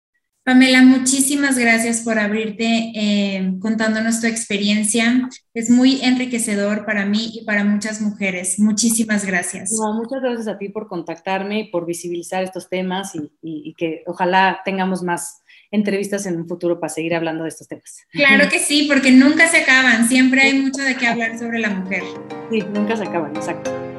Pamela, 0.44 0.82
muchísimas 0.82 1.58
gracias 1.58 2.02
por 2.02 2.20
abrirte 2.20 2.92
eh, 2.96 3.54
contándonos 3.62 4.20
tu 4.20 4.28
experiencia. 4.28 5.30
Es 5.54 5.70
muy 5.70 6.02
enriquecedor 6.02 6.86
para 6.86 7.06
mí 7.06 7.32
y 7.34 7.46
para 7.46 7.64
muchas 7.64 8.02
mujeres. 8.02 8.60
Muchísimas 8.60 9.26
gracias. 9.26 9.72
muchas 9.72 10.22
gracias 10.22 10.48
a 10.48 10.58
ti 10.58 10.70
por 10.70 10.88
contactarme 10.88 11.62
y 11.62 11.72
por 11.72 11.86
visibilizar 11.86 12.44
estos 12.44 12.70
temas 12.70 13.14
y 13.42 13.74
que 13.76 14.04
ojalá 14.06 14.62
tengamos 14.66 15.02
más 15.02 15.44
entrevistas 15.74 16.26
en 16.28 16.38
un 16.38 16.48
futuro 16.48 16.80
para 16.80 16.94
seguir 16.94 17.16
hablando 17.16 17.44
de 17.44 17.50
estos 17.50 17.68
temas. 17.68 18.06
Claro 18.12 18.48
que 18.50 18.60
sí, 18.60 18.86
porque 18.88 19.12
nunca 19.12 19.48
se 19.48 19.58
acaban. 19.58 20.08
Siempre 20.08 20.42
hay 20.42 20.54
mucho 20.54 20.82
de 20.82 20.96
qué 20.96 21.08
hablar 21.08 21.38
sobre 21.38 21.60
la 21.60 21.70
mujer. 21.72 22.04
Sí, 22.52 22.64
nunca 22.74 22.96
se 22.96 23.04
acaban, 23.04 23.36
exacto. 23.36 23.93